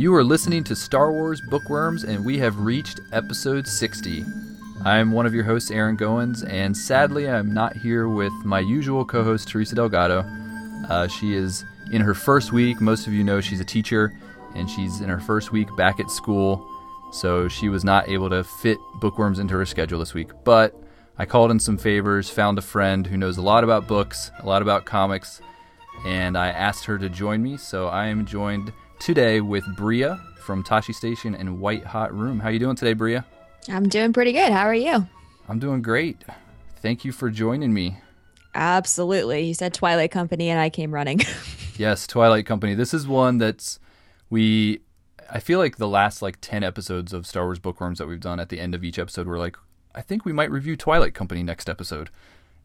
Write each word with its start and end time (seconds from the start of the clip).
You 0.00 0.14
are 0.14 0.24
listening 0.24 0.64
to 0.64 0.74
Star 0.74 1.12
Wars 1.12 1.42
Bookworms, 1.42 2.04
and 2.04 2.24
we 2.24 2.38
have 2.38 2.60
reached 2.60 3.00
episode 3.12 3.68
60. 3.68 4.24
I'm 4.82 5.12
one 5.12 5.26
of 5.26 5.34
your 5.34 5.44
hosts, 5.44 5.70
Aaron 5.70 5.94
Goins, 5.94 6.42
and 6.48 6.74
sadly, 6.74 7.28
I'm 7.28 7.52
not 7.52 7.76
here 7.76 8.08
with 8.08 8.32
my 8.42 8.60
usual 8.60 9.04
co 9.04 9.22
host, 9.22 9.48
Teresa 9.48 9.74
Delgado. 9.74 10.20
Uh, 10.88 11.06
she 11.06 11.34
is 11.34 11.66
in 11.92 12.00
her 12.00 12.14
first 12.14 12.50
week. 12.50 12.80
Most 12.80 13.06
of 13.08 13.12
you 13.12 13.22
know 13.22 13.42
she's 13.42 13.60
a 13.60 13.64
teacher, 13.64 14.18
and 14.54 14.70
she's 14.70 15.02
in 15.02 15.10
her 15.10 15.20
first 15.20 15.52
week 15.52 15.68
back 15.76 16.00
at 16.00 16.10
school, 16.10 16.66
so 17.12 17.46
she 17.46 17.68
was 17.68 17.84
not 17.84 18.08
able 18.08 18.30
to 18.30 18.42
fit 18.42 18.78
Bookworms 19.02 19.38
into 19.38 19.52
her 19.52 19.66
schedule 19.66 19.98
this 19.98 20.14
week. 20.14 20.30
But 20.44 20.74
I 21.18 21.26
called 21.26 21.50
in 21.50 21.60
some 21.60 21.76
favors, 21.76 22.30
found 22.30 22.56
a 22.56 22.62
friend 22.62 23.06
who 23.06 23.18
knows 23.18 23.36
a 23.36 23.42
lot 23.42 23.64
about 23.64 23.86
books, 23.86 24.30
a 24.38 24.46
lot 24.46 24.62
about 24.62 24.86
comics, 24.86 25.42
and 26.06 26.38
I 26.38 26.48
asked 26.48 26.86
her 26.86 26.96
to 26.96 27.10
join 27.10 27.42
me. 27.42 27.58
So 27.58 27.88
I 27.88 28.06
am 28.06 28.24
joined 28.24 28.72
today 29.00 29.40
with 29.40 29.64
Bria 29.76 30.20
from 30.36 30.62
Tosche 30.62 30.94
Station 30.94 31.34
and 31.34 31.58
White 31.58 31.84
Hot 31.86 32.14
Room. 32.14 32.38
How 32.38 32.50
you 32.50 32.58
doing 32.58 32.76
today, 32.76 32.92
Bria? 32.92 33.24
I'm 33.66 33.88
doing 33.88 34.12
pretty 34.12 34.32
good. 34.32 34.52
How 34.52 34.66
are 34.66 34.74
you? 34.74 35.06
I'm 35.48 35.58
doing 35.58 35.80
great. 35.80 36.22
Thank 36.76 37.04
you 37.04 37.10
for 37.10 37.30
joining 37.30 37.72
me. 37.72 37.96
Absolutely. 38.54 39.40
You 39.40 39.54
said 39.54 39.72
Twilight 39.72 40.10
Company 40.10 40.50
and 40.50 40.60
I 40.60 40.68
came 40.68 40.92
running. 40.92 41.20
yes, 41.78 42.06
Twilight 42.06 42.44
Company. 42.44 42.74
This 42.74 42.92
is 42.92 43.08
one 43.08 43.38
that's 43.38 43.80
we 44.28 44.82
I 45.30 45.40
feel 45.40 45.58
like 45.58 45.78
the 45.78 45.88
last 45.88 46.20
like 46.20 46.36
10 46.42 46.62
episodes 46.62 47.14
of 47.14 47.26
Star 47.26 47.44
Wars 47.44 47.58
Bookworms 47.58 47.98
that 47.98 48.06
we've 48.06 48.20
done 48.20 48.38
at 48.38 48.50
the 48.50 48.60
end 48.60 48.74
of 48.74 48.84
each 48.84 48.98
episode 48.98 49.26
we're 49.26 49.38
like 49.38 49.56
I 49.94 50.02
think 50.02 50.26
we 50.26 50.32
might 50.34 50.50
review 50.50 50.76
Twilight 50.76 51.14
Company 51.14 51.42
next 51.42 51.70
episode. 51.70 52.10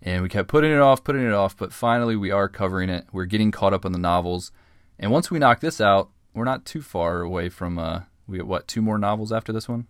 And 0.01 0.21
we 0.21 0.27
kept 0.27 0.49
putting 0.49 0.71
it 0.71 0.79
off, 0.79 1.03
putting 1.03 1.25
it 1.25 1.33
off, 1.33 1.55
but 1.55 1.71
finally 1.71 2.17
we 2.17 2.29
are 2.29 2.49
covering 2.49 2.89
it. 2.89 3.05
We're 3.13 3.25
getting 3.25 3.51
caught 3.51 3.73
up 3.73 3.85
on 3.85 3.93
the 3.93 3.97
novels. 3.97 4.51
And 4.99 5.11
once 5.11 5.31
we 5.31 5.39
knock 5.39 5.61
this 5.61 5.79
out, 5.79 6.09
we're 6.35 6.43
not 6.43 6.65
too 6.65 6.81
far 6.81 7.21
away 7.21 7.49
from 7.49 7.79
uh 7.79 8.01
we 8.27 8.37
got 8.37 8.47
what 8.47 8.67
two 8.67 8.81
more 8.81 8.99
novels 8.99 9.31
after 9.31 9.51
this 9.51 9.67
one? 9.67 9.87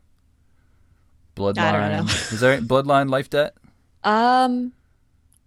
Bloodline. 1.35 2.05
is 2.31 2.39
there 2.39 2.61
bloodline 2.61 3.09
life 3.09 3.29
debt? 3.29 3.55
Um 4.03 4.71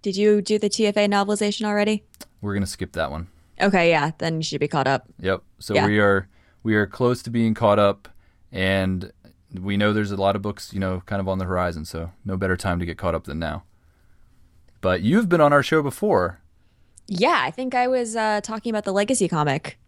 did 0.03 0.17
you 0.17 0.43
do 0.43 0.59
the 0.59 0.69
tfa 0.69 1.09
novelization 1.09 1.65
already? 1.65 2.05
We're 2.43 2.53
gonna 2.55 2.67
skip 2.67 2.93
that 2.93 3.11
one. 3.11 3.29
Okay 3.61 3.89
yeah 3.89 4.11
then 4.19 4.37
you 4.37 4.43
should 4.43 4.61
be 4.61 4.69
caught 4.69 4.87
up. 4.89 5.07
Yep 5.21 5.43
so 5.59 5.75
yeah. 5.75 5.87
we 5.87 5.99
are 5.99 6.29
we 6.63 6.75
are 6.75 6.87
close 6.87 7.23
to 7.23 7.31
being 7.31 7.55
caught 7.55 7.79
up 7.79 8.09
and 8.53 9.13
we 9.59 9.79
know 9.79 9.93
there's 9.93 10.11
a 10.11 10.17
lot 10.17 10.37
of 10.37 10.43
books 10.43 10.75
you 10.75 10.81
know 10.81 11.03
kind 11.07 11.21
of 11.21 11.29
on 11.29 11.39
the 11.39 11.45
horizon 11.47 11.85
so 11.85 12.11
no 12.25 12.37
better 12.37 12.57
time 12.57 12.79
to 12.79 12.85
get 12.85 12.99
caught 12.99 13.15
up 13.15 13.25
than 13.25 13.39
now. 13.39 13.63
But 14.81 15.03
you've 15.03 15.29
been 15.29 15.41
on 15.41 15.53
our 15.53 15.63
show 15.63 15.83
before. 15.83 16.41
Yeah 17.07 17.41
i 17.43 17.51
think 17.51 17.75
i 17.75 17.89
was 17.89 18.15
uh, 18.15 18.43
talking 18.43 18.69
about 18.69 18.85
the 18.85 18.93
legacy 18.93 19.29
comic 19.29 19.79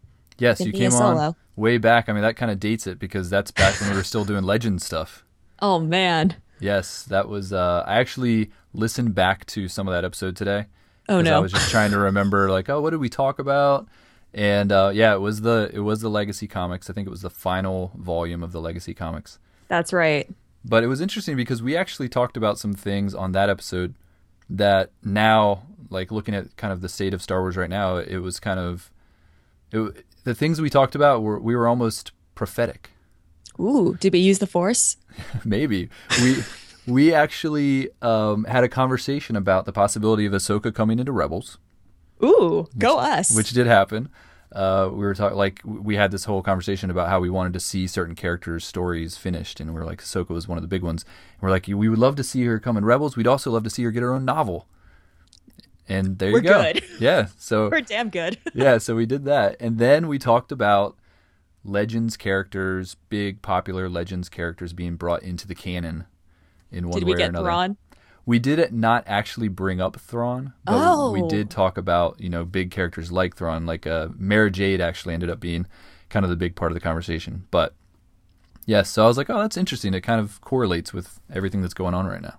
Yes, 0.41 0.59
you 0.59 0.71
came 0.71 0.91
on 0.93 1.35
way 1.55 1.77
back. 1.77 2.09
I 2.09 2.13
mean, 2.13 2.23
that 2.23 2.35
kind 2.35 2.51
of 2.51 2.59
dates 2.59 2.87
it 2.87 2.97
because 2.97 3.29
that's 3.29 3.51
back 3.51 3.79
when 3.79 3.91
we 3.91 3.95
were 3.95 4.03
still 4.03 4.25
doing 4.25 4.43
legend 4.43 4.81
stuff. 4.81 5.23
Oh 5.59 5.79
man. 5.79 6.35
Yes, 6.59 7.03
that 7.03 7.29
was. 7.29 7.53
Uh, 7.53 7.83
I 7.85 7.99
actually 7.99 8.51
listened 8.73 9.13
back 9.13 9.45
to 9.47 9.67
some 9.67 9.87
of 9.87 9.93
that 9.93 10.03
episode 10.03 10.35
today. 10.35 10.65
Oh 11.07 11.21
no! 11.21 11.37
I 11.37 11.39
was 11.39 11.51
just 11.51 11.69
trying 11.69 11.91
to 11.91 11.97
remember, 11.99 12.49
like, 12.49 12.69
oh, 12.69 12.81
what 12.81 12.89
did 12.89 12.99
we 12.99 13.09
talk 13.09 13.37
about? 13.37 13.87
And 14.33 14.71
uh, 14.71 14.91
yeah, 14.93 15.13
it 15.13 15.19
was 15.19 15.41
the 15.41 15.69
it 15.73 15.79
was 15.79 16.01
the 16.01 16.09
Legacy 16.09 16.47
Comics. 16.47 16.89
I 16.89 16.93
think 16.93 17.07
it 17.07 17.11
was 17.11 17.21
the 17.21 17.29
final 17.29 17.91
volume 17.95 18.43
of 18.43 18.51
the 18.51 18.61
Legacy 18.61 18.93
Comics. 18.93 19.37
That's 19.67 19.93
right. 19.93 20.29
But 20.65 20.83
it 20.83 20.87
was 20.87 21.01
interesting 21.01 21.35
because 21.35 21.61
we 21.61 21.75
actually 21.75 22.09
talked 22.09 22.37
about 22.37 22.57
some 22.57 22.73
things 22.73 23.13
on 23.13 23.31
that 23.33 23.49
episode 23.49 23.95
that 24.49 24.91
now, 25.03 25.63
like 25.89 26.11
looking 26.11 26.33
at 26.33 26.55
kind 26.55 26.73
of 26.73 26.81
the 26.81 26.89
state 26.89 27.13
of 27.13 27.21
Star 27.21 27.41
Wars 27.41 27.57
right 27.57 27.69
now, 27.69 27.97
it 27.97 28.19
was 28.19 28.39
kind 28.39 28.59
of 28.59 28.91
it, 29.71 30.05
the 30.23 30.35
things 30.35 30.61
we 30.61 30.69
talked 30.69 30.95
about 30.95 31.21
were 31.21 31.39
we 31.39 31.55
were 31.55 31.67
almost 31.67 32.11
prophetic. 32.35 32.91
Ooh, 33.59 33.97
did 33.99 34.13
we 34.13 34.19
use 34.19 34.39
the 34.39 34.47
force? 34.47 34.97
Maybe 35.45 35.89
we 36.21 36.43
we 36.87 37.13
actually 37.13 37.89
um, 38.01 38.45
had 38.45 38.63
a 38.63 38.69
conversation 38.69 39.35
about 39.35 39.65
the 39.65 39.71
possibility 39.71 40.25
of 40.25 40.33
Ahsoka 40.33 40.73
coming 40.73 40.99
into 40.99 41.11
Rebels. 41.11 41.57
Ooh, 42.23 42.67
go 42.77 42.97
us! 42.97 43.35
Which 43.35 43.51
did 43.51 43.67
happen. 43.67 44.09
Uh, 44.51 44.89
we 44.91 44.99
were 44.99 45.15
talking 45.15 45.37
like 45.37 45.61
we 45.63 45.95
had 45.95 46.11
this 46.11 46.25
whole 46.25 46.41
conversation 46.41 46.89
about 46.89 47.07
how 47.07 47.19
we 47.19 47.29
wanted 47.29 47.53
to 47.53 47.59
see 47.59 47.87
certain 47.87 48.15
characters' 48.15 48.65
stories 48.65 49.15
finished, 49.15 49.59
and 49.59 49.73
we 49.73 49.79
are 49.79 49.85
like 49.85 50.01
Ahsoka 50.01 50.29
was 50.29 50.47
one 50.47 50.57
of 50.57 50.61
the 50.61 50.67
big 50.67 50.83
ones. 50.83 51.03
And 51.03 51.41
we're 51.41 51.51
like, 51.51 51.67
we 51.67 51.87
would 51.87 51.99
love 51.99 52.15
to 52.17 52.23
see 52.23 52.43
her 52.45 52.59
come 52.59 52.77
in 52.77 52.83
Rebels. 52.83 53.15
We'd 53.15 53.27
also 53.27 53.51
love 53.51 53.63
to 53.63 53.69
see 53.69 53.83
her 53.83 53.91
get 53.91 54.03
her 54.03 54.13
own 54.13 54.25
novel. 54.25 54.67
And 55.91 56.17
there 56.19 56.31
we're 56.31 56.37
you 56.39 56.43
go. 56.43 56.61
Good. 56.61 56.83
Yeah. 56.99 57.27
So 57.37 57.69
we're 57.69 57.81
damn 57.81 58.09
good. 58.09 58.37
yeah. 58.53 58.77
So 58.77 58.95
we 58.95 59.05
did 59.05 59.25
that. 59.25 59.57
And 59.59 59.77
then 59.77 60.07
we 60.07 60.19
talked 60.19 60.51
about 60.51 60.97
Legends 61.65 62.15
characters, 62.15 62.95
big 63.09 63.41
popular 63.41 63.89
Legends 63.89 64.29
characters 64.29 64.71
being 64.71 64.95
brought 64.95 65.23
into 65.23 65.47
the 65.47 65.55
canon 65.55 66.05
in 66.71 66.87
one 66.87 66.99
did 66.99 67.07
way 67.07 67.13
we 67.13 67.17
get 67.17 67.25
or 67.25 67.29
another. 67.29 67.45
Thrawn? 67.45 67.77
We 68.25 68.39
did 68.39 68.59
it 68.59 68.71
not 68.71 69.03
actually 69.07 69.47
bring 69.47 69.81
up 69.81 69.99
Thrawn, 69.99 70.53
but 70.63 70.75
oh. 70.77 71.11
we 71.11 71.27
did 71.27 71.49
talk 71.49 71.77
about, 71.77 72.21
you 72.21 72.29
know, 72.29 72.45
big 72.45 72.69
characters 72.69 73.11
like 73.11 73.35
Thrawn, 73.35 73.65
like 73.65 73.87
uh, 73.87 74.09
Mara 74.15 74.51
Jade 74.51 74.79
actually 74.79 75.15
ended 75.15 75.29
up 75.29 75.39
being 75.39 75.65
kind 76.09 76.23
of 76.23 76.29
the 76.29 76.35
big 76.35 76.55
part 76.55 76.71
of 76.71 76.75
the 76.75 76.79
conversation. 76.79 77.47
But 77.49 77.73
yes, 78.65 78.91
so 78.91 79.03
I 79.03 79.07
was 79.07 79.17
like, 79.17 79.29
oh, 79.29 79.39
that's 79.39 79.57
interesting. 79.57 79.93
It 79.95 80.01
kind 80.01 80.21
of 80.21 80.39
correlates 80.41 80.93
with 80.93 81.19
everything 81.33 81.61
that's 81.61 81.73
going 81.73 81.95
on 81.95 82.05
right 82.05 82.21
now. 82.21 82.37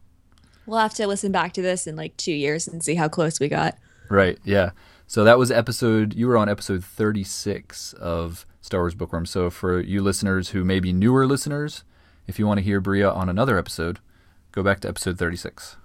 We'll 0.67 0.79
have 0.79 0.95
to 0.95 1.07
listen 1.07 1.33
back 1.33 1.53
to 1.55 1.63
this 1.63 1.87
in 1.87 1.97
like 1.97 2.17
two 2.17 2.33
years 2.33 2.69
and 2.69 2.83
see 2.83 2.95
how 2.95 3.09
close 3.09 3.41
we 3.41 3.49
got. 3.49 3.77
Right. 4.09 4.39
Yeah. 4.45 4.71
So 5.07 5.25
that 5.25 5.39
was 5.39 5.51
episode. 5.51 6.15
You 6.15 6.29
were 6.29 6.37
on 6.37 6.49
episode 6.49 6.85
thirty-six 6.85 7.93
of 7.95 8.47
Star 8.61 8.81
Wars 8.81 8.95
Bookworm. 8.95 9.27
So 9.27 9.51
for 9.51 9.81
you 9.81 10.03
listeners 10.03 10.51
who 10.51 10.65
may 10.65 10.81
be 10.81 10.93
newer 10.93 11.27
listeners, 11.27 11.85
if 12.27 12.39
you 12.39 12.47
want 12.47 12.59
to 12.59 12.65
hear 12.65 12.81
Bria 12.81 13.11
on 13.11 13.29
another 13.29 13.59
episode, 13.59 13.99
go 14.53 14.63
back 14.63 14.81
to 14.81 14.89
episode 14.89 15.19
thirty-six. 15.19 15.77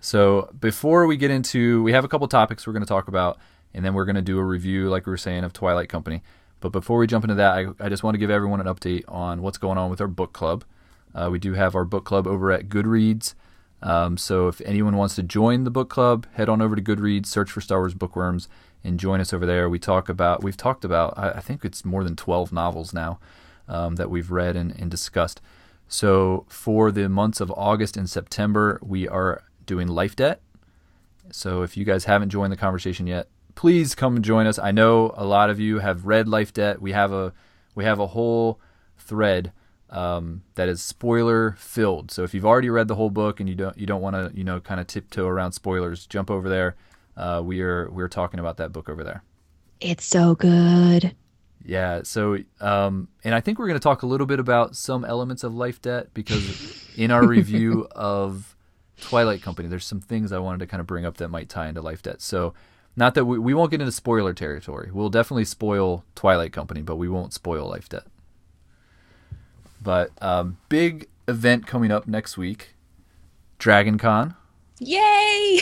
So 0.00 0.52
before 0.60 1.06
we 1.06 1.16
get 1.16 1.30
into, 1.30 1.82
we 1.82 1.92
have 1.92 2.04
a 2.04 2.08
couple 2.08 2.28
topics 2.28 2.66
we're 2.66 2.72
going 2.72 2.84
to 2.84 2.88
talk 2.88 3.08
about, 3.08 3.38
and 3.74 3.84
then 3.84 3.94
we're 3.94 4.04
going 4.04 4.16
to 4.16 4.22
do 4.22 4.38
a 4.38 4.44
review, 4.44 4.88
like 4.88 5.06
we 5.06 5.10
were 5.10 5.16
saying, 5.16 5.42
of 5.42 5.52
Twilight 5.52 5.88
Company. 5.88 6.22
But 6.60 6.70
before 6.70 6.98
we 6.98 7.06
jump 7.08 7.24
into 7.24 7.34
that, 7.36 7.52
I, 7.52 7.66
I 7.84 7.88
just 7.88 8.04
want 8.04 8.14
to 8.14 8.18
give 8.18 8.30
everyone 8.30 8.60
an 8.60 8.66
update 8.66 9.04
on 9.08 9.42
what's 9.42 9.58
going 9.58 9.78
on 9.78 9.90
with 9.90 10.00
our 10.00 10.06
book 10.06 10.32
club. 10.32 10.64
Uh, 11.18 11.28
we 11.30 11.38
do 11.40 11.54
have 11.54 11.74
our 11.74 11.84
book 11.84 12.04
club 12.04 12.28
over 12.28 12.52
at 12.52 12.68
Goodreads. 12.68 13.34
Um, 13.82 14.16
so 14.16 14.46
if 14.46 14.60
anyone 14.60 14.96
wants 14.96 15.16
to 15.16 15.22
join 15.22 15.64
the 15.64 15.70
book 15.70 15.90
club, 15.90 16.26
head 16.34 16.48
on 16.48 16.62
over 16.62 16.76
to 16.76 16.82
Goodreads, 16.82 17.26
search 17.26 17.50
for 17.50 17.60
Star 17.60 17.80
Wars 17.80 17.94
Bookworms, 17.94 18.48
and 18.84 19.00
join 19.00 19.20
us 19.20 19.32
over 19.32 19.44
there. 19.44 19.68
We 19.68 19.80
talk 19.80 20.08
about 20.08 20.44
we've 20.44 20.56
talked 20.56 20.84
about 20.84 21.18
I, 21.18 21.30
I 21.30 21.40
think 21.40 21.64
it's 21.64 21.84
more 21.84 22.04
than 22.04 22.14
twelve 22.14 22.52
novels 22.52 22.92
now 22.92 23.18
um, 23.66 23.96
that 23.96 24.10
we've 24.10 24.30
read 24.30 24.54
and, 24.54 24.72
and 24.78 24.90
discussed. 24.90 25.40
So 25.88 26.44
for 26.48 26.92
the 26.92 27.08
months 27.08 27.40
of 27.40 27.50
August 27.56 27.96
and 27.96 28.08
September, 28.08 28.78
we 28.80 29.08
are 29.08 29.42
doing 29.66 29.88
Life 29.88 30.14
Debt. 30.14 30.40
So 31.32 31.62
if 31.62 31.76
you 31.76 31.84
guys 31.84 32.04
haven't 32.04 32.30
joined 32.30 32.52
the 32.52 32.56
conversation 32.56 33.06
yet, 33.06 33.28
please 33.54 33.94
come 33.94 34.22
join 34.22 34.46
us. 34.46 34.58
I 34.58 34.70
know 34.70 35.12
a 35.16 35.24
lot 35.24 35.50
of 35.50 35.58
you 35.58 35.80
have 35.80 36.06
read 36.06 36.28
Life 36.28 36.52
Debt. 36.52 36.80
We 36.80 36.92
have 36.92 37.12
a 37.12 37.32
we 37.74 37.84
have 37.84 37.98
a 37.98 38.08
whole 38.08 38.60
thread 38.96 39.52
um, 39.90 40.42
that 40.54 40.68
is 40.68 40.82
spoiler 40.82 41.52
filled. 41.58 42.10
So 42.10 42.22
if 42.24 42.34
you've 42.34 42.46
already 42.46 42.70
read 42.70 42.88
the 42.88 42.94
whole 42.94 43.10
book 43.10 43.40
and 43.40 43.48
you 43.48 43.54
don't 43.54 43.76
you 43.78 43.86
don't 43.86 44.00
want 44.00 44.14
to 44.16 44.36
you 44.36 44.44
know 44.44 44.60
kind 44.60 44.80
of 44.80 44.86
tiptoe 44.86 45.26
around 45.26 45.52
spoilers, 45.52 46.06
jump 46.06 46.30
over 46.30 46.48
there. 46.48 46.76
Uh, 47.16 47.42
we 47.44 47.60
are 47.62 47.90
we're 47.90 48.08
talking 48.08 48.38
about 48.40 48.56
that 48.58 48.72
book 48.72 48.88
over 48.88 49.02
there. 49.02 49.22
It's 49.80 50.04
so 50.04 50.34
good. 50.34 51.14
Yeah. 51.64 52.02
So 52.02 52.38
um, 52.60 53.08
and 53.24 53.34
I 53.34 53.40
think 53.40 53.58
we're 53.58 53.68
going 53.68 53.78
to 53.78 53.82
talk 53.82 54.02
a 54.02 54.06
little 54.06 54.26
bit 54.26 54.40
about 54.40 54.76
some 54.76 55.04
elements 55.04 55.42
of 55.42 55.54
life 55.54 55.80
debt 55.80 56.14
because 56.14 56.88
in 56.96 57.10
our 57.10 57.26
review 57.26 57.88
of 57.92 58.56
Twilight 59.00 59.42
Company, 59.42 59.68
there's 59.68 59.86
some 59.86 60.00
things 60.00 60.32
I 60.32 60.38
wanted 60.38 60.58
to 60.58 60.66
kind 60.66 60.80
of 60.80 60.86
bring 60.86 61.04
up 61.06 61.16
that 61.18 61.28
might 61.28 61.48
tie 61.48 61.68
into 61.68 61.80
life 61.80 62.02
debt. 62.02 62.20
So 62.20 62.54
not 62.96 63.14
that 63.14 63.24
we, 63.24 63.38
we 63.38 63.54
won't 63.54 63.70
get 63.70 63.80
into 63.80 63.92
spoiler 63.92 64.34
territory. 64.34 64.90
We'll 64.92 65.08
definitely 65.08 65.44
spoil 65.44 66.04
Twilight 66.14 66.52
Company, 66.52 66.82
but 66.82 66.96
we 66.96 67.08
won't 67.08 67.32
spoil 67.32 67.68
life 67.68 67.88
debt. 67.88 68.04
But 69.80 70.10
um, 70.20 70.58
big 70.68 71.08
event 71.26 71.66
coming 71.66 71.90
up 71.90 72.06
next 72.08 72.36
week, 72.36 72.74
Dragon 73.58 73.98
Con. 73.98 74.34
Yay! 74.80 75.60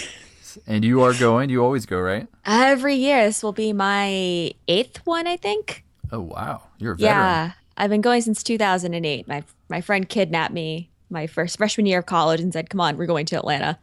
And 0.66 0.84
you 0.84 1.02
are 1.02 1.12
going. 1.12 1.50
You 1.50 1.62
always 1.62 1.84
go, 1.84 2.00
right? 2.00 2.26
Every 2.46 2.94
year. 2.94 3.26
This 3.26 3.42
will 3.42 3.52
be 3.52 3.72
my 3.72 4.52
eighth 4.68 5.04
one, 5.04 5.26
I 5.26 5.36
think. 5.36 5.84
Oh 6.10 6.20
wow, 6.20 6.62
you're 6.78 6.92
a 6.92 6.96
veteran. 6.96 7.14
Yeah, 7.14 7.52
I've 7.76 7.90
been 7.90 8.00
going 8.00 8.22
since 8.22 8.42
2008. 8.42 9.28
My 9.28 9.44
my 9.68 9.80
friend 9.80 10.08
kidnapped 10.08 10.54
me 10.54 10.90
my 11.10 11.26
first 11.26 11.58
freshman 11.58 11.86
year 11.86 11.98
of 11.98 12.06
college 12.06 12.40
and 12.40 12.52
said, 12.52 12.70
"Come 12.70 12.80
on, 12.80 12.96
we're 12.96 13.06
going 13.06 13.26
to 13.26 13.36
Atlanta." 13.36 13.78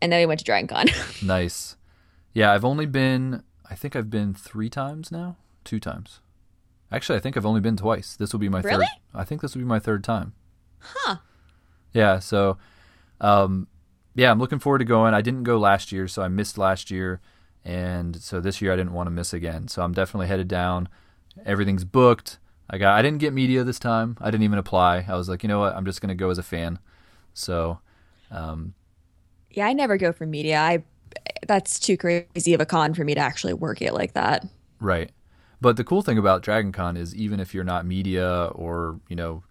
And 0.00 0.12
then 0.12 0.20
we 0.20 0.26
went 0.26 0.40
to 0.40 0.44
Dragon 0.44 0.66
Con. 0.66 0.88
Nice. 1.22 1.76
Yeah, 2.34 2.52
I've 2.52 2.64
only 2.64 2.86
been. 2.86 3.42
I 3.70 3.74
think 3.74 3.94
I've 3.94 4.10
been 4.10 4.34
three 4.34 4.68
times 4.68 5.10
now. 5.12 5.36
Two 5.64 5.78
times. 5.80 6.20
Actually, 6.92 7.16
I 7.18 7.20
think 7.20 7.36
I've 7.36 7.46
only 7.46 7.60
been 7.60 7.76
twice. 7.76 8.16
This 8.16 8.32
will 8.32 8.40
be 8.40 8.48
my 8.48 8.60
Really? 8.60 8.84
third. 8.86 9.18
I 9.20 9.24
think 9.24 9.40
this 9.40 9.54
will 9.54 9.62
be 9.62 9.66
my 9.66 9.78
third 9.78 10.04
time. 10.04 10.34
huh. 10.80 11.16
Yeah. 11.92 12.18
So, 12.18 12.58
um, 13.20 13.66
yeah, 14.14 14.30
I'm 14.30 14.38
looking 14.38 14.58
forward 14.58 14.78
to 14.80 14.84
going. 14.84 15.14
I 15.14 15.20
didn't 15.22 15.44
go 15.44 15.58
last 15.58 15.92
year, 15.92 16.06
so 16.08 16.22
I 16.22 16.28
missed 16.28 16.58
last 16.58 16.90
year, 16.90 17.20
and 17.64 18.16
so 18.16 18.40
this 18.40 18.60
year 18.60 18.72
I 18.72 18.76
didn't 18.76 18.92
want 18.92 19.06
to 19.06 19.10
miss 19.10 19.32
again. 19.32 19.68
So 19.68 19.82
I'm 19.82 19.92
definitely 19.92 20.26
headed 20.26 20.48
down. 20.48 20.88
Everything's 21.46 21.84
booked. 21.84 22.38
I 22.68 22.78
got. 22.78 22.96
I 22.98 23.02
didn't 23.02 23.18
get 23.18 23.32
media 23.32 23.64
this 23.64 23.78
time. 23.78 24.16
I 24.20 24.30
didn't 24.30 24.44
even 24.44 24.58
apply. 24.58 25.04
I 25.08 25.16
was 25.16 25.28
like, 25.28 25.42
you 25.42 25.48
know 25.48 25.60
what? 25.60 25.74
I'm 25.74 25.84
just 25.84 26.00
gonna 26.00 26.14
go 26.14 26.30
as 26.30 26.38
a 26.38 26.42
fan. 26.42 26.78
So, 27.34 27.78
um, 28.30 28.74
Yeah, 29.50 29.66
I 29.66 29.72
never 29.72 29.96
go 29.96 30.12
for 30.12 30.26
media. 30.26 30.58
I 30.60 30.84
that's 31.46 31.78
too 31.78 31.96
crazy 31.96 32.54
of 32.54 32.60
a 32.60 32.66
con 32.66 32.94
for 32.94 33.04
me 33.04 33.14
to 33.14 33.20
actually 33.20 33.52
work 33.54 33.82
it 33.82 33.92
like 33.92 34.14
that. 34.14 34.46
Right. 34.80 35.10
But 35.62 35.76
the 35.76 35.84
cool 35.84 36.02
thing 36.02 36.18
about 36.18 36.42
Dragon 36.42 36.72
Con 36.72 36.96
is 36.96 37.14
even 37.14 37.38
if 37.38 37.54
you're 37.54 37.62
not 37.62 37.86
media 37.86 38.46
or, 38.46 38.98
you 39.08 39.14
know, 39.14 39.44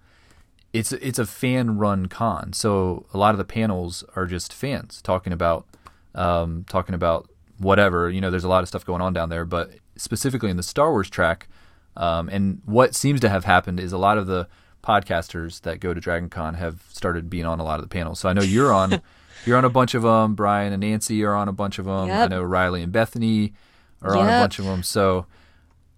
it's 0.74 0.92
it's 0.92 1.18
a 1.18 1.26
fan 1.26 1.78
run 1.78 2.08
con. 2.08 2.52
So 2.52 3.06
a 3.14 3.18
lot 3.18 3.34
of 3.34 3.38
the 3.38 3.46
panels 3.46 4.04
are 4.14 4.26
just 4.26 4.52
fans 4.52 5.02
talking 5.02 5.32
about 5.32 5.66
um, 6.14 6.66
talking 6.70 6.96
about 6.96 7.30
whatever. 7.60 8.10
You 8.10 8.20
know, 8.20 8.30
there's 8.30 8.44
a 8.44 8.50
lot 8.50 8.62
of 8.62 8.68
stuff 8.68 8.86
going 8.86 9.02
on 9.02 9.14
down 9.14 9.30
there, 9.30 9.46
but 9.46 9.72
specifically 9.96 10.50
in 10.50 10.58
the 10.58 10.64
Star 10.64 10.92
Wars 10.92 11.10
track, 11.10 11.48
um, 11.96 12.28
and 12.28 12.62
what 12.66 12.94
seems 12.94 13.22
to 13.22 13.30
have 13.30 13.46
happened 13.46 13.80
is 13.80 13.94
a 13.94 13.98
lot 13.98 14.18
of 14.18 14.28
the 14.28 14.50
podcasters 14.84 15.62
that 15.62 15.80
go 15.80 15.94
to 15.94 16.02
Dragon 16.02 16.30
Con 16.30 16.56
have 16.56 16.84
started 16.90 17.30
being 17.30 17.46
on 17.46 17.60
a 17.62 17.64
lot 17.64 17.80
of 17.80 17.84
the 17.84 17.90
panels. 17.94 18.20
So 18.20 18.28
I 18.28 18.34
know 18.34 18.42
you're 18.42 18.74
on 18.74 19.02
you're 19.46 19.58
on 19.58 19.66
a 19.66 19.70
bunch 19.70 19.94
of 19.94 20.04
them. 20.04 20.36
Brian 20.36 20.74
and 20.74 20.82
Nancy 20.82 21.24
are 21.24 21.36
on 21.36 21.48
a 21.48 21.54
bunch 21.54 21.80
of 21.80 21.86
them. 21.86 22.10
I 22.24 22.28
know 22.28 22.44
Riley 22.44 22.82
and 22.84 22.92
Bethany 22.92 23.54
are 24.02 24.16
on 24.18 24.26
a 24.26 24.42
bunch 24.44 24.60
of 24.60 24.66
them. 24.66 24.84
So 24.84 25.26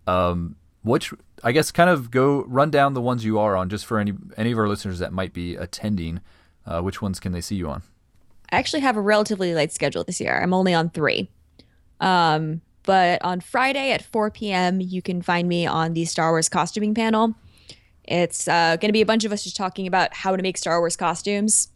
um, 0.07 0.55
which 0.83 1.13
I 1.43 1.51
guess 1.51 1.71
kind 1.71 1.89
of 1.89 2.11
go 2.11 2.43
run 2.45 2.71
down 2.71 2.93
the 2.93 3.01
ones 3.01 3.25
you 3.25 3.39
are 3.39 3.55
on, 3.55 3.69
just 3.69 3.85
for 3.85 3.99
any 3.99 4.13
any 4.37 4.51
of 4.51 4.59
our 4.59 4.67
listeners 4.67 4.99
that 4.99 5.13
might 5.13 5.33
be 5.33 5.55
attending. 5.55 6.21
Uh, 6.65 6.81
which 6.81 7.01
ones 7.01 7.19
can 7.19 7.33
they 7.33 7.41
see 7.41 7.55
you 7.55 7.69
on? 7.69 7.83
I 8.51 8.57
actually 8.57 8.81
have 8.81 8.95
a 8.95 9.01
relatively 9.01 9.53
light 9.53 9.73
schedule 9.73 10.03
this 10.03 10.21
year. 10.21 10.39
I'm 10.41 10.53
only 10.53 10.73
on 10.73 10.89
three. 10.89 11.29
Um, 11.99 12.61
but 12.83 13.23
on 13.23 13.39
Friday 13.39 13.91
at 13.91 14.01
4 14.01 14.31
p.m., 14.31 14.79
you 14.79 15.01
can 15.01 15.21
find 15.21 15.47
me 15.47 15.65
on 15.65 15.93
the 15.93 16.05
Star 16.05 16.31
Wars 16.31 16.49
costuming 16.49 16.93
panel. 16.93 17.33
It's 18.03 18.47
uh, 18.47 18.75
going 18.77 18.89
to 18.89 18.93
be 18.93 19.01
a 19.01 19.05
bunch 19.05 19.23
of 19.23 19.31
us 19.31 19.43
just 19.43 19.55
talking 19.55 19.87
about 19.87 20.13
how 20.13 20.35
to 20.35 20.43
make 20.43 20.57
Star 20.57 20.79
Wars 20.79 20.95
costumes. 20.95 21.69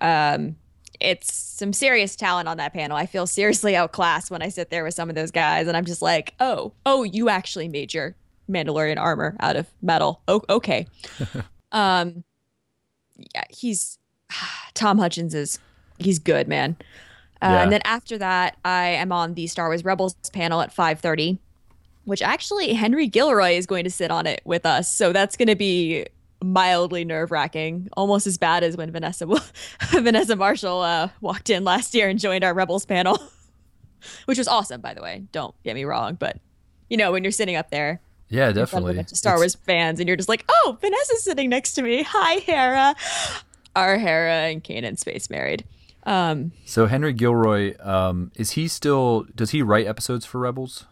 Um, 0.00 0.56
it's 1.00 1.32
some 1.32 1.72
serious 1.72 2.16
talent 2.16 2.48
on 2.48 2.56
that 2.56 2.72
panel. 2.72 2.96
I 2.96 3.06
feel 3.06 3.26
seriously 3.26 3.76
outclassed 3.76 4.30
when 4.30 4.42
I 4.42 4.48
sit 4.48 4.70
there 4.70 4.84
with 4.84 4.94
some 4.94 5.08
of 5.08 5.14
those 5.14 5.30
guys, 5.30 5.66
and 5.68 5.76
I'm 5.76 5.84
just 5.84 6.02
like, 6.02 6.34
oh, 6.40 6.72
oh, 6.86 7.02
you 7.04 7.28
actually 7.28 7.68
made 7.68 7.94
your 7.94 8.14
Mandalorian 8.50 8.98
armor 8.98 9.36
out 9.40 9.56
of 9.56 9.66
metal. 9.82 10.22
Oh, 10.28 10.42
okay. 10.48 10.86
um, 11.72 12.24
yeah, 13.34 13.44
he's 13.50 13.98
Tom 14.74 14.98
Hutchins 14.98 15.34
is 15.34 15.58
he's 15.98 16.18
good, 16.18 16.48
man. 16.48 16.76
Uh, 17.40 17.46
Yeah. 17.50 17.62
And 17.62 17.72
then 17.72 17.80
after 17.84 18.18
that, 18.18 18.56
I 18.64 18.86
am 18.88 19.12
on 19.12 19.34
the 19.34 19.46
Star 19.46 19.68
Wars 19.68 19.84
Rebels 19.84 20.14
panel 20.32 20.60
at 20.60 20.74
5:30, 20.74 21.38
which 22.04 22.22
actually 22.22 22.72
Henry 22.72 23.06
Gilroy 23.06 23.52
is 23.52 23.66
going 23.66 23.84
to 23.84 23.90
sit 23.90 24.10
on 24.10 24.26
it 24.26 24.40
with 24.44 24.66
us. 24.66 24.90
So 24.92 25.12
that's 25.12 25.36
going 25.36 25.48
to 25.48 25.56
be 25.56 26.06
mildly 26.42 27.04
nerve-wracking, 27.04 27.88
almost 27.96 28.26
as 28.26 28.38
bad 28.38 28.62
as 28.64 28.76
when 28.76 28.90
Vanessa 28.90 29.26
Vanessa 29.90 30.36
Marshall 30.36 30.80
uh, 30.82 31.08
walked 31.20 31.50
in 31.50 31.64
last 31.64 31.94
year 31.94 32.08
and 32.08 32.18
joined 32.18 32.44
our 32.44 32.54
Rebels 32.54 32.84
panel, 32.86 33.18
which 34.26 34.38
was 34.38 34.48
awesome, 34.48 34.80
by 34.80 34.94
the 34.94 35.02
way. 35.02 35.24
Don't 35.32 35.54
get 35.64 35.74
me 35.74 35.84
wrong, 35.84 36.14
but 36.14 36.38
you 36.88 36.96
know 36.96 37.12
when 37.12 37.24
you're 37.24 37.30
sitting 37.32 37.56
up 37.56 37.70
there 37.70 38.00
Yeah, 38.28 38.48
in 38.48 38.54
front 38.54 38.58
of 38.58 38.70
definitely. 38.70 38.92
a 38.92 38.96
bunch 38.96 39.12
of 39.12 39.18
Star 39.18 39.34
It's- 39.34 39.40
Wars 39.40 39.54
fans, 39.66 40.00
and 40.00 40.08
you're 40.08 40.16
just 40.16 40.28
like, 40.28 40.44
"Oh, 40.48 40.78
Vanessa's 40.80 41.24
sitting 41.24 41.50
next 41.50 41.72
to 41.74 41.82
me. 41.82 42.02
Hi, 42.02 42.34
Hera." 42.40 42.94
Our 43.76 43.96
Hera 43.98 44.48
and 44.50 44.64
Kanan 44.64 44.98
space 44.98 45.30
married. 45.30 45.64
Um, 46.04 46.52
So 46.64 46.86
Henry 46.86 47.12
Gilroy, 47.12 47.74
um, 47.80 48.32
is 48.34 48.52
he 48.52 48.66
still? 48.66 49.26
Does 49.36 49.50
he 49.50 49.62
write 49.62 49.86
episodes 49.86 50.24
for 50.24 50.38
Rebels? 50.38 50.84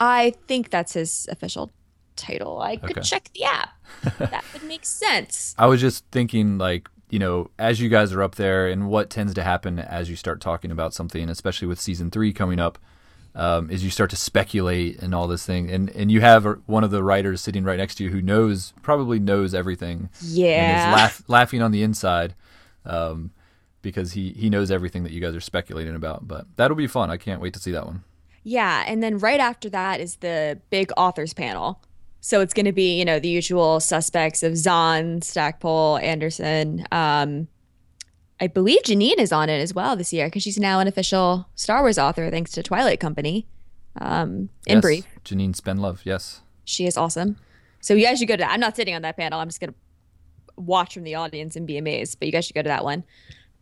I 0.00 0.34
think 0.48 0.70
that's 0.70 0.92
his 0.94 1.26
official 1.30 1.70
title. 2.16 2.60
I 2.60 2.76
could 2.76 2.98
Okay. 2.98 3.00
check 3.02 3.30
the 3.34 3.44
app. 3.44 3.70
that 4.18 4.44
would 4.52 4.62
make 4.64 4.84
sense. 4.84 5.54
I 5.58 5.66
was 5.66 5.80
just 5.80 6.04
thinking, 6.12 6.58
like, 6.58 6.88
you 7.10 7.18
know, 7.18 7.50
as 7.58 7.80
you 7.80 7.88
guys 7.88 8.12
are 8.12 8.22
up 8.22 8.34
there, 8.36 8.66
and 8.68 8.88
what 8.88 9.10
tends 9.10 9.34
to 9.34 9.42
happen 9.42 9.78
as 9.78 10.10
you 10.10 10.16
start 10.16 10.40
talking 10.40 10.70
about 10.70 10.92
something, 10.94 11.28
especially 11.28 11.68
with 11.68 11.80
season 11.80 12.10
three 12.10 12.32
coming 12.32 12.58
up, 12.58 12.78
um, 13.36 13.68
is 13.70 13.82
you 13.84 13.90
start 13.90 14.10
to 14.10 14.16
speculate 14.16 15.00
and 15.00 15.14
all 15.14 15.26
this 15.26 15.44
thing, 15.44 15.68
and 15.70 15.90
and 15.90 16.10
you 16.10 16.20
have 16.20 16.44
one 16.66 16.84
of 16.84 16.90
the 16.92 17.02
writers 17.02 17.40
sitting 17.40 17.64
right 17.64 17.78
next 17.78 17.96
to 17.96 18.04
you 18.04 18.10
who 18.10 18.22
knows, 18.22 18.72
probably 18.82 19.18
knows 19.18 19.54
everything, 19.54 20.08
and 20.20 20.28
Yeah. 20.38 20.86
is 20.88 20.92
laugh, 20.92 21.22
laughing 21.28 21.60
on 21.60 21.72
the 21.72 21.82
inside, 21.82 22.34
um, 22.84 23.32
because 23.82 24.12
he 24.12 24.30
he 24.32 24.48
knows 24.50 24.70
everything 24.70 25.02
that 25.02 25.12
you 25.12 25.20
guys 25.20 25.34
are 25.34 25.40
speculating 25.40 25.94
about. 25.96 26.26
But 26.28 26.46
that'll 26.56 26.76
be 26.76 26.86
fun. 26.86 27.10
I 27.10 27.16
can't 27.16 27.40
wait 27.40 27.54
to 27.54 27.60
see 27.60 27.72
that 27.72 27.86
one. 27.86 28.04
Yeah, 28.44 28.84
and 28.86 29.02
then 29.02 29.18
right 29.18 29.40
after 29.40 29.68
that 29.70 30.00
is 30.00 30.16
the 30.16 30.60
big 30.70 30.92
authors 30.96 31.34
panel. 31.34 31.80
So 32.24 32.40
it's 32.40 32.54
going 32.54 32.64
to 32.64 32.72
be, 32.72 32.98
you 32.98 33.04
know, 33.04 33.20
the 33.20 33.28
usual 33.28 33.80
suspects 33.80 34.42
of 34.42 34.56
Zahn, 34.56 35.20
Stackpole, 35.20 35.98
Anderson. 35.98 36.86
Um, 36.90 37.48
I 38.40 38.46
believe 38.46 38.80
Janine 38.80 39.18
is 39.18 39.30
on 39.30 39.50
it 39.50 39.58
as 39.58 39.74
well 39.74 39.94
this 39.94 40.10
year 40.10 40.28
because 40.28 40.42
she's 40.42 40.56
now 40.56 40.80
an 40.80 40.88
official 40.88 41.46
Star 41.54 41.82
Wars 41.82 41.98
author 41.98 42.30
thanks 42.30 42.50
to 42.52 42.62
Twilight 42.62 42.98
Company. 42.98 43.46
Um, 44.00 44.48
in 44.66 44.76
Yes, 44.76 44.80
brief, 44.80 45.06
Janine 45.22 45.54
Spendlove. 45.54 46.00
Yes. 46.04 46.40
she 46.64 46.86
is 46.86 46.96
awesome. 46.96 47.36
So 47.80 47.92
you 47.92 48.06
guys 48.06 48.20
should 48.20 48.28
go 48.28 48.36
to 48.36 48.40
that. 48.40 48.52
I'm 48.52 48.60
not 48.60 48.74
sitting 48.74 48.94
on 48.94 49.02
that 49.02 49.18
panel. 49.18 49.38
I'm 49.38 49.48
just 49.48 49.60
going 49.60 49.74
to 49.74 49.78
watch 50.56 50.94
from 50.94 51.02
the 51.04 51.16
audience 51.16 51.56
and 51.56 51.66
be 51.66 51.76
amazed. 51.76 52.18
But 52.20 52.24
you 52.24 52.32
guys 52.32 52.46
should 52.46 52.54
go 52.54 52.62
to 52.62 52.68
that 52.68 52.84
one. 52.84 53.04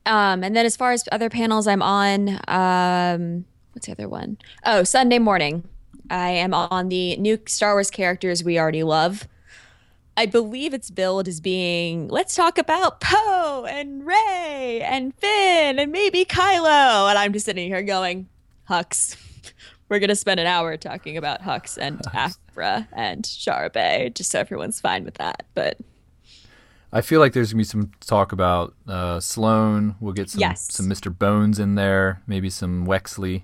Um, 0.06 0.44
and 0.44 0.55
then 0.55 0.67
as 0.67 0.76
far 0.76 0.93
as 0.93 1.03
other 1.11 1.29
panels, 1.29 1.67
I'm 1.67 1.82
on. 1.82 2.38
Um, 2.47 3.44
what's 3.73 3.87
the 3.87 3.93
other 3.93 4.09
one? 4.09 4.38
Oh, 4.64 4.85
Sunday 4.85 5.19
morning. 5.19 5.69
I 6.10 6.31
am 6.31 6.52
on 6.54 6.88
the 6.88 7.16
new 7.16 7.38
Star 7.46 7.75
Wars 7.75 7.90
characters 7.90 8.44
we 8.44 8.58
already 8.58 8.82
love. 8.82 9.26
I 10.16 10.26
believe 10.26 10.75
its 10.75 10.90
billed 10.90 11.26
as 11.26 11.40
being 11.40 12.08
let's 12.08 12.34
talk 12.34 12.58
about 12.58 13.00
Poe 13.00 13.66
and 13.69 14.06
Rey 14.06 14.82
and 14.84 15.14
Finn 15.14 15.78
and 15.78 15.90
maybe 15.90 16.25
Kylo. 16.25 17.09
And 17.09 17.18
I'm 17.18 17.32
just 17.32 17.47
sitting 17.47 17.66
here 17.68 17.82
going, 17.82 18.28
Hux. 18.68 19.16
We're 19.88 19.99
gonna 19.99 20.14
spend 20.16 20.40
an 20.40 20.47
hour 20.47 20.76
talking 20.76 21.16
about 21.16 21.42
Hux 21.42 21.76
and 21.78 22.00
Aphra 22.14 22.88
and 22.92 23.25
Charabe, 23.25 24.14
just 24.14 24.30
so 24.30 24.38
everyone's 24.40 24.80
fine 24.80 25.04
with 25.04 25.14
that. 25.14 25.44
But 25.54 25.78
I 26.92 27.00
feel 27.00 27.21
like 27.21 27.32
there's 27.32 27.52
gonna 27.52 27.61
be 27.61 27.64
some 27.64 27.90
talk 28.00 28.32
about 28.32 28.75
uh, 28.87 29.21
Sloane. 29.21 29.94
We'll 30.00 30.12
get 30.14 30.30
some 30.30 30.40
Yes. 30.40 30.68
some 30.71 30.87
Mr. 30.87 31.16
Bones 31.16 31.59
in 31.59 31.75
there, 31.75 32.23
maybe 32.26 32.49
some 32.50 32.87
Wexley. 32.87 33.42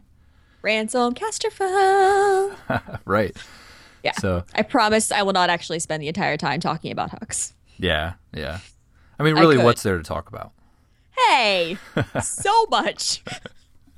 Ransolm 0.62 1.15
Casterfo. 1.15 2.57
right. 3.05 3.37
Yeah. 4.03 4.12
So 4.12 4.45
I 4.55 4.62
promise 4.62 5.12
I 5.12 5.23
will 5.23 5.33
not 5.33 5.50
actually 5.50 5.79
spend 5.79 6.03
the 6.03 6.09
entire 6.09 6.37
time 6.37 6.61
talking 6.61 6.93
about 6.93 7.11
Hux. 7.11 7.53
yeah, 7.79 8.15
yeah. 8.33 8.61
I 9.19 9.25
mean, 9.25 9.35
really, 9.35 9.57
could. 9.57 9.65
what's 9.65 9.83
there 9.83 9.99
to 9.99 10.05
talk 10.05 10.29
about? 10.29 10.53
Hey, 11.27 11.77
so 12.23 12.67
much. 12.67 13.23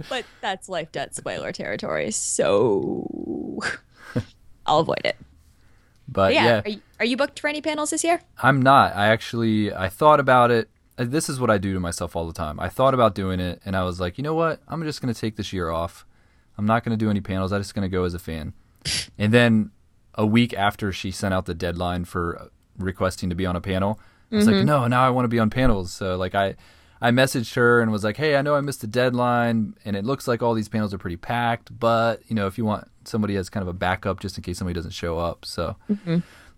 But 0.09 0.25
that's 0.41 0.69
life 0.69 0.91
debt 0.93 1.15
spoiler 1.15 1.53
territory, 1.53 2.11
so 2.11 3.61
I'll 4.65 4.79
avoid 4.79 5.03
it. 5.05 5.17
But 6.09 6.29
But 6.29 6.35
yeah, 6.35 6.45
yeah, 6.45 6.63
Are, 6.65 6.69
you, 6.71 6.81
are 7.01 7.05
you 7.05 7.17
booked 7.17 7.39
for 7.39 7.49
any 7.49 7.61
panels 7.61 7.91
this 7.91 8.03
year? 8.03 8.21
I'm 8.43 8.63
not. 8.63 8.97
I 8.97 9.09
actually 9.09 9.73
I 9.73 9.89
thought 9.89 10.19
about 10.21 10.51
it. 10.51 10.71
This 10.97 11.29
is 11.29 11.39
what 11.39 11.51
I 11.51 11.59
do 11.59 11.73
to 11.75 11.81
myself 11.81 12.17
all 12.17 12.27
the 12.27 12.33
time. 12.33 12.59
I 12.59 12.69
thought 12.69 12.95
about 12.95 13.15
doing 13.15 13.41
it, 13.41 13.61
and 13.65 13.77
I 13.77 13.85
was 13.85 14.01
like, 14.01 14.19
you 14.19 14.25
know 14.25 14.35
what? 14.35 14.61
I'm 14.67 14.83
just 14.83 15.01
gonna 15.01 15.15
take 15.15 15.37
this 15.37 15.53
year 15.53 15.71
off. 15.71 16.07
I'm 16.61 16.67
not 16.67 16.85
gonna 16.85 16.97
do 16.99 17.09
any 17.11 17.21
panels. 17.23 17.53
I'm 17.53 17.61
just 17.61 17.75
gonna 17.75 17.89
go 17.89 18.05
as 18.05 18.13
a 18.15 18.19
fan. 18.19 18.53
And 19.19 19.33
then 19.33 19.71
a 20.15 20.27
week 20.27 20.53
after 20.55 20.93
she 20.93 21.11
sent 21.11 21.33
out 21.33 21.47
the 21.47 21.55
deadline 21.55 22.05
for 22.05 22.51
requesting 22.79 23.31
to 23.31 23.35
be 23.35 23.47
on 23.47 23.57
a 23.57 23.61
panel, 23.61 23.99
I 24.31 24.37
was 24.37 24.47
like, 24.47 24.65
no, 24.65 24.87
now 24.87 25.07
I 25.07 25.11
want 25.11 25.25
to 25.25 25.29
be 25.29 25.39
on 25.39 25.51
panels. 25.51 25.93
So 25.93 26.17
like 26.17 26.35
I. 26.35 26.57
I 27.03 27.13
messaged 27.13 27.55
her 27.55 27.81
and 27.81 27.91
was 27.91 28.05
like, 28.05 28.19
"Hey, 28.19 28.37
I 28.37 28.43
know 28.43 28.55
I 28.55 28.61
missed 28.61 28.83
the 28.83 28.87
deadline, 28.87 29.75
and 29.87 29.97
it 29.97 30.05
looks 30.05 30.29
like 30.29 30.43
all 30.43 30.53
these 30.53 30.69
panels 30.69 30.93
are 30.93 30.99
pretty 30.99 31.17
packed. 31.17 31.71
But 31.81 32.21
you 32.29 32.37
know, 32.37 32.47
if 32.47 32.59
you 32.59 32.67
want 32.67 32.91
somebody 33.05 33.37
as 33.37 33.49
kind 33.49 33.63
of 33.63 33.69
a 33.69 33.73
backup, 33.73 34.21
just 34.21 34.37
in 34.37 34.43
case 34.43 34.59
somebody 34.59 34.75
doesn't 34.75 34.91
show 34.91 35.19
up, 35.19 35.47
so 35.47 35.77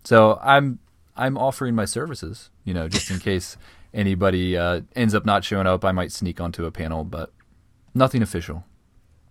so 0.02 0.40
I'm 0.42 0.80
I'm 1.16 1.38
offering 1.38 1.76
my 1.76 1.84
services, 1.84 2.50
you 2.64 2.74
know, 2.74 2.88
just 2.88 3.08
in 3.08 3.20
case 3.30 3.56
anybody 3.94 4.56
uh, 4.56 4.80
ends 4.96 5.14
up 5.14 5.24
not 5.24 5.44
showing 5.44 5.68
up. 5.68 5.84
I 5.84 5.92
might 5.92 6.10
sneak 6.10 6.40
onto 6.40 6.64
a 6.66 6.72
panel, 6.72 7.04
but 7.04 7.30
nothing 7.94 8.20
official. 8.20 8.64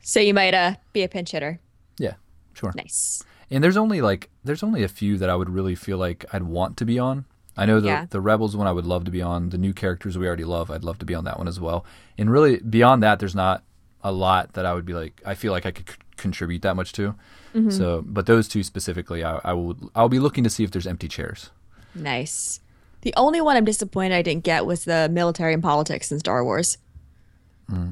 So 0.02 0.20
you 0.20 0.34
might 0.34 0.54
uh, 0.54 0.76
be 0.94 1.04
a 1.04 1.08
pinch 1.08 1.32
hitter. 1.32 1.60
Yeah, 1.98 2.14
sure. 2.54 2.74
Nice. 2.76 3.24
And 3.50 3.64
there's 3.64 3.78
only 3.78 4.02
like 4.02 4.30
there's 4.44 4.64
only 4.64 4.84
a 4.84 4.88
few 4.88 5.18
that 5.18 5.30
I 5.30 5.36
would 5.36 5.50
really 5.50 5.76
feel 5.76 5.98
like 5.98 6.26
I'd 6.34 6.44
want 6.44 6.78
to 6.78 6.86
be 6.86 6.98
on. 7.00 7.26
I 7.58 7.66
know 7.66 7.80
the 7.80 7.88
Yeah. 7.90 8.06
the 8.10 8.22
Rebels 8.22 8.56
one 8.56 8.66
I 8.68 8.72
would 8.72 8.86
love 8.86 9.04
to 9.06 9.12
be 9.12 9.22
on. 9.22 9.50
The 9.50 9.58
new 9.58 9.74
characters 9.74 10.18
we 10.18 10.26
already 10.26 10.46
love, 10.46 10.72
I'd 10.72 10.84
love 10.84 11.00
to 11.00 11.06
be 11.06 11.14
on 11.14 11.26
that 11.26 11.38
one 11.38 11.48
as 11.48 11.60
well. 11.60 11.86
And 12.18 12.32
really 12.32 12.58
beyond 12.60 13.04
that, 13.04 13.20
there's 13.20 13.36
not 13.36 13.64
a 14.04 14.12
lot 14.12 14.54
that 14.54 14.66
I 14.66 14.74
would 14.74 14.86
be 14.86 14.94
like 14.94 15.22
I 15.26 15.36
feel 15.36 15.52
like 15.52 15.66
I 15.66 15.72
could 15.72 15.90
c- 15.90 15.96
contribute 16.18 16.62
that 16.62 16.76
much 16.76 16.94
to. 16.94 17.14
Mm-hmm. 17.54 17.70
So, 17.70 18.02
but 18.08 18.26
those 18.26 18.48
two 18.48 18.64
specifically, 18.64 19.24
I, 19.24 19.40
I 19.44 19.54
will 19.54 19.92
I'll 19.94 20.10
be 20.10 20.20
looking 20.20 20.44
to 20.46 20.50
see 20.50 20.64
if 20.64 20.72
there's 20.72 20.88
empty 20.88 21.10
chairs. 21.10 21.50
Nice. 21.94 22.62
The 23.02 23.14
only 23.18 23.42
one 23.42 23.58
I'm 23.58 23.66
disappointed 23.66 24.16
I 24.16 24.22
didn't 24.22 24.44
get 24.46 24.66
was 24.66 24.86
the 24.86 25.10
military 25.10 25.54
and 25.54 25.62
politics 25.62 26.12
in 26.12 26.20
Star 26.20 26.44
Wars. 26.46 26.78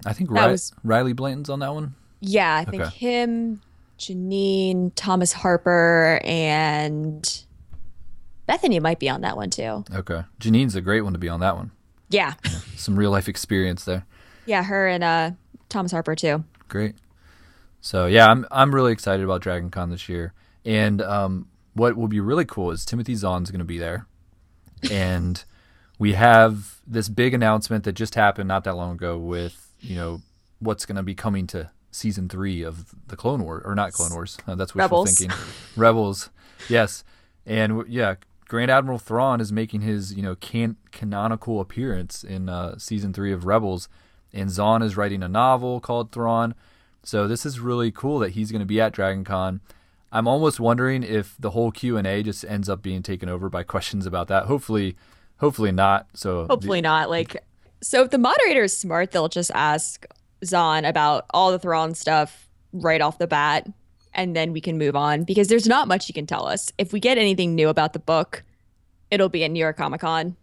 I 0.05 0.13
think 0.13 0.31
That 0.33 0.49
was- 0.51 0.73
Riley 0.83 1.13
Blanton's 1.13 1.49
on 1.49 1.59
that 1.59 1.73
one. 1.73 1.95
Yeah, 2.21 2.55
I 2.55 2.65
think 2.65 2.83
Okay. 2.83 2.95
him, 2.97 3.61
Janine, 3.97 4.91
Thomas 4.95 5.31
Harper, 5.33 6.19
and 6.23 7.43
Bethany 8.45 8.79
might 8.79 8.99
be 8.99 9.09
on 9.09 9.21
that 9.21 9.37
one 9.37 9.49
too. 9.49 9.83
Okay, 9.93 10.23
Janine's 10.39 10.75
a 10.75 10.81
great 10.81 11.01
one 11.01 11.13
to 11.13 11.19
be 11.19 11.29
on 11.29 11.39
that 11.41 11.55
one. 11.55 11.71
Yeah. 12.09 12.33
Some 12.75 12.95
real 12.97 13.11
life 13.11 13.29
experience 13.29 13.85
there. 13.85 14.05
Yeah, 14.45 14.63
her 14.63 14.87
and 14.87 15.03
uh 15.03 15.31
Thomas 15.69 15.91
Harper 15.91 16.15
too. 16.15 16.43
Great. 16.67 16.95
So 17.81 18.05
yeah, 18.07 18.27
I'm 18.27 18.45
I'm 18.51 18.73
really 18.73 18.91
excited 18.91 19.23
about 19.23 19.41
Dragon 19.41 19.69
Con 19.69 19.89
this 19.91 20.09
year. 20.09 20.33
And 20.65 21.01
um, 21.01 21.47
what 21.73 21.95
will 21.95 22.07
be 22.09 22.19
really 22.19 22.43
cool 22.45 22.71
is 22.71 22.83
Timothy 22.83 23.15
Zahn's 23.15 23.49
going 23.51 23.59
to 23.59 23.65
be 23.65 23.77
there, 23.77 24.07
and 24.91 25.43
we 25.97 26.13
have 26.13 26.81
this 26.85 27.07
big 27.07 27.33
announcement 27.33 27.83
that 27.85 27.93
just 27.93 28.15
happened 28.15 28.47
not 28.49 28.63
that 28.65 28.75
long 28.75 28.93
ago 28.95 29.17
with 29.17 29.68
you 29.79 29.95
know 29.95 30.21
what's 30.59 30.85
going 30.85 30.95
to 30.97 31.03
be 31.03 31.15
coming 31.15 31.47
to 31.47 31.71
season 31.91 32.29
three 32.29 32.61
of 32.63 32.93
the 33.07 33.15
Clone 33.15 33.43
War 33.43 33.61
or 33.65 33.75
not 33.75 33.93
Clone 33.93 34.11
Wars. 34.13 34.37
Uh, 34.47 34.55
that's 34.55 34.75
wishful 34.75 34.99
Rebels. 34.99 35.17
thinking. 35.17 35.37
Rebels, 35.75 36.29
yes, 36.67 37.03
and 37.45 37.83
yeah. 37.87 38.15
Grand 38.47 38.71
Admiral 38.71 38.97
Thrawn 38.97 39.39
is 39.39 39.51
making 39.51 39.81
his, 39.81 40.15
you 40.15 40.23
know, 40.23 40.33
can- 40.33 40.75
canonical 40.91 41.59
appearance 41.59 42.23
in 42.23 42.49
uh, 42.49 42.79
season 42.79 43.13
three 43.13 43.31
of 43.31 43.45
Rebels, 43.45 43.87
and 44.33 44.49
Zahn 44.49 44.81
is 44.81 44.97
writing 44.97 45.21
a 45.21 45.27
novel 45.27 45.79
called 45.79 46.11
Thrawn. 46.11 46.55
So 47.03 47.27
this 47.27 47.45
is 47.45 47.59
really 47.59 47.91
cool 47.91 48.17
that 48.17 48.31
he's 48.31 48.51
going 48.51 48.61
to 48.61 48.65
be 48.65 48.81
at 48.81 48.91
Dragon 48.91 49.23
Con. 49.23 49.61
I'm 50.11 50.27
almost 50.27 50.59
wondering 50.59 51.03
if 51.03 51.35
the 51.37 51.51
whole 51.51 51.71
Q 51.71 51.95
and 51.95 52.07
A 52.07 52.23
just 52.23 52.43
ends 52.43 52.67
up 52.67 52.81
being 52.81 53.03
taken 53.03 53.29
over 53.29 53.49
by 53.49 53.61
questions 53.61 54.07
about 54.07 54.27
that. 54.29 54.45
Hopefully, 54.45 54.95
hopefully 55.37 55.71
not. 55.71 56.07
So 56.15 56.47
Hopefully 56.49 56.81
not. 56.81 57.11
Like, 57.11 57.43
so 57.81 58.03
if 58.03 58.09
the 58.11 58.17
moderator 58.17 58.63
is 58.63 58.77
smart, 58.77 59.11
they'll 59.11 59.29
just 59.29 59.51
ask 59.53 60.05
Zahn 60.45 60.85
about 60.85 61.25
all 61.31 61.51
the 61.51 61.59
Thrawn 61.59 61.93
stuff 61.95 62.47
right 62.73 63.01
off 63.01 63.17
the 63.17 63.27
bat, 63.27 63.67
and 64.13 64.35
then 64.35 64.53
we 64.53 64.61
can 64.61 64.77
move 64.77 64.95
on 64.95 65.23
because 65.23 65.47
there's 65.47 65.67
not 65.67 65.87
much 65.87 66.07
he 66.07 66.13
can 66.13 66.25
tell 66.27 66.45
us. 66.47 66.71
If 66.77 66.93
we 66.93 66.99
get 66.99 67.17
anything 67.17 67.55
new 67.55 67.69
about 67.69 67.93
the 67.93 67.99
book, 67.99 68.43
it'll 69.11 69.29
be 69.29 69.43
at 69.43 69.51
New 69.51 69.59
York 69.59 69.77
Comic 69.77 70.01
Con. 70.01 70.35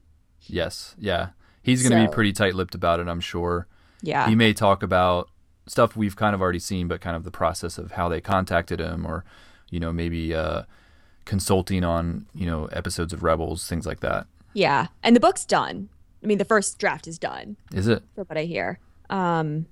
yes, 0.48 0.94
yeah, 0.98 1.28
he's 1.62 1.82
going 1.82 1.92
to 1.98 2.04
So- 2.04 2.10
be 2.10 2.14
pretty 2.14 2.32
tight-lipped 2.32 2.74
about 2.74 3.00
it. 3.00 3.08
I'm 3.08 3.20
sure. 3.20 3.66
Yeah. 4.02 4.28
He 4.28 4.34
may 4.34 4.52
talk 4.52 4.82
about 4.82 5.28
stuff 5.66 5.96
we've 5.96 6.14
kind 6.16 6.34
of 6.34 6.40
already 6.40 6.58
seen, 6.60 6.86
but 6.88 7.00
kind 7.00 7.16
of 7.16 7.24
the 7.24 7.30
process 7.30 7.76
of 7.78 7.92
how 7.92 8.08
they 8.08 8.20
contacted 8.20 8.78
him, 8.80 9.04
or 9.06 9.24
you 9.70 9.80
know 9.80 9.92
maybe 9.92 10.34
uh, 10.34 10.62
consulting 11.24 11.82
on 11.84 12.26
you 12.34 12.46
know 12.46 12.66
episodes 12.66 13.12
of 13.12 13.22
Rebels, 13.22 13.66
things 13.68 13.86
like 13.86 14.00
that. 14.00 14.26
yeah. 14.52 14.88
And 15.02 15.14
the 15.16 15.20
book's 15.20 15.44
done. 15.44 15.88
I 16.26 16.28
mean, 16.28 16.38
the 16.38 16.44
first 16.44 16.80
draft 16.80 17.06
is 17.06 17.20
done, 17.20 17.56
Is 17.72 17.86
it? 17.86 18.02
for 18.16 18.24
what 18.24 18.36
I 18.36 18.42
hear. 18.46 18.80
Um, 19.10 19.66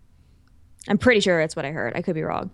I'm 0.87 0.99
pretty 0.99 1.19
sure 1.19 1.41
that's 1.41 1.57
what 1.57 1.65
I 1.65 1.73
heard. 1.73 1.93
I 1.97 2.01
could 2.01 2.15
be 2.15 2.23
wrong. 2.23 2.51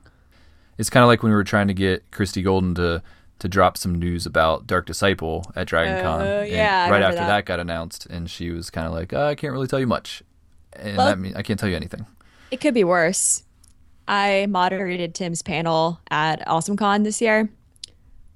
It's 0.79 0.89
kind 0.89 1.03
of 1.05 1.09
like 1.09 1.23
when 1.23 1.31
we 1.33 1.37
were 1.37 1.45
trying 1.45 1.69
to 1.69 1.75
get 1.75 2.11
Christie 2.11 2.41
Golden 2.41 2.75
to 2.77 3.03
to 3.41 3.49
drop 3.49 3.77
some 3.77 3.95
news 3.95 4.25
about 4.25 4.67
Dark 4.67 4.87
Disciple 4.87 5.45
at 5.55 5.67
Dragon 5.67 6.03
Con. 6.03 6.21
Oh, 6.23 6.43
yeah, 6.43 6.89
right 6.89 7.03
after 7.03 7.17
that. 7.17 7.27
that. 7.27 7.45
got 7.45 7.61
announced, 7.61 8.07
and 8.07 8.31
she 8.31 8.51
was 8.51 8.71
kind 8.71 8.87
of 8.87 8.95
like, 8.95 9.13
uh, 9.13 9.25
"I 9.27 9.35
can't 9.35 9.53
really 9.53 9.67
tell 9.67 9.81
you 9.81 9.87
much," 9.87 10.23
and 10.73 10.97
Well- 10.97 11.07
that 11.09 11.19
mean 11.19 11.35
I 11.37 11.43
can't 11.43 11.61
tell 11.61 11.69
you 11.69 11.77
anything. 11.77 12.07
It 12.51 12.61
could 12.63 12.73
be 12.75 12.85
worse. 12.85 13.45
I 14.09 14.47
moderated 14.49 15.15
Tim's 15.15 15.43
panel 15.43 16.01
at 16.11 16.41
AwesomeCon 16.47 17.05
this 17.05 17.21
year. 17.21 17.51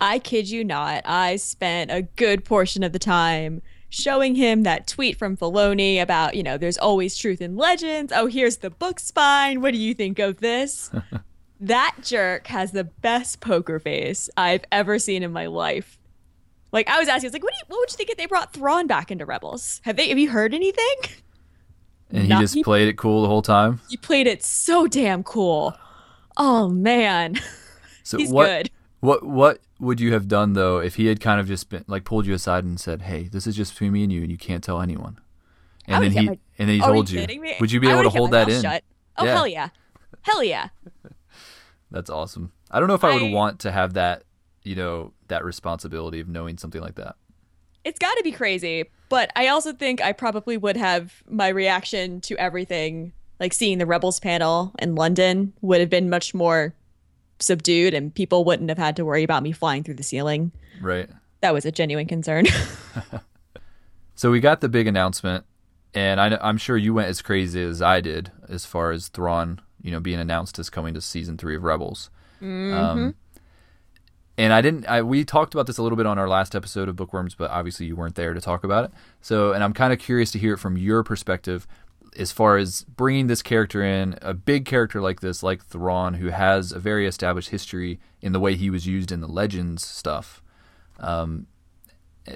I 0.01 0.19
kid 0.19 0.51
you 0.51 0.63
not, 0.65 1.01
I 1.07 1.37
spent 1.37 1.91
a 1.91 2.03
good 2.03 2.45
portion 2.45 2.83
of 2.83 2.93
the 2.93 2.99
time 2.99 3.63
showing 3.95 4.35
him 4.35 4.63
that 4.65 4.87
tweet 4.87 5.17
from 5.17 5.37
Filoni 5.37 6.01
about, 6.01 6.35
you 6.35 6.43
know, 6.43 6.59
there's 6.59 6.79
always 6.79 7.17
truth 7.17 7.41
in 7.41 7.57
legends. 7.57 8.13
Oh, 8.15 8.27
here's 8.27 8.59
the 8.59 8.71
book 8.71 8.99
spine. 8.99 9.61
What 9.61 9.73
do 9.73 9.79
you 9.79 9.95
think 9.95 10.19
of 10.19 10.39
this? 10.41 10.91
that 11.61 11.95
jerk 12.03 12.49
has 12.49 12.73
the 12.73 12.85
best 12.85 13.41
poker 13.41 13.79
face 13.79 14.29
I've 14.37 14.65
ever 14.73 14.99
seen 14.99 15.23
in 15.23 15.33
my 15.33 15.47
life. 15.47 15.99
Like 16.73 16.89
I 16.89 16.99
was 16.99 17.09
asking, 17.09 17.27
I 17.27 17.29
was 17.29 17.33
like, 17.35 17.45
what, 17.45 17.53
do 17.53 17.59
you, 17.59 17.65
what 17.69 17.79
would 17.81 17.91
you 17.93 17.97
think 17.97 18.11
if 18.11 18.17
they 18.17 18.27
brought 18.27 18.53
Thrawn 18.53 18.87
back 18.89 19.11
into 19.13 19.25
Rebels? 19.25 19.81
Have 19.85 19.97
they? 19.97 20.09
Have 20.09 20.19
you 20.19 20.29
heard 20.31 20.53
anything? 20.55 20.97
And 22.11 22.23
he 22.23 22.29
Not- 22.29 22.41
just 22.41 22.55
he- 22.55 22.65
played 22.65 22.89
it 22.89 22.99
cool 22.99 23.23
the 23.23 23.29
whole 23.29 23.43
time. 23.43 23.81
He 23.89 23.97
played 23.97 24.27
it 24.27 24.43
so 24.43 24.87
damn 24.89 25.23
cool. 25.23 25.75
Oh 26.37 26.69
man, 26.69 27.39
So 28.03 28.19
he's 28.19 28.31
what? 28.31 28.47
good. 28.47 28.71
What 29.05 29.23
what 29.23 29.61
would 29.81 30.01
you 30.01 30.15
have 30.15 30.29
done 30.29 30.55
though 30.55 30.79
if 30.79 30.95
he 30.95 31.09
had 31.09 31.21
kind 31.21 31.39
of 31.39 31.47
just 31.47 31.69
been 31.69 31.85
like 31.87 32.05
pulled 32.05 32.25
you 32.25 32.33
aside 32.33 32.65
and 32.65 32.81
said, 32.81 33.03
"Hey, 33.03 33.25
this 33.25 33.47
is 33.47 33.55
just 33.55 33.75
between 33.75 33.93
me 33.93 34.03
and 34.03 34.11
you, 34.11 34.23
and 34.23 34.31
you 34.31 34.39
can't 34.39 34.65
tell 34.65 34.81
anyone." 34.81 35.19
And 35.87 36.03
then 36.03 36.13
he 36.13 36.27
my- 36.27 36.39
and 36.59 36.69
then 36.71 36.77
he 36.77 36.81
told 36.81 37.11
you 37.11 37.21
you. 37.21 37.27
kidding 37.27 37.43
me? 37.43 37.55
Would 37.61 37.71
you 37.71 37.81
be 37.81 37.91
able 37.91 38.05
to 38.05 38.09
hold 38.09 38.31
that 38.31 38.49
in? 38.49 38.63
Shut. 38.63 38.83
Oh 39.19 39.27
Yeah. 39.27 39.35
hell 39.35 39.47
yeah, 39.47 39.69
hell 40.23 40.43
yeah. 40.43 40.69
That's 41.91 42.09
awesome. 42.09 42.53
I 42.71 42.79
don't 42.81 42.89
know 42.89 42.95
if 42.95 43.05
I 43.05 43.15
would 43.15 43.31
want 43.31 43.61
to 43.61 43.73
have 43.73 43.93
that, 43.93 44.25
you 44.63 44.75
know, 44.75 45.13
that 45.29 45.45
responsibility 45.45 46.21
of 46.21 46.29
knowing 46.29 46.57
something 46.57 46.81
like 46.81 46.95
that. 46.95 47.17
It's 47.85 47.99
got 47.99 48.15
to 48.15 48.23
be 48.25 48.33
crazy, 48.33 48.85
but 49.11 49.31
I 49.37 49.49
also 49.49 49.75
think 49.75 50.01
I 50.01 50.13
probably 50.13 50.57
would 50.57 50.79
have 50.79 51.23
my 51.29 51.49
reaction 51.49 52.23
to 52.23 52.39
everything, 52.39 53.13
like 53.39 53.53
seeing 53.53 53.77
the 53.77 53.85
Rebels 53.85 54.19
panel 54.19 54.73
in 54.79 54.95
London, 54.95 55.53
would 55.61 55.81
have 55.81 55.91
been 55.91 56.09
much 56.09 56.33
more 56.33 56.75
subdued, 57.45 57.95
and 57.95 58.15
people 58.15 58.45
wouldn't 58.45 58.69
have 58.69 58.79
had 58.79 58.97
to 58.97 59.05
worry 59.05 59.23
about 59.23 59.43
me 59.43 59.53
flying 59.53 59.83
through 59.85 59.95
the 59.95 60.03
ceiling. 60.03 60.53
Right. 60.81 61.09
That 61.41 61.53
was 61.53 61.65
a 61.65 61.73
genuine 61.73 62.07
concern. 62.07 62.47
So 64.15 64.31
we 64.31 64.41
got 64.41 64.61
the 64.61 64.69
big 64.69 64.87
announcement, 64.87 65.45
and 65.93 66.21
I, 66.21 66.39
I'm 66.41 66.57
sure 66.57 66.77
you 66.77 66.95
went 66.95 67.09
as 67.09 67.21
crazy 67.21 67.63
as 67.63 67.83
I 67.83 68.01
did 68.01 68.31
as 68.49 68.65
far 68.65 68.93
as 68.93 69.09
Thrawn, 69.09 69.61
you 69.83 69.91
know, 69.91 70.01
being 70.01 70.21
announced 70.21 70.59
as 70.59 70.71
coming 70.71 70.95
to 70.95 71.01
season 71.01 71.37
three 71.37 71.57
of 71.57 71.65
Rebels. 71.65 72.11
Um, 72.41 73.15
and 74.37 74.53
I 74.53 74.61
didn't. 74.61 74.87
I, 74.87 75.03
we 75.03 75.25
talked 75.25 75.55
about 75.55 75.67
this 75.67 75.79
a 75.79 75.83
little 75.83 75.97
bit 75.97 76.07
on 76.07 76.19
our 76.19 76.29
last 76.29 76.55
episode 76.55 76.89
of 76.89 76.97
Bookworms, 76.97 77.35
but 77.35 77.51
obviously 77.51 77.87
you 77.87 77.97
weren't 77.97 78.15
there 78.15 78.35
to 78.35 78.41
talk 78.41 78.65
about 78.65 78.85
it. 78.85 78.91
So, 79.21 79.53
and 79.53 79.65
I'm 79.65 79.73
kind 79.73 79.93
of 79.93 79.99
curious 79.99 80.31
to 80.33 80.39
hear 80.39 80.55
it 80.55 80.59
from 80.59 80.77
your 80.77 81.03
perspective 81.03 81.67
as 82.17 82.33
far 82.33 82.57
as 82.57 82.83
bringing 82.83 83.27
this 83.27 83.43
character 83.43 83.83
in, 83.83 84.17
a 84.23 84.35
big 84.35 84.65
character 84.65 85.01
like 85.01 85.21
this, 85.21 85.43
like 85.43 85.65
Thrawn, 85.65 86.15
who 86.15 86.29
has 86.29 86.73
a 86.73 86.79
very 86.79 87.07
established 87.07 87.51
history 87.51 88.01
in 88.21 88.33
the 88.33 88.41
way 88.41 88.55
he 88.55 88.71
was 88.71 88.87
used 88.87 89.13
in 89.13 89.21
the 89.21 89.29
Legends 89.29 89.87
stuff. 89.87 90.43
Um, 90.99 91.47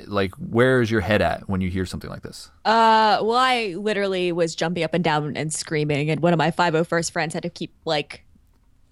like, 0.07 0.35
where 0.35 0.83
is 0.83 0.91
your 0.91 1.01
head 1.01 1.23
at 1.23 1.49
when 1.49 1.61
you 1.61 1.71
hear 1.71 1.87
something 1.87 2.11
like 2.11 2.23
this? 2.23 2.51
Uh, 2.65 3.19
well, 3.23 3.37
I 3.37 3.75
literally 3.79 4.33
was 4.33 4.55
jumping 4.55 4.85
up 4.85 4.95
and 4.95 5.03
down 5.03 5.37
and 5.37 5.53
screaming, 5.53 6.11
and 6.11 6.21
one 6.21 6.33
of 6.33 6.39
my 6.39 6.51
501st 6.51 7.11
friends 7.11 7.35
had 7.35 7.43
to 7.45 7.51
keep 7.51 7.73
like 7.85 8.25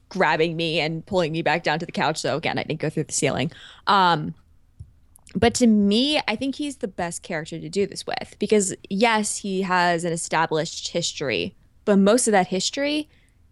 grabbing 0.09 0.57
me 0.57 0.81
and 0.81 1.05
pulling 1.05 1.33
me 1.33 1.43
back 1.43 1.63
down 1.63 1.79
to 1.81 1.87
the 1.87 1.93
couch. 1.93 2.19
So 2.19 2.37
again, 2.37 2.59
I 2.59 2.63
didn't 2.63 2.81
go 2.81 2.89
through 2.89 3.05
the 3.05 3.13
ceiling. 3.13 3.51
Um, 3.87 4.35
but 5.37 5.53
to 5.55 5.67
me, 5.67 6.19
I 6.27 6.35
think 6.35 6.55
he's 6.55 6.79
the 6.79 6.89
best 6.89 7.23
character 7.23 7.61
to 7.61 7.69
do 7.69 7.87
this 7.87 8.07
with 8.07 8.37
because 8.39 8.75
yes, 8.89 9.37
he 9.39 9.63
has 9.63 10.03
an 10.05 10.13
established 10.13 10.89
history, 10.89 11.55
but 11.85 11.99
most 11.99 12.27
of 12.27 12.33
that 12.33 12.47
history 12.47 13.09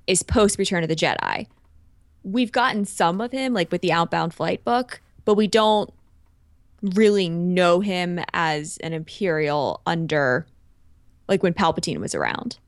is 0.07 0.23
post 0.23 0.59
Return 0.59 0.83
of 0.83 0.89
the 0.89 0.97
Jedi. 0.97 1.47
We've 2.23 2.53
gotten 2.53 2.87
some 2.87 3.21
of 3.21 3.33
him, 3.33 3.53
like 3.53 3.71
with 3.71 3.83
the 3.83 3.93
Outbound 3.93 4.33
Flight 4.33 4.65
book, 4.65 5.03
but 5.27 5.35
we 5.35 5.47
don't 5.47 5.93
really 6.81 7.29
know 7.29 7.81
him 7.81 8.19
as 8.33 8.79
an 8.79 8.95
imperial 8.95 9.83
under 9.85 10.47
like 11.29 11.43
when 11.43 11.53
Palpatine 11.53 11.99
was 11.99 12.15
around. 12.15 12.59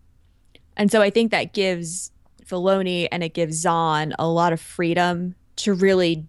And 0.76 0.92
so 0.92 1.00
I 1.00 1.08
think 1.08 1.30
that 1.30 1.54
gives 1.54 2.10
Filoni 2.44 3.08
and 3.10 3.24
it 3.24 3.32
gives 3.32 3.56
Zahn 3.56 4.14
a 4.18 4.28
lot 4.28 4.52
of 4.52 4.60
freedom 4.60 5.34
to 5.56 5.72
really 5.72 6.26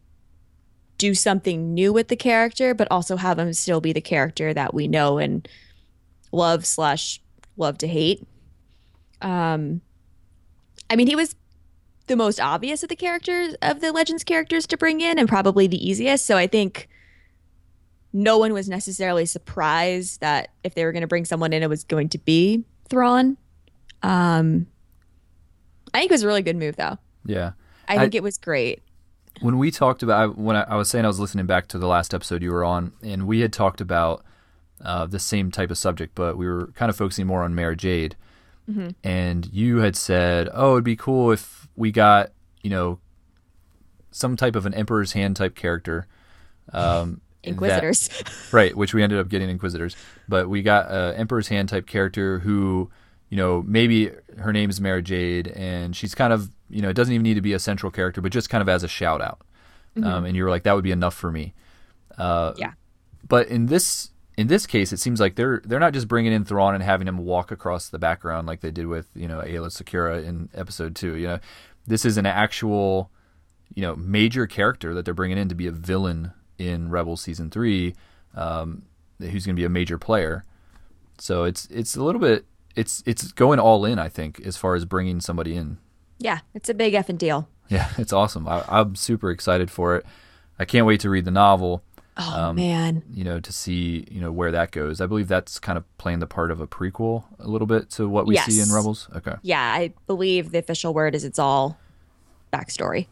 do 0.98 1.13
something 1.13 1.74
new 1.74 1.94
with 1.94 2.08
the 2.08 2.16
character, 2.16 2.74
but 2.74 2.88
also 2.89 3.18
have 3.18 3.39
him 3.39 3.54
still 3.54 3.82
be 3.82 3.94
the 3.94 4.01
character 4.01 4.54
that 4.54 4.74
we 4.74 4.88
know 4.88 5.18
and 5.18 5.48
love 6.32 6.66
slash 6.66 7.22
love 7.56 7.77
to 7.80 7.88
hate. 7.88 8.25
Um 9.22 9.82
I 10.89 10.96
mean 10.96 11.08
he 11.08 11.16
was 11.16 11.36
the 12.08 12.16
most 12.16 12.39
obvious 12.39 12.84
of 12.84 12.89
the 12.89 12.96
characters 12.96 13.56
of 13.62 13.82
the 13.82 13.92
Legends 13.92 14.24
characters 14.24 14.66
to 14.68 14.77
bring 14.77 15.01
in 15.01 15.20
and 15.20 15.27
probably 15.27 15.68
the 15.68 15.89
easiest. 15.89 16.25
So 16.25 16.38
I 16.38 16.48
think 16.48 16.88
no 18.13 18.38
one 18.38 18.54
was 18.54 18.68
necessarily 18.70 19.25
surprised 19.25 20.22
that 20.22 20.50
if 20.63 20.74
they 20.74 20.86
were 20.86 20.92
going 20.92 21.01
to 21.01 21.08
bring 21.08 21.25
someone 21.25 21.54
in, 21.54 21.62
it 21.62 21.70
was 21.70 21.84
going 21.84 22.10
to 22.10 22.18
be 22.18 22.63
Thrawn. 22.89 23.38
Um, 24.01 24.68
I 25.94 26.00
think 26.00 26.12
it 26.12 26.13
was 26.13 26.24
a 26.24 26.27
really 26.27 26.42
good 26.42 26.56
move, 26.56 26.77
though. 26.77 26.98
Yeah. 27.25 27.51
I 27.88 27.98
think 28.00 28.16
it 28.16 28.24
was 28.24 28.38
great. 28.38 28.82
When 29.41 29.58
we 29.58 29.72
talked 29.72 30.03
about 30.03 30.38
when 30.38 30.56
I, 30.56 30.63
I, 30.63 30.75
was 30.75 30.89
saying 30.89 31.06
I 31.06 31.08
was 31.08 31.20
listening 31.20 31.46
back 31.46 31.67
to 31.67 31.77
the 31.77 31.88
last 31.88 32.13
episode 32.13 32.41
you 32.41 32.51
were 32.51 32.63
on, 32.63 32.94
and 33.03 33.27
we 33.27 33.41
had 33.41 33.53
talked 33.53 33.82
about 33.82 34.24
uh, 34.84 35.06
the 35.06 35.20
same 35.20 35.51
type 35.51 35.72
of 35.72 35.77
subject, 35.77 36.15
but 36.15 36.38
we 36.38 36.48
were 36.48 36.67
kind 36.75 36.89
of 36.89 36.96
focusing 36.96 37.27
more 37.27 37.44
on 37.44 37.56
Mara 37.56 37.75
Jade. 37.75 38.15
Mm-hmm. 38.70 38.89
And 39.03 39.46
you 39.51 39.77
had 39.77 39.96
said, 39.96 40.50
"Oh, 40.53 40.74
it'd 40.74 40.84
be 40.84 40.96
cool 40.96 41.32
if 41.32 41.67
we 41.75 41.91
got 41.91 42.32
you 42.62 42.70
know 42.70 43.00
some 44.12 44.36
type 44.36 44.56
of 44.56 44.65
an 44.65 44.74
Emperor's 44.74 45.13
Hand 45.13 45.36
type 45.36 45.56
character." 45.56 46.08
Um, 46.74 47.22
Inquisitors, 47.44 48.10
that, 48.10 48.34
right? 48.51 48.75
Which 48.75 48.94
we 48.94 49.01
ended 49.01 49.20
up 49.20 49.29
getting 49.29 49.50
Inquisitors, 49.50 49.96
but 50.27 50.50
we 50.50 50.62
got 50.62 50.91
a 50.91 51.17
Emperor's 51.17 51.48
Hand 51.48 51.70
type 51.70 51.88
character 51.88 52.39
who, 52.39 52.89
you 53.29 53.38
know, 53.38 53.63
maybe 53.65 54.12
her 54.38 54.51
name 54.51 54.70
is 54.70 54.82
Mara 54.82 55.01
Jade, 55.01 55.48
and 55.48 55.96
she's 55.96 56.13
kind 56.13 56.34
of 56.34 56.51
you 56.70 56.82
know, 56.82 56.90
it 56.90 56.96
doesn't 56.96 57.14
even 57.14 57.24
need 57.24 57.36
to 57.36 57.42
be 57.42 57.54
a 57.54 57.60
central 57.60 57.92
character, 57.92 58.22
but 58.22 58.32
just 58.32 58.50
kind 58.50 58.62
of 58.62 58.70
as 58.70 58.84
a 58.84 58.88
shout 58.88 59.22
out. 59.22 59.42
Mm-hmm. 59.96 60.08
Um, 60.08 60.26
and 60.26 60.36
you 60.36 60.44
were 60.44 60.50
like, 60.50 60.64
that 60.64 60.74
would 60.74 60.84
be 60.84 60.92
enough 60.92 61.16
for 61.16 61.32
me. 61.32 61.54
Uh, 62.18 62.54
yeah. 62.58 62.74
But 63.28 63.48
in 63.48 63.68
this 63.68 64.12
in 64.38 64.48
this 64.48 64.68
case, 64.68 64.94
it 64.94 65.00
seems 65.00 65.20
like 65.20 65.36
they're 65.36 65.62
they're 65.66 65.80
not 65.80 65.94
just 65.94 66.08
bringing 66.08 66.32
in 66.32 66.46
Thrawn 66.46 66.76
and 66.76 66.84
having 66.84 67.08
him 67.08 67.18
walk 67.18 67.52
across 67.52 67.90
the 67.90 68.00
background 68.00 68.48
like 68.48 68.62
they 68.62 68.72
did 68.72 68.88
with 68.88 69.10
you 69.16 69.28
know 69.28 69.40
Aayla 69.40 69.70
Secura 69.70 70.24
in 70.24 70.50
episode 70.54 70.96
two. 70.96 71.16
You 71.16 71.28
know, 71.28 71.40
this 71.86 72.06
is 72.06 72.18
an 72.18 72.26
actual 72.26 73.12
you 73.74 73.82
know 73.82 73.96
major 73.96 74.46
character 74.46 74.94
that 74.94 75.06
they're 75.06 75.14
bringing 75.14 75.38
in 75.38 75.50
to 75.50 75.56
be 75.56 75.68
a 75.68 75.72
villain 75.72 76.32
in 76.58 76.90
Rebels 76.90 77.22
season 77.22 77.50
three, 77.50 77.96
um, 78.36 78.84
who's 79.20 79.46
going 79.46 79.56
to 79.56 79.60
be 79.60 79.66
a 79.66 79.70
major 79.70 79.98
player. 79.98 80.44
So 81.18 81.44
it's 81.44 81.66
it's 81.72 81.96
a 81.96 82.04
little 82.04 82.22
bit 82.22 82.46
it's 82.76 83.02
it's 83.06 83.32
going 83.32 83.60
all 83.60 83.84
in. 83.86 83.98
I 83.98 84.08
think 84.08 84.40
as 84.42 84.56
far 84.56 84.76
as 84.76 84.86
bringing 84.86 85.20
somebody 85.20 85.56
in 85.56 85.80
yeah, 86.20 86.40
it's 86.54 86.70
a 86.70 86.74
big 86.74 86.94
effing 86.94 87.18
deal. 87.18 87.48
Yeah, 87.70 87.90
it's 87.98 88.14
awesome. 88.14 88.48
I, 88.48 88.64
am 88.70 88.96
super 88.96 89.32
excited 89.32 89.70
for 89.70 89.96
it. 89.96 90.06
I 90.60 90.66
can't 90.66 90.86
wait 90.86 91.02
to 91.02 91.10
read 91.10 91.26
the 91.26 91.32
novel. 91.32 91.84
Oh 92.20 92.42
um, 92.46 92.56
man! 92.56 93.04
You 93.14 93.24
know, 93.24 93.40
to 93.40 93.54
see 93.54 94.08
you 94.10 94.20
know 94.20 94.32
where 94.32 94.52
that 94.52 94.72
goes. 94.72 95.02
I 95.02 95.06
believe 95.06 95.28
that's 95.28 95.60
kind 95.60 95.78
of 95.78 95.98
playing 96.00 96.20
the 96.20 96.26
part 96.26 96.50
of 96.50 96.60
a 96.60 96.66
prequel 96.68 97.26
a 97.38 97.48
little 97.48 97.68
bit 97.68 97.92
to 97.92 98.10
what 98.10 98.26
we 98.26 98.36
yes. 98.36 98.46
see 98.48 98.60
in 98.60 98.74
Rebels. 98.74 99.08
Okay. 99.16 99.36
Yeah, 99.44 99.62
I 99.62 99.94
believe 100.08 100.52
the 100.52 100.58
official 100.58 100.96
word 100.96 101.14
is 101.14 101.24
it's 101.24 101.38
all 101.38 101.78
backstory. 102.52 103.06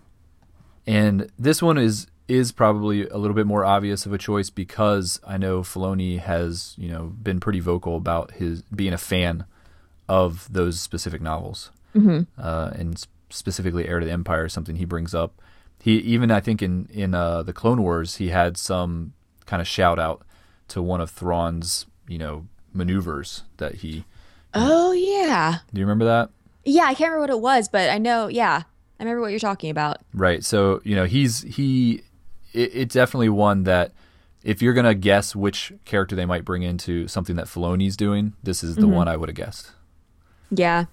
And 0.87 1.31
this 1.37 1.61
one 1.61 1.77
is 1.77 2.07
is 2.27 2.51
probably 2.51 3.07
a 3.09 3.17
little 3.17 3.35
bit 3.35 3.45
more 3.45 3.63
obvious 3.63 4.07
of 4.07 4.13
a 4.13 4.17
choice 4.17 4.49
because 4.49 5.19
I 5.25 5.37
know 5.37 5.61
Filoni 5.61 6.19
has 6.19 6.73
you 6.75 6.89
know 6.89 7.13
been 7.21 7.39
pretty 7.39 7.59
vocal 7.59 7.97
about 7.97 8.31
his 8.31 8.63
being 8.63 8.93
a 8.93 8.97
fan 8.97 9.45
of 10.09 10.51
those 10.51 10.79
specific 10.79 11.21
novels 11.21 11.71
mm-hmm. 11.95 12.21
uh, 12.37 12.71
and 12.75 13.05
specifically 13.29 13.87
Heir 13.87 13.99
to 13.99 14.05
the 14.05 14.11
Empire, 14.11 14.45
is 14.45 14.53
something 14.53 14.75
he 14.75 14.85
brings 14.85 15.15
up. 15.15 15.41
He 15.81 15.97
even 15.97 16.31
I 16.31 16.39
think 16.39 16.61
in 16.61 16.87
in 16.91 17.13
uh, 17.13 17.43
the 17.43 17.53
Clone 17.53 17.81
Wars 17.81 18.15
he 18.15 18.29
had 18.29 18.57
some 18.57 19.13
kind 19.45 19.61
of 19.61 19.67
shout 19.67 19.99
out 19.99 20.25
to 20.69 20.81
one 20.81 21.01
of 21.01 21.09
Thrawn's 21.09 21.85
you 22.07 22.17
know 22.17 22.47
maneuvers 22.73 23.43
that 23.57 23.75
he. 23.75 24.05
Oh 24.53 24.91
yeah. 24.91 25.59
Do 25.73 25.79
you 25.79 25.85
remember 25.85 26.05
that? 26.05 26.29
Yeah, 26.63 26.83
I 26.83 26.93
can't 26.93 27.11
remember 27.11 27.21
what 27.21 27.29
it 27.29 27.41
was, 27.41 27.69
but 27.69 27.89
I 27.89 27.97
know. 27.97 28.27
Yeah, 28.27 28.63
I 28.99 29.03
remember 29.03 29.21
what 29.21 29.31
you're 29.31 29.39
talking 29.39 29.69
about. 29.69 29.97
Right. 30.13 30.43
So 30.43 30.81
you 30.83 30.95
know 30.95 31.05
he's 31.05 31.41
he. 31.41 32.01
It, 32.53 32.71
it's 32.73 32.93
definitely 32.93 33.29
one 33.29 33.63
that 33.63 33.91
if 34.43 34.61
you're 34.61 34.73
gonna 34.73 34.95
guess 34.95 35.35
which 35.35 35.73
character 35.85 36.15
they 36.15 36.25
might 36.25 36.45
bring 36.45 36.63
into 36.63 37.07
something 37.07 37.35
that 37.35 37.45
Filoni's 37.45 37.97
doing, 37.97 38.33
this 38.43 38.63
is 38.63 38.75
the 38.75 38.83
mm-hmm. 38.83 38.91
one 38.91 39.07
I 39.07 39.17
would 39.17 39.29
have 39.29 39.35
guessed. 39.35 39.71
Yeah, 40.51 40.85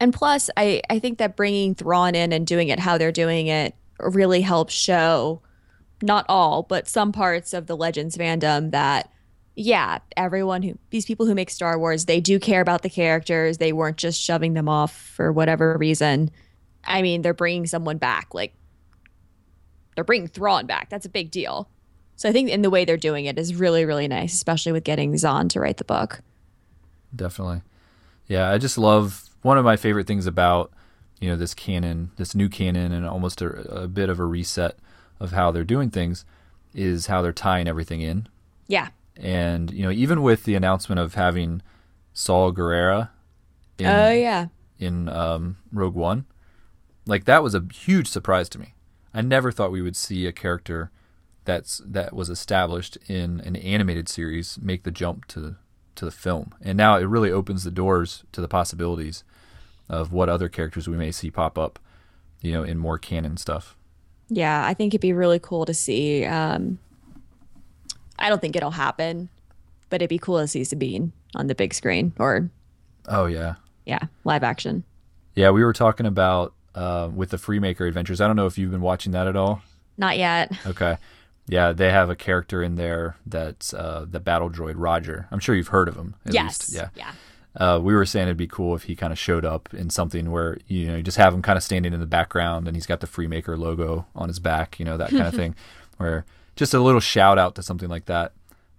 and 0.00 0.12
plus, 0.12 0.50
I, 0.56 0.82
I 0.90 0.98
think 0.98 1.18
that 1.18 1.36
bringing 1.36 1.74
Thrawn 1.74 2.14
in 2.14 2.32
and 2.32 2.46
doing 2.46 2.68
it 2.68 2.80
how 2.80 2.98
they're 2.98 3.12
doing 3.12 3.46
it 3.46 3.74
really 4.00 4.40
helps 4.40 4.74
show 4.74 5.42
not 6.02 6.24
all, 6.28 6.62
but 6.62 6.88
some 6.88 7.12
parts 7.12 7.52
of 7.52 7.66
the 7.66 7.76
Legends 7.76 8.16
fandom 8.16 8.70
that, 8.70 9.12
yeah, 9.54 9.98
everyone 10.16 10.62
who, 10.62 10.78
these 10.88 11.04
people 11.04 11.26
who 11.26 11.34
make 11.34 11.50
Star 11.50 11.78
Wars, 11.78 12.06
they 12.06 12.20
do 12.20 12.40
care 12.40 12.62
about 12.62 12.82
the 12.82 12.90
characters. 12.90 13.58
They 13.58 13.72
weren't 13.72 13.98
just 13.98 14.20
shoving 14.20 14.54
them 14.54 14.68
off 14.68 14.96
for 14.96 15.30
whatever 15.30 15.76
reason. 15.76 16.30
I 16.84 17.02
mean, 17.02 17.20
they're 17.20 17.34
bringing 17.34 17.66
someone 17.66 17.98
back. 17.98 18.32
Like, 18.32 18.54
they're 19.94 20.04
bringing 20.04 20.28
Thrawn 20.28 20.66
back. 20.66 20.88
That's 20.88 21.04
a 21.04 21.10
big 21.10 21.30
deal. 21.30 21.68
So 22.16 22.28
I 22.28 22.32
think 22.32 22.50
in 22.50 22.62
the 22.62 22.70
way 22.70 22.84
they're 22.84 22.96
doing 22.96 23.26
it 23.26 23.38
is 23.38 23.54
really, 23.54 23.84
really 23.84 24.08
nice, 24.08 24.32
especially 24.34 24.72
with 24.72 24.84
getting 24.84 25.16
Zahn 25.16 25.48
to 25.50 25.60
write 25.60 25.76
the 25.76 25.84
book. 25.84 26.20
Definitely. 27.14 27.62
Yeah, 28.26 28.50
I 28.50 28.58
just 28.58 28.78
love 28.78 29.29
one 29.42 29.58
of 29.58 29.64
my 29.64 29.76
favorite 29.76 30.06
things 30.06 30.26
about 30.26 30.72
you 31.20 31.28
know 31.28 31.36
this 31.36 31.54
canon, 31.54 32.10
this 32.16 32.34
new 32.34 32.48
canon, 32.48 32.92
and 32.92 33.06
almost 33.06 33.42
a, 33.42 33.48
a 33.82 33.88
bit 33.88 34.08
of 34.08 34.18
a 34.18 34.24
reset 34.24 34.76
of 35.18 35.32
how 35.32 35.50
they're 35.50 35.64
doing 35.64 35.90
things 35.90 36.24
is 36.74 37.06
how 37.06 37.20
they're 37.20 37.32
tying 37.32 37.68
everything 37.68 38.00
in. 38.00 38.28
Yeah. 38.66 38.88
And 39.16 39.70
you 39.70 39.82
know, 39.82 39.90
even 39.90 40.22
with 40.22 40.44
the 40.44 40.54
announcement 40.54 40.98
of 40.98 41.14
having 41.14 41.62
Saw 42.12 42.50
Gerrera. 42.52 43.10
In, 43.78 43.86
oh 43.86 44.10
yeah. 44.10 44.46
In 44.78 45.08
um, 45.08 45.58
Rogue 45.72 45.94
One, 45.94 46.26
like 47.06 47.24
that 47.24 47.42
was 47.42 47.54
a 47.54 47.66
huge 47.72 48.08
surprise 48.08 48.48
to 48.50 48.58
me. 48.58 48.74
I 49.12 49.20
never 49.22 49.50
thought 49.52 49.72
we 49.72 49.82
would 49.82 49.96
see 49.96 50.26
a 50.26 50.32
character 50.32 50.90
that's 51.44 51.82
that 51.84 52.14
was 52.14 52.30
established 52.30 52.96
in 53.08 53.40
an 53.40 53.56
animated 53.56 54.08
series 54.08 54.58
make 54.60 54.84
the 54.84 54.90
jump 54.90 55.26
to 55.26 55.56
to 56.00 56.04
the 56.06 56.10
film, 56.10 56.54
and 56.62 56.76
now 56.76 56.96
it 56.96 57.04
really 57.04 57.30
opens 57.30 57.62
the 57.62 57.70
doors 57.70 58.24
to 58.32 58.40
the 58.40 58.48
possibilities 58.48 59.22
of 59.88 60.12
what 60.12 60.28
other 60.28 60.48
characters 60.48 60.88
we 60.88 60.96
may 60.96 61.12
see 61.12 61.30
pop 61.30 61.58
up, 61.58 61.78
you 62.40 62.52
know, 62.52 62.62
in 62.62 62.78
more 62.78 62.98
canon 62.98 63.36
stuff. 63.36 63.76
Yeah, 64.28 64.64
I 64.64 64.72
think 64.74 64.94
it'd 64.94 65.02
be 65.02 65.12
really 65.12 65.38
cool 65.38 65.66
to 65.66 65.74
see. 65.74 66.24
Um, 66.24 66.78
I 68.18 68.28
don't 68.28 68.40
think 68.40 68.56
it'll 68.56 68.70
happen, 68.70 69.28
but 69.90 69.96
it'd 69.96 70.08
be 70.08 70.18
cool 70.18 70.38
to 70.38 70.48
see 70.48 70.64
Sabine 70.64 71.12
on 71.34 71.46
the 71.46 71.54
big 71.54 71.74
screen 71.74 72.12
or. 72.18 72.50
Oh 73.06 73.26
yeah. 73.26 73.54
Yeah, 73.84 74.00
live 74.24 74.42
action. 74.42 74.84
Yeah, 75.34 75.50
we 75.50 75.64
were 75.64 75.72
talking 75.72 76.06
about 76.06 76.54
uh, 76.74 77.10
with 77.14 77.30
the 77.30 77.36
Freemaker 77.36 77.86
Adventures. 77.86 78.20
I 78.20 78.26
don't 78.26 78.36
know 78.36 78.46
if 78.46 78.56
you've 78.56 78.70
been 78.70 78.80
watching 78.80 79.12
that 79.12 79.26
at 79.26 79.36
all. 79.36 79.62
Not 79.98 80.16
yet. 80.16 80.52
Okay. 80.66 80.96
Yeah, 81.50 81.72
they 81.72 81.90
have 81.90 82.08
a 82.10 82.16
character 82.16 82.62
in 82.62 82.76
there 82.76 83.16
that's 83.26 83.74
uh, 83.74 84.06
the 84.08 84.20
battle 84.20 84.48
droid 84.48 84.74
Roger. 84.76 85.26
I'm 85.30 85.40
sure 85.40 85.54
you've 85.54 85.68
heard 85.68 85.88
of 85.88 85.96
him. 85.96 86.14
yes. 86.24 86.70
Least. 86.70 86.74
Yeah. 86.74 86.88
Yeah 86.94 87.12
uh, 87.56 87.80
we 87.82 87.94
were 87.94 88.06
saying 88.06 88.28
it'd 88.28 88.36
be 88.36 88.46
cool 88.46 88.76
if 88.76 88.84
he 88.84 88.94
kind 88.94 89.12
of 89.12 89.18
showed 89.18 89.44
up 89.44 89.72
in 89.74 89.90
something 89.90 90.30
where 90.30 90.58
you 90.68 90.86
know 90.86 90.96
you 90.96 91.02
just 91.02 91.16
have 91.16 91.34
him 91.34 91.42
kind 91.42 91.56
of 91.56 91.62
standing 91.62 91.92
in 91.92 92.00
the 92.00 92.06
background 92.06 92.68
and 92.68 92.76
he's 92.76 92.86
got 92.86 93.00
the 93.00 93.06
Freemaker 93.06 93.58
logo 93.58 94.06
on 94.14 94.28
his 94.28 94.38
back, 94.38 94.78
you 94.78 94.84
know 94.84 94.96
that 94.96 95.10
kind 95.10 95.26
of 95.26 95.34
thing, 95.34 95.54
where 95.96 96.24
just 96.56 96.74
a 96.74 96.80
little 96.80 97.00
shout 97.00 97.38
out 97.38 97.54
to 97.56 97.62
something 97.62 97.88
like 97.88 98.06
that. 98.06 98.32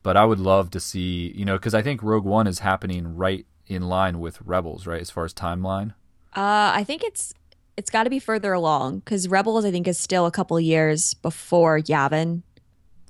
But 0.03 0.17
I 0.17 0.25
would 0.25 0.39
love 0.39 0.71
to 0.71 0.79
see, 0.79 1.31
you 1.36 1.45
know, 1.45 1.57
because 1.57 1.75
I 1.75 1.81
think 1.81 2.01
Rogue 2.01 2.25
One 2.25 2.47
is 2.47 2.60
happening 2.60 3.15
right 3.15 3.45
in 3.67 3.84
line 3.84 4.19
with 4.19 4.41
Rebels, 4.41 4.88
right, 4.88 5.01
as 5.01 5.12
far 5.12 5.25
as 5.25 5.34
timeline. 5.34 5.91
Uh, 6.36 6.71
I 6.73 6.84
think 6.86 7.03
it's 7.03 7.34
it's 7.75 7.89
got 7.89 8.03
to 8.03 8.10
be 8.10 8.19
further 8.19 8.53
along 8.53 8.99
because 8.99 9.27
Rebels, 9.27 9.65
I 9.65 9.71
think, 9.71 9.88
is 9.88 9.97
still 9.97 10.25
a 10.25 10.31
couple 10.31 10.60
years 10.60 11.13
before 11.15 11.79
Yavin. 11.79 12.43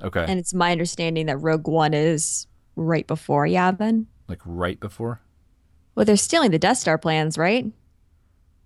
Okay. 0.01 0.25
And 0.27 0.39
it's 0.39 0.53
my 0.53 0.71
understanding 0.71 1.27
that 1.27 1.37
Rogue 1.37 1.67
One 1.67 1.93
is 1.93 2.47
right 2.75 3.05
before 3.05 3.45
Yavin. 3.45 4.05
Like 4.27 4.41
right 4.45 4.79
before. 4.79 5.21
Well, 5.95 6.05
they're 6.05 6.17
stealing 6.17 6.51
the 6.51 6.59
Death 6.59 6.77
Star 6.77 6.97
plans, 6.97 7.37
right? 7.37 7.65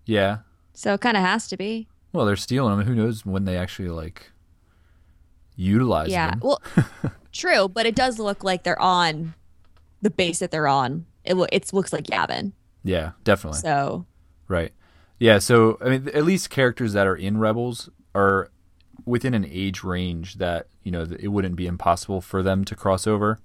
Yeah. 0.05 0.39
So 0.73 0.93
it 0.93 1.01
kind 1.01 1.17
of 1.17 1.23
has 1.23 1.47
to 1.47 1.57
be. 1.57 1.87
Well, 2.13 2.25
they're 2.25 2.35
stealing 2.35 2.77
them. 2.77 2.87
Who 2.87 2.95
knows 2.95 3.25
when 3.25 3.45
they 3.45 3.57
actually 3.57 3.89
like 3.89 4.31
utilize 5.55 6.09
yeah. 6.09 6.31
them? 6.31 6.41
Yeah. 6.43 6.47
Well, 6.47 7.13
true, 7.31 7.67
but 7.67 7.85
it 7.85 7.95
does 7.95 8.19
look 8.19 8.43
like 8.43 8.63
they're 8.63 8.81
on 8.81 9.33
the 10.01 10.09
base 10.09 10.39
that 10.39 10.51
they're 10.51 10.67
on. 10.67 11.05
It 11.23 11.35
it 11.51 11.73
looks 11.73 11.91
like 11.91 12.05
Yavin. 12.05 12.53
Yeah, 12.83 13.11
definitely. 13.23 13.59
So. 13.59 14.05
Right. 14.47 14.71
Yeah. 15.19 15.39
So 15.39 15.77
I 15.81 15.89
mean, 15.89 16.09
at 16.13 16.23
least 16.23 16.49
characters 16.49 16.93
that 16.93 17.07
are 17.07 17.15
in 17.15 17.37
Rebels 17.37 17.89
are 18.13 18.51
within 19.05 19.33
an 19.33 19.45
age 19.49 19.83
range 19.83 20.35
that 20.35 20.67
you 20.83 20.91
know 20.91 21.07
it 21.19 21.29
wouldn't 21.29 21.55
be 21.55 21.67
impossible 21.67 22.21
for 22.21 22.41
them 22.41 22.63
to 22.65 22.75
cross 22.75 23.07
over. 23.07 23.39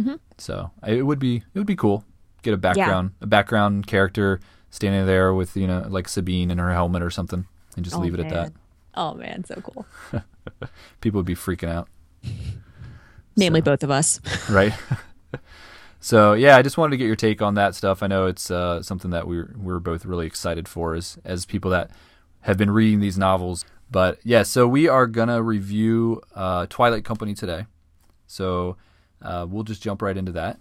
Mm-hmm. 0.00 0.14
So 0.38 0.70
it 0.86 1.02
would 1.02 1.18
be 1.18 1.36
it 1.36 1.58
would 1.58 1.66
be 1.66 1.76
cool 1.76 2.04
get 2.42 2.52
a 2.52 2.58
background 2.58 3.12
yeah. 3.12 3.24
a 3.24 3.26
background 3.26 3.86
character 3.86 4.40
standing 4.70 5.06
there 5.06 5.32
with 5.32 5.56
you 5.56 5.66
know 5.66 5.86
like 5.88 6.08
Sabine 6.08 6.50
in 6.50 6.58
her 6.58 6.72
helmet 6.72 7.02
or 7.02 7.10
something, 7.10 7.46
and 7.76 7.84
just 7.84 7.96
oh, 7.96 8.00
leave 8.00 8.14
it 8.14 8.20
man. 8.20 8.26
at 8.26 8.32
that. 8.32 8.52
Oh 8.94 9.14
man, 9.14 9.44
so 9.44 9.54
cool. 9.56 9.86
People 11.00 11.18
would 11.18 11.26
be 11.26 11.34
freaking 11.34 11.70
out. 11.70 11.88
Namely, 13.36 13.60
so, 13.60 13.64
both 13.64 13.82
of 13.82 13.90
us. 13.90 14.20
right. 14.50 14.74
so 16.00 16.34
yeah, 16.34 16.56
I 16.56 16.62
just 16.62 16.76
wanted 16.76 16.90
to 16.90 16.96
get 16.98 17.06
your 17.06 17.16
take 17.16 17.40
on 17.40 17.54
that 17.54 17.74
stuff. 17.74 18.02
I 18.02 18.06
know 18.06 18.26
it's 18.26 18.50
uh, 18.50 18.82
something 18.82 19.10
that 19.12 19.26
we're 19.26 19.54
we're 19.56 19.78
both 19.78 20.04
really 20.04 20.26
excited 20.26 20.68
for 20.68 20.94
as 20.94 21.18
as 21.24 21.46
people 21.46 21.70
that 21.70 21.90
have 22.42 22.58
been 22.58 22.70
reading 22.70 23.00
these 23.00 23.16
novels. 23.16 23.64
But 23.92 24.18
yeah, 24.24 24.42
so 24.42 24.66
we 24.66 24.88
are 24.88 25.06
gonna 25.06 25.42
review 25.42 26.22
uh, 26.34 26.66
Twilight 26.70 27.04
Company 27.04 27.34
today. 27.34 27.66
So 28.26 28.76
uh, 29.20 29.46
we'll 29.48 29.64
just 29.64 29.82
jump 29.82 30.00
right 30.00 30.16
into 30.16 30.32
that. 30.32 30.58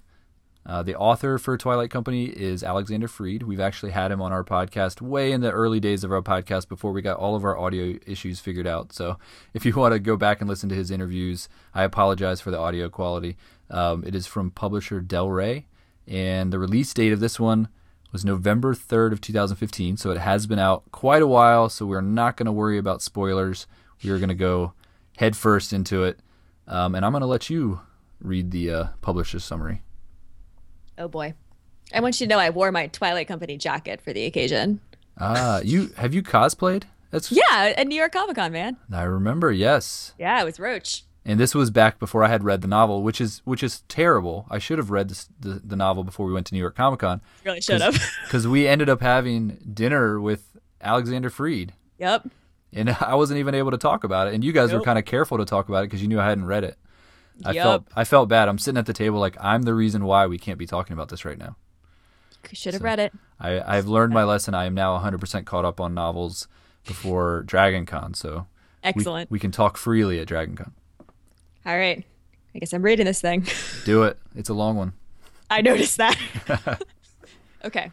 Uh, 0.66 0.84
the 0.84 0.96
author 0.96 1.38
for 1.38 1.58
Twilight 1.58 1.90
Company 1.90 2.26
is 2.26 2.62
Alexander 2.62 3.08
Freed. 3.08 3.44
We've 3.44 3.62
actually 3.62 3.94
had 3.94 4.12
him 4.12 4.22
on 4.22 4.34
our 4.34 4.44
podcast 4.44 5.02
way 5.02 5.32
in 5.32 5.40
the 5.40 5.50
early 5.50 5.80
days 5.80 6.04
of 6.04 6.12
our 6.12 6.22
podcast 6.22 6.68
before 6.68 6.92
we 6.92 7.02
got 7.02 7.18
all 7.18 7.36
of 7.36 7.46
our 7.46 7.58
audio 7.58 7.98
issues 8.06 8.42
figured 8.42 8.68
out. 8.68 8.94
So 8.94 9.18
if 9.54 9.66
you 9.66 9.74
want 9.74 9.94
to 9.94 10.00
go 10.00 10.18
back 10.18 10.42
and 10.42 10.50
listen 10.50 10.70
to 10.70 10.76
his 10.76 10.92
interviews, 10.92 11.48
I 11.74 11.84
apologize 11.84 12.42
for 12.42 12.52
the 12.52 12.60
audio 12.60 12.90
quality. 12.90 13.38
Um, 13.70 14.04
it 14.06 14.14
is 14.14 14.28
from 14.28 14.52
publisher 14.52 15.00
Del 15.00 15.30
Rey, 15.30 15.68
and 16.06 16.52
the 16.52 16.60
release 16.60 16.94
date 16.94 17.14
of 17.14 17.22
this 17.22 17.40
one 17.40 17.70
was 18.12 18.26
November 18.26 18.74
3rd 18.74 19.14
of 19.14 19.22
2015. 19.22 19.98
So 19.98 20.12
it 20.12 20.18
has 20.18 20.48
been 20.48 20.60
out 20.60 20.84
quite 20.92 21.22
a 21.22 21.28
while. 21.28 21.70
So 21.70 21.86
we're 21.86 22.02
not 22.02 22.38
going 22.38 22.46
to 22.46 22.52
worry 22.52 22.78
about 22.78 23.02
spoilers. 23.02 23.68
We 24.04 24.10
are 24.10 24.18
going 24.18 24.30
to 24.30 24.36
go 24.36 24.74
headfirst 25.18 25.74
into 25.74 26.04
it, 26.04 26.20
um, 26.68 26.96
and 26.96 27.06
I'm 27.06 27.12
going 27.12 27.22
to 27.22 27.28
let 27.28 27.50
you 27.50 27.82
read 28.20 28.52
the 28.52 28.72
uh, 28.72 28.86
publisher's 29.02 29.44
summary. 29.44 29.84
Oh 30.98 31.08
boy. 31.08 31.34
I 31.94 32.00
want 32.00 32.20
you 32.20 32.28
to 32.28 32.30
know 32.30 32.40
I 32.40 32.50
wore 32.50 32.72
my 32.72 32.88
Twilight 32.88 33.28
Company 33.28 33.58
jacket 33.58 34.02
for 34.02 34.14
the 34.14 34.26
occasion. 34.26 34.80
Ah, 35.20 35.60
you 35.64 35.92
have 35.98 36.14
you 36.14 36.24
cosplayed? 36.24 36.84
That's 37.12 37.32
Yeah, 37.32 37.74
at 37.76 37.88
New 37.88 37.96
York 37.96 38.14
Comic 38.14 38.38
Con, 38.38 38.52
man. 38.52 38.78
I 38.92 39.04
remember. 39.04 39.52
Yes, 39.52 40.14
Yeah, 40.18 40.42
it 40.42 40.46
was 40.46 40.60
Roach. 40.60 41.04
And 41.26 41.40
this 41.40 41.54
was 41.54 41.70
back 41.70 42.00
before 42.00 42.24
I 42.24 42.28
had 42.30 42.44
read 42.44 42.62
the 42.62 42.68
novel, 42.68 43.04
which 43.04 43.22
is 43.22 43.42
which 43.46 43.62
is 43.64 43.82
terrible. 43.88 44.46
I 44.50 44.58
should 44.60 44.78
have 44.78 44.90
read 44.92 45.10
this, 45.10 45.30
the 45.40 45.62
the 45.64 45.76
novel 45.76 46.04
before 46.04 46.26
we 46.26 46.34
went 46.34 46.48
to 46.48 46.54
New 46.56 46.60
York 46.60 46.76
Comic 46.76 47.00
Con 47.02 47.22
Really 47.46 47.62
should 47.62 47.82
have. 47.82 48.00
because 48.26 48.48
we 48.48 48.68
ended 48.68 48.90
up 48.90 49.02
having 49.02 49.58
dinner 49.74 50.20
with 50.20 50.58
Alexander 50.82 51.30
Freed, 51.30 51.74
yep. 52.00 52.28
and 52.74 52.90
I 53.02 53.16
wasn't 53.16 53.40
even 53.40 53.54
able 53.56 53.72
to 53.72 53.78
talk 53.78 54.04
about 54.04 54.28
it. 54.28 54.34
And 54.34 54.44
you 54.44 54.52
guys 54.52 54.74
were 54.74 54.82
kind 54.82 54.98
of 55.00 55.06
careful 55.06 55.38
to 55.38 55.46
talk 55.46 55.70
about 55.70 55.84
it 55.84 55.88
because 55.88 56.02
you 56.02 56.08
knew 56.08 56.20
I 56.20 56.28
hadn't 56.28 56.46
read 56.46 56.64
it. 56.64 56.78
I 57.46 57.52
Yup. 57.52 57.64
felt 57.64 57.84
I 57.96 58.04
felt 58.04 58.30
bad. 58.30 58.48
I'm 58.50 58.58
sitting 58.58 58.78
at 58.78 58.86
the 58.86 58.94
table 58.94 59.20
like 59.20 59.36
I'm 59.40 59.64
the 59.64 59.74
reason 59.74 60.06
why 60.06 60.28
we 60.28 60.38
can't 60.38 60.58
be 60.60 60.66
talking 60.68 60.94
about 60.94 61.10
this 61.10 61.24
right 61.26 61.38
now. 61.38 61.56
Should 62.54 62.74
have 62.74 62.82
So- 62.82 62.86
read 62.86 63.00
it. 63.00 63.14
I, 63.40 63.78
I've 63.78 63.88
learned 63.88 64.14
my 64.14 64.24
lesson. 64.24 64.54
I 64.54 64.66
am 64.66 64.74
now 64.76 65.00
100% 65.00 65.46
caught 65.46 65.66
up 65.66 65.80
on 65.80 65.94
novels 65.94 66.48
before 66.86 67.44
Dragon 67.44 67.86
Con, 67.86 68.14
so 68.14 68.46
we- 68.84 68.90
Excellent. 68.90 69.32
We, 69.32 69.40
can 69.40 69.52
talk 69.52 69.78
freely 69.78 70.20
at 70.20 70.28
Dragon 70.28 70.56
Con. 70.56 70.74
All 71.66 71.78
right. 71.78 72.04
I 72.54 72.60
guess 72.60 72.74
I'm 72.74 72.82
reading 72.82 73.06
this 73.06 73.22
thing. 73.22 73.46
Do 73.86 74.04
it. 74.04 74.18
It's 74.36 74.50
a 74.50 74.54
long 74.54 74.76
one. 74.76 74.94
I 75.50 75.62
noticed 75.62 75.98
that. 75.98 76.18
okay. 77.66 77.92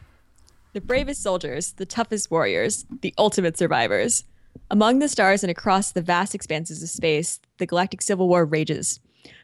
The 0.73 0.81
bravest 0.81 1.21
soldiers, 1.21 1.73
the 1.73 1.85
toughest 1.85 2.29
warriors, 2.31 2.85
the 3.01 3.13
ultimate 3.17 3.57
survivors. 3.57 4.23
Among 4.71 4.99
the 4.99 5.07
stars 5.07 5.43
and 5.43 5.51
across 5.51 5.91
the 5.91 6.01
vast 6.01 6.35
expanses 6.35 6.83
of 6.83 6.89
space, 6.89 7.39
the 7.57 7.65
galactic 7.65 8.01
civil 8.01 8.27
war 8.27 8.45
rages. 8.45 8.99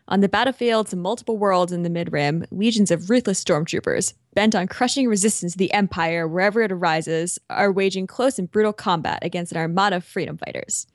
On 0.08 0.20
the 0.20 0.30
battlefields 0.30 0.94
of 0.94 1.00
multiple 1.00 1.38
worlds 1.38 1.72
in 1.72 1.82
the 1.82 1.90
mid-rim, 1.90 2.46
legions 2.52 2.92
of 2.92 3.10
ruthless 3.10 3.44
stormtroopers, 3.44 4.14
bent 4.36 4.54
on 4.54 4.68
crushing 4.68 5.08
resistance 5.08 5.54
to 5.54 5.58
the 5.58 5.74
Empire 5.74 6.28
wherever 6.28 6.62
it 6.62 6.72
arises, 6.72 7.40
are 7.50 7.72
waging 7.72 8.06
close 8.06 8.38
and 8.38 8.52
brutal 8.52 8.74
combat 8.74 9.20
against 9.24 9.52
an 9.52 9.58
armada 9.58 9.98
of 9.98 10.04
freedom 10.04 10.38
fighters. 10.38 10.86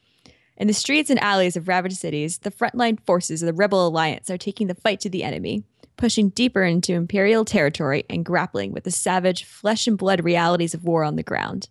In 0.60 0.66
the 0.66 0.74
streets 0.74 1.08
and 1.08 1.18
alleys 1.20 1.56
of 1.56 1.68
ravaged 1.68 1.96
cities, 1.96 2.36
the 2.36 2.50
frontline 2.50 3.00
forces 3.06 3.42
of 3.42 3.46
the 3.46 3.54
Rebel 3.54 3.86
Alliance 3.88 4.28
are 4.28 4.36
taking 4.36 4.66
the 4.66 4.74
fight 4.74 5.00
to 5.00 5.08
the 5.08 5.24
enemy, 5.24 5.64
pushing 5.96 6.28
deeper 6.28 6.62
into 6.62 6.92
Imperial 6.92 7.46
territory 7.46 8.04
and 8.10 8.26
grappling 8.26 8.70
with 8.70 8.84
the 8.84 8.90
savage, 8.90 9.44
flesh 9.44 9.86
and 9.86 9.96
blood 9.96 10.22
realities 10.22 10.74
of 10.74 10.84
war 10.84 11.02
on 11.02 11.16
the 11.16 11.22
ground. 11.22 11.70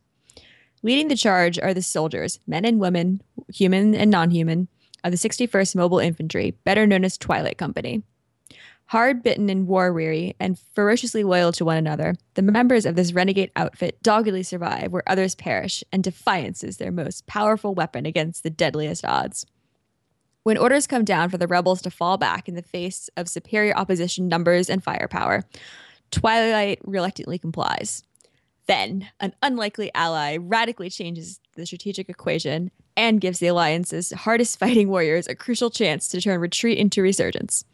Leading 0.81 1.07
the 1.07 1.15
charge 1.15 1.59
are 1.59 1.71
the 1.71 1.83
soldiers, 1.83 2.39
men 2.47 2.65
and 2.65 2.79
women, 2.79 3.21
human 3.53 3.93
and 3.93 4.09
non 4.09 4.31
human, 4.31 4.67
of 5.03 5.11
the 5.11 5.17
61st 5.17 5.75
Mobile 5.75 5.99
Infantry, 5.99 6.57
better 6.63 6.87
known 6.87 7.05
as 7.05 7.15
Twilight 7.15 7.59
Company. 7.59 8.01
Hard 8.89 9.21
bitten 9.21 9.51
and 9.51 9.67
war 9.67 9.93
weary 9.93 10.35
and 10.39 10.57
ferociously 10.73 11.23
loyal 11.23 11.51
to 11.51 11.63
one 11.63 11.77
another, 11.77 12.15
the 12.33 12.41
members 12.41 12.87
of 12.87 12.95
this 12.95 13.13
renegade 13.13 13.51
outfit 13.55 14.01
doggedly 14.01 14.41
survive 14.41 14.91
where 14.91 15.03
others 15.05 15.35
perish, 15.35 15.83
and 15.91 16.03
defiance 16.03 16.63
is 16.63 16.77
their 16.77 16.91
most 16.91 17.27
powerful 17.27 17.75
weapon 17.75 18.07
against 18.07 18.41
the 18.41 18.49
deadliest 18.49 19.05
odds. 19.05 19.45
When 20.41 20.57
orders 20.57 20.87
come 20.87 21.05
down 21.05 21.29
for 21.29 21.37
the 21.37 21.45
rebels 21.45 21.83
to 21.83 21.91
fall 21.91 22.17
back 22.17 22.49
in 22.49 22.55
the 22.55 22.63
face 22.63 23.11
of 23.15 23.29
superior 23.29 23.77
opposition 23.77 24.27
numbers 24.27 24.71
and 24.71 24.83
firepower, 24.83 25.43
Twilight 26.09 26.79
reluctantly 26.83 27.37
complies. 27.37 28.01
Then, 28.65 29.07
an 29.19 29.35
unlikely 29.43 29.91
ally 29.93 30.37
radically 30.37 30.89
changes 30.89 31.39
the 31.55 31.67
strategic 31.67 32.09
equation 32.09 32.71
and 32.97 33.21
gives 33.21 33.37
the 33.37 33.49
Alliance's 33.49 34.11
hardest 34.13 34.57
fighting 34.57 34.89
warriors 34.89 35.27
a 35.27 35.35
crucial 35.35 35.69
chance 35.69 36.07
to 36.07 36.19
turn 36.19 36.39
retreat 36.39 36.79
into 36.79 37.03
resurgence. 37.03 37.65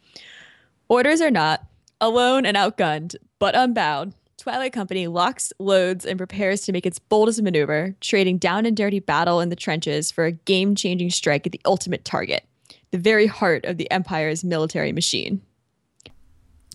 Orders 0.88 1.20
are 1.20 1.30
not, 1.30 1.66
alone 2.00 2.46
and 2.46 2.56
outgunned, 2.56 3.16
but 3.38 3.56
unbound, 3.56 4.14
Twilight 4.36 4.72
Company 4.72 5.08
locks, 5.08 5.52
loads, 5.58 6.06
and 6.06 6.16
prepares 6.16 6.60
to 6.62 6.72
make 6.72 6.86
its 6.86 7.00
boldest 7.00 7.42
maneuver, 7.42 7.96
trading 8.00 8.38
down 8.38 8.64
and 8.66 8.76
dirty 8.76 9.00
battle 9.00 9.40
in 9.40 9.48
the 9.48 9.56
trenches 9.56 10.12
for 10.12 10.24
a 10.24 10.32
game 10.32 10.76
changing 10.76 11.10
strike 11.10 11.44
at 11.44 11.52
the 11.52 11.60
ultimate 11.64 12.04
target, 12.04 12.44
the 12.92 12.98
very 12.98 13.26
heart 13.26 13.64
of 13.64 13.78
the 13.78 13.90
Empire's 13.90 14.44
military 14.44 14.92
machine. 14.92 15.42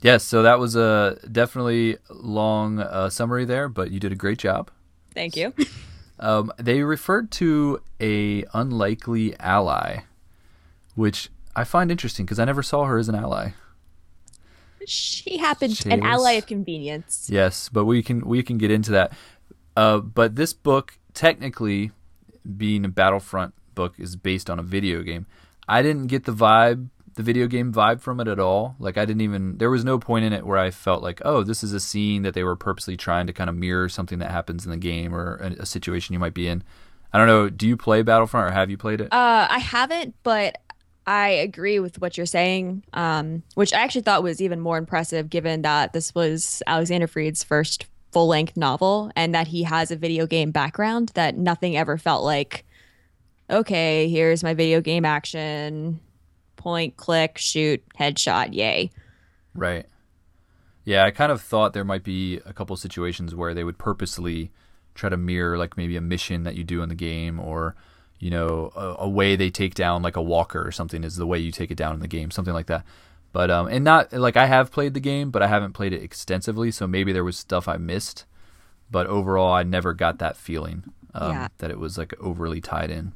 Yes, 0.01 0.25
so 0.25 0.43
that 0.43 0.59
was 0.59 0.75
a 0.75 1.17
definitely 1.31 1.97
long 2.09 2.79
uh, 2.79 3.09
summary 3.09 3.45
there, 3.45 3.69
but 3.69 3.91
you 3.91 3.99
did 4.01 4.11
a 4.11 4.15
great 4.15 4.39
job. 4.39 4.69
Thank 5.13 5.37
you. 5.37 5.53
Um, 6.21 6.53
they 6.57 6.83
referred 6.83 7.31
to 7.31 7.81
a 7.99 8.45
unlikely 8.53 9.35
ally, 9.39 10.01
which 10.93 11.29
I 11.55 11.63
find 11.63 11.89
interesting 11.89 12.27
because 12.27 12.37
I 12.37 12.45
never 12.45 12.61
saw 12.61 12.85
her 12.85 12.99
as 12.99 13.09
an 13.09 13.15
ally. 13.15 13.53
She 14.87 15.37
happened 15.37 15.77
She 15.77 15.89
an 15.89 16.01
was- 16.01 16.09
ally 16.09 16.31
of 16.33 16.45
convenience. 16.47 17.29
Yes, 17.31 17.69
but 17.69 17.85
we 17.85 18.01
can 18.03 18.21
we 18.25 18.43
can 18.43 18.57
get 18.57 18.71
into 18.71 18.91
that. 18.91 19.13
Uh, 19.77 19.99
but 19.99 20.35
this 20.35 20.53
book, 20.53 20.97
technically, 21.13 21.91
being 22.57 22.83
a 22.85 22.89
Battlefront 22.89 23.53
book, 23.75 23.93
is 23.97 24.15
based 24.15 24.49
on 24.49 24.59
a 24.59 24.63
video 24.63 25.01
game. 25.01 25.25
I 25.67 25.81
didn't 25.81 26.07
get 26.07 26.25
the 26.25 26.33
vibe, 26.33 26.89
the 27.15 27.23
video 27.23 27.47
game 27.47 27.71
vibe 27.71 28.01
from 28.01 28.19
it 28.19 28.27
at 28.27 28.39
all. 28.39 28.75
Like 28.79 28.97
I 28.97 29.05
didn't 29.05 29.21
even. 29.21 29.57
There 29.59 29.69
was 29.69 29.85
no 29.85 29.97
point 29.99 30.25
in 30.25 30.33
it 30.33 30.45
where 30.45 30.57
I 30.57 30.71
felt 30.71 31.01
like, 31.03 31.21
oh, 31.23 31.43
this 31.43 31.63
is 31.63 31.71
a 31.73 31.79
scene 31.79 32.23
that 32.23 32.33
they 32.33 32.43
were 32.43 32.55
purposely 32.55 32.97
trying 32.97 33.27
to 33.27 33.33
kind 33.33 33.49
of 33.49 33.55
mirror 33.55 33.87
something 33.87 34.19
that 34.19 34.31
happens 34.31 34.65
in 34.65 34.71
the 34.71 34.77
game 34.77 35.13
or 35.15 35.35
a, 35.35 35.61
a 35.61 35.65
situation 35.65 36.13
you 36.13 36.19
might 36.19 36.33
be 36.33 36.47
in. 36.47 36.63
I 37.13 37.17
don't 37.17 37.27
know. 37.27 37.49
Do 37.49 37.67
you 37.67 37.77
play 37.77 38.01
Battlefront 38.01 38.49
or 38.51 38.53
have 38.53 38.69
you 38.69 38.77
played 38.77 39.01
it? 39.01 39.11
Uh, 39.13 39.47
I 39.49 39.59
haven't, 39.59 40.15
but 40.23 40.57
I 41.07 41.29
agree 41.29 41.79
with 41.79 41.99
what 41.99 42.15
you're 42.15 42.25
saying, 42.25 42.83
um, 42.93 43.43
which 43.55 43.73
I 43.73 43.81
actually 43.81 44.01
thought 44.01 44.23
was 44.23 44.41
even 44.41 44.59
more 44.59 44.77
impressive 44.77 45.29
given 45.29 45.63
that 45.63 45.93
this 45.93 46.13
was 46.13 46.61
Alexander 46.67 47.07
Freed's 47.07 47.43
first 47.43 47.87
full 48.11 48.27
length 48.27 48.55
novel 48.55 49.11
and 49.15 49.33
that 49.33 49.47
he 49.47 49.63
has 49.63 49.89
a 49.89 49.95
video 49.95 50.27
game 50.27 50.51
background, 50.51 51.11
that 51.15 51.37
nothing 51.37 51.75
ever 51.75 51.97
felt 51.97 52.23
like, 52.23 52.65
okay, 53.49 54.09
here's 54.09 54.43
my 54.43 54.53
video 54.53 54.79
game 54.79 55.05
action, 55.05 55.99
point, 56.55 56.97
click, 56.97 57.37
shoot, 57.37 57.83
headshot, 57.99 58.53
yay. 58.53 58.91
Right. 59.55 59.87
Yeah, 60.83 61.05
I 61.05 61.11
kind 61.11 61.31
of 61.31 61.41
thought 61.41 61.73
there 61.73 61.83
might 61.83 62.03
be 62.03 62.39
a 62.45 62.53
couple 62.53 62.75
situations 62.75 63.33
where 63.33 63.53
they 63.53 63.63
would 63.63 63.77
purposely 63.77 64.51
try 64.93 65.09
to 65.09 65.17
mirror 65.17 65.57
like 65.57 65.77
maybe 65.77 65.95
a 65.95 66.01
mission 66.01 66.43
that 66.43 66.55
you 66.55 66.63
do 66.63 66.81
in 66.81 66.89
the 66.89 66.95
game 66.95 67.39
or 67.39 67.75
you 68.21 68.29
know 68.29 68.71
a, 68.75 69.03
a 69.05 69.09
way 69.09 69.35
they 69.35 69.49
take 69.49 69.73
down 69.75 70.01
like 70.01 70.15
a 70.15 70.21
walker 70.21 70.65
or 70.65 70.71
something 70.71 71.03
is 71.03 71.15
the 71.17 71.27
way 71.27 71.37
you 71.39 71.51
take 71.51 71.71
it 71.71 71.75
down 71.77 71.93
in 71.93 71.99
the 71.99 72.07
game 72.07 72.31
something 72.31 72.53
like 72.53 72.67
that 72.67 72.85
but 73.33 73.49
um 73.51 73.67
and 73.67 73.83
not 73.83 74.13
like 74.13 74.37
i 74.37 74.45
have 74.45 74.71
played 74.71 74.93
the 74.93 74.99
game 74.99 75.31
but 75.31 75.41
i 75.41 75.47
haven't 75.47 75.73
played 75.73 75.91
it 75.91 76.01
extensively 76.03 76.71
so 76.71 76.85
maybe 76.87 77.11
there 77.11 77.23
was 77.23 77.35
stuff 77.37 77.67
i 77.67 77.75
missed 77.77 78.25
but 78.89 79.07
overall 79.07 79.51
i 79.51 79.63
never 79.63 79.91
got 79.93 80.19
that 80.19 80.37
feeling 80.37 80.83
um, 81.13 81.31
Yeah. 81.31 81.47
that 81.57 81.71
it 81.71 81.79
was 81.79 81.97
like 81.97 82.13
overly 82.21 82.61
tied 82.61 82.89
in 82.91 83.11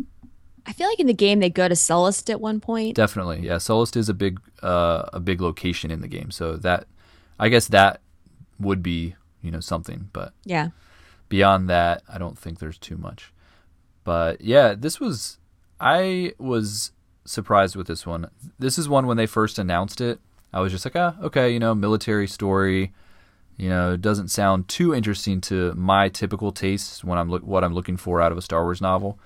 I 0.67 0.73
feel 0.73 0.87
like 0.89 0.99
in 0.99 1.05
the 1.05 1.13
game 1.13 1.39
they 1.41 1.51
go 1.51 1.67
to 1.67 1.75
Sullust 1.75 2.27
at 2.31 2.41
one 2.41 2.59
point. 2.59 2.95
Definitely, 2.95 3.41
yeah. 3.41 3.57
Sullust 3.57 3.95
is 3.95 4.09
a 4.09 4.15
big 4.15 4.39
uh, 4.63 5.03
a 5.13 5.19
big 5.19 5.39
location 5.39 5.91
in 5.91 6.01
the 6.01 6.07
game, 6.07 6.31
so 6.31 6.55
that 6.57 6.87
I 7.39 7.49
guess 7.49 7.67
that 7.67 8.01
would 8.59 8.81
be 8.81 9.13
you 9.43 9.51
know 9.51 9.59
something, 9.59 10.09
but 10.11 10.33
Yeah. 10.43 10.69
beyond 11.29 11.69
that, 11.69 12.01
I 12.11 12.17
don't 12.17 12.35
think 12.35 12.57
there's 12.57 12.79
too 12.79 12.97
much. 12.97 13.31
But 14.05 14.39
yeah, 14.39 14.75
this 14.77 15.01
was 15.01 15.39
I 15.81 16.31
was 16.37 16.93
surprised 17.25 17.75
with 17.75 17.87
this 17.87 18.05
one. 18.05 18.29
This 18.57 18.77
is 18.77 18.87
one 18.87 19.07
when 19.07 19.17
they 19.17 19.25
first 19.25 19.59
announced 19.59 19.99
it, 19.99 20.19
I 20.55 20.61
was 20.61 20.71
just 20.71 20.85
like, 20.85 20.95
ah, 20.95 21.15
okay, 21.21 21.51
you 21.51 21.59
know, 21.59 21.75
military 21.75 22.27
story. 22.27 22.93
You 23.57 23.67
know, 23.67 23.93
it 23.93 24.01
doesn't 24.01 24.29
sound 24.29 24.69
too 24.69 24.95
interesting 24.95 25.41
to 25.41 25.73
my 25.73 26.07
typical 26.07 26.53
tastes 26.53 27.03
when 27.03 27.19
I'm 27.19 27.29
look 27.29 27.43
what 27.43 27.65
I'm 27.65 27.73
looking 27.73 27.97
for 27.97 28.21
out 28.21 28.31
of 28.31 28.37
a 28.37 28.41
Star 28.41 28.63
Wars 28.63 28.81
novel. 28.81 29.19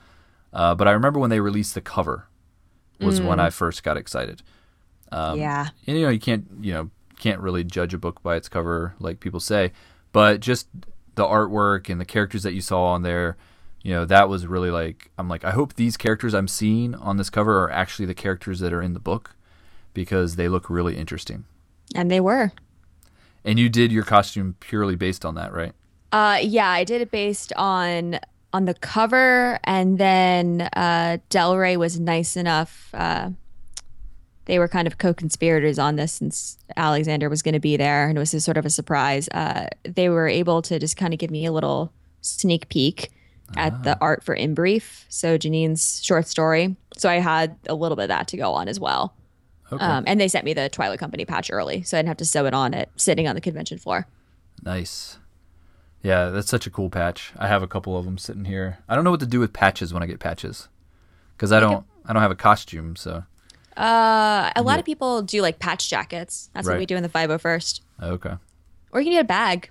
Uh, 0.52 0.74
but 0.74 0.88
I 0.88 0.92
remember 0.92 1.20
when 1.20 1.30
they 1.30 1.40
released 1.40 1.76
the 1.76 1.82
cover 1.82 2.28
was 3.00 3.22
when 3.22 3.40
I 3.40 3.50
first 3.50 3.84
got 3.84 3.96
excited. 3.96 4.42
Um, 5.12 5.40
yeah. 5.40 5.70
and 5.88 5.98
you 5.98 6.04
know 6.04 6.10
you 6.10 6.20
can't 6.20 6.46
you 6.62 6.74
know 6.74 6.90
can't 7.18 7.40
really 7.40 7.64
judge 7.64 7.94
a 7.94 7.98
book 7.98 8.22
by 8.22 8.36
its 8.36 8.48
cover 8.48 8.94
like 9.00 9.20
people 9.20 9.40
say 9.40 9.72
but 10.12 10.40
just 10.40 10.68
the 11.16 11.26
artwork 11.26 11.90
and 11.90 12.00
the 12.00 12.06
characters 12.06 12.44
that 12.44 12.54
you 12.54 12.62
saw 12.62 12.86
on 12.86 13.02
there 13.02 13.36
you 13.90 13.96
know 13.96 14.06
that 14.06 14.30
was 14.30 14.46
really 14.46 14.70
like 14.70 15.10
i'm 15.18 15.28
like 15.28 15.44
i 15.44 15.50
hope 15.50 15.74
these 15.74 15.98
characters 15.98 16.36
i'm 16.36 16.48
seeing 16.48 16.94
on 16.94 17.18
this 17.18 17.32
cover 17.32 17.64
are 17.64 17.72
actually 17.72 18.06
the 18.06 18.14
characters 18.14 18.60
that 18.60 18.72
are 18.72 18.84
in 18.84 18.94
the 18.94 19.00
book 19.00 19.36
because 19.96 20.36
they 20.36 20.48
look 20.48 20.70
really 20.70 20.96
interesting 20.96 21.44
And 21.96 22.12
they 22.12 22.20
were. 22.20 22.52
And 23.44 23.58
you 23.58 23.68
did 23.68 23.92
your 23.92 24.04
costume 24.04 24.56
purely 24.60 24.96
based 24.96 25.26
on 25.26 25.34
that, 25.36 25.52
right? 25.52 25.74
Uh, 26.12 26.38
yeah, 26.42 26.70
I 26.70 26.84
did 26.84 27.02
it 27.02 27.10
based 27.10 27.52
on 27.56 28.20
on 28.54 28.66
the 28.66 28.76
cover, 28.76 29.60
and 29.64 29.98
then 29.98 30.70
uh, 30.74 31.18
Del 31.30 31.58
Rey 31.58 31.78
was 31.78 32.00
nice 32.00 32.36
enough. 32.36 32.90
Uh, 32.94 33.32
they 34.46 34.60
were 34.60 34.68
kind 34.68 34.88
of 34.88 34.98
co-conspirators 34.98 35.80
on 35.80 35.96
this 35.96 36.14
since 36.14 36.58
Alexander 36.76 37.30
was 37.30 37.42
going 37.42 37.54
to 37.54 37.60
be 37.60 37.78
there, 37.78 38.08
and 38.08 38.18
it 38.18 38.20
was 38.20 38.44
sort 38.44 38.58
of 38.58 38.66
a 38.66 38.70
surprise. 38.70 39.30
Uh, 39.30 39.68
they 39.84 40.10
were 40.10 40.28
able 40.28 40.62
to 40.64 40.80
just 40.80 40.98
kind 40.98 41.14
of 41.14 41.20
give 41.20 41.32
me 41.32 41.46
a 41.46 41.52
little 41.52 41.92
sneak 42.22 42.70
peek 42.70 43.10
at 43.58 43.84
the 43.84 43.98
art 44.02 44.24
for 44.24 44.34
In 44.34 44.54
Brief, 44.54 45.06
so 45.10 45.38
Janine's 45.38 46.04
short 46.04 46.28
story. 46.28 46.76
So 46.98 47.10
I 47.10 47.16
had 47.16 47.56
a 47.68 47.74
little 47.74 47.96
bit 47.96 48.04
of 48.04 48.08
that 48.10 48.28
to 48.30 48.38
go 48.38 48.54
on 48.54 48.68
as 48.68 48.80
well. 48.80 49.14
Okay. 49.72 49.84
Um, 49.84 50.04
and 50.08 50.20
they 50.20 50.28
sent 50.28 50.46
me 50.46 50.54
the 50.54 50.68
Twilight 50.70 51.00
Company 51.00 51.26
patch 51.26 51.50
early, 51.52 51.84
so 51.84 51.98
I 51.98 52.00
didn't 52.00 52.08
have 52.10 52.18
to 52.18 52.26
sew 52.26 52.46
it 52.46 52.54
on 52.54 52.74
it 52.74 52.90
sitting 52.96 53.28
on 53.28 53.36
the 53.36 53.42
convention 53.42 53.78
floor. 53.78 54.08
Nice. 54.64 55.18
Yeah, 56.02 56.30
that's 56.30 56.50
such 56.50 56.66
a 56.66 56.70
cool 56.72 56.90
patch. 56.90 57.32
I 57.38 57.48
have 57.48 57.62
a 57.62 57.68
couple 57.68 57.98
of 57.98 58.06
them 58.06 58.18
sitting 58.18 58.46
here. 58.46 58.80
I 58.88 58.96
don't 58.96 59.04
know 59.04 59.12
what 59.12 59.20
to 59.20 59.26
do 59.28 59.40
with 59.40 59.54
patches 59.54 59.94
when 59.94 60.02
I 60.02 60.06
get 60.06 60.20
patches 60.20 60.68
because 61.36 61.52
I 61.52 61.60
don't. 61.60 61.86
I 62.06 62.14
don't 62.14 62.22
have 62.22 62.32
a 62.32 62.36
costume, 62.36 62.96
so 62.96 63.24
Uh, 63.78 64.52
a 64.56 64.62
lot 64.64 64.80
of 64.80 64.86
people 64.86 65.22
do 65.22 65.42
like 65.42 65.60
patch 65.60 65.90
jackets. 65.90 66.50
That's 66.54 66.68
what 66.68 66.78
we 66.80 66.86
do 66.86 66.96
in 66.96 67.04
the 67.04 67.10
501st. 67.10 67.82
okay. 68.02 68.34
Or 68.92 69.00
you 69.02 69.06
can 69.06 69.14
get 69.14 69.22
a 69.22 69.28
bag. 69.28 69.70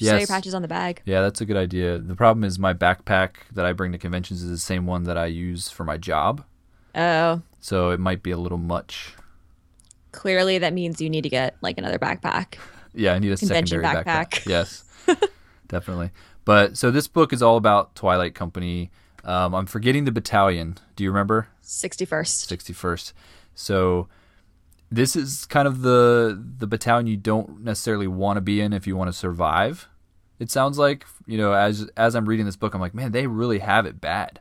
Sew 0.00 0.06
your 0.10 0.18
Yes. 0.20 0.28
patches 0.30 0.54
on 0.54 0.62
the 0.62 0.68
bag. 0.68 1.02
Yeah, 1.04 1.20
that's 1.22 1.40
a 1.40 1.44
good 1.44 1.56
idea. 1.56 1.98
The 1.98 2.16
problem 2.16 2.42
is 2.44 2.58
my 2.58 2.74
backpack 2.74 3.30
that 3.52 3.64
I 3.64 3.72
bring 3.72 3.92
to 3.92 3.98
conventions 3.98 4.42
is 4.42 4.50
the 4.50 4.58
same 4.58 4.86
one 4.86 5.04
that 5.04 5.16
I 5.16 5.26
use 5.26 5.68
for 5.70 5.84
my 5.84 5.96
job, 5.96 6.44
Oh, 6.96 7.42
so 7.60 7.90
it 7.90 8.00
might 8.00 8.22
be 8.22 8.30
a 8.30 8.36
little 8.36 8.58
much. 8.58 9.14
clearly 10.12 10.58
that 10.58 10.72
means 10.72 11.00
you 11.00 11.10
need 11.10 11.22
to 11.22 11.28
get 11.28 11.56
like 11.60 11.76
another 11.78 11.98
backpack. 11.98 12.54
Yeah, 12.94 13.14
I 13.14 13.18
need 13.18 13.32
a 13.32 13.36
Convention 13.36 13.80
secondary 13.80 14.04
backpack. 14.04 14.30
backpack. 14.30 14.46
Yes, 14.48 14.84
definitely. 15.68 16.10
But 16.44 16.76
so 16.76 16.90
this 16.90 17.08
book 17.08 17.32
is 17.32 17.42
all 17.42 17.56
about 17.56 17.94
Twilight 17.94 18.34
Company. 18.34 18.90
Um, 19.24 19.54
I'm 19.54 19.66
forgetting 19.66 20.04
the 20.04 20.12
battalion. 20.12 20.76
Do 20.96 21.02
you 21.04 21.10
remember? 21.10 21.48
61st. 21.64 22.46
61st. 22.46 23.12
So 23.54 24.06
this 24.94 25.16
is 25.16 25.46
kind 25.46 25.66
of 25.66 25.82
the 25.82 26.40
the 26.58 26.66
battalion 26.66 27.06
you 27.06 27.16
don't 27.16 27.60
necessarily 27.62 28.06
want 28.06 28.36
to 28.36 28.40
be 28.40 28.60
in 28.60 28.72
if 28.72 28.86
you 28.86 28.96
want 28.96 29.08
to 29.08 29.12
survive. 29.12 29.88
It 30.38 30.50
sounds 30.50 30.78
like 30.78 31.04
you 31.26 31.38
know 31.38 31.52
as 31.52 31.88
as 31.96 32.14
I'm 32.14 32.26
reading 32.26 32.46
this 32.46 32.56
book, 32.56 32.74
I'm 32.74 32.80
like, 32.80 32.94
man, 32.94 33.12
they 33.12 33.26
really 33.26 33.58
have 33.60 33.86
it 33.86 34.00
bad. 34.00 34.40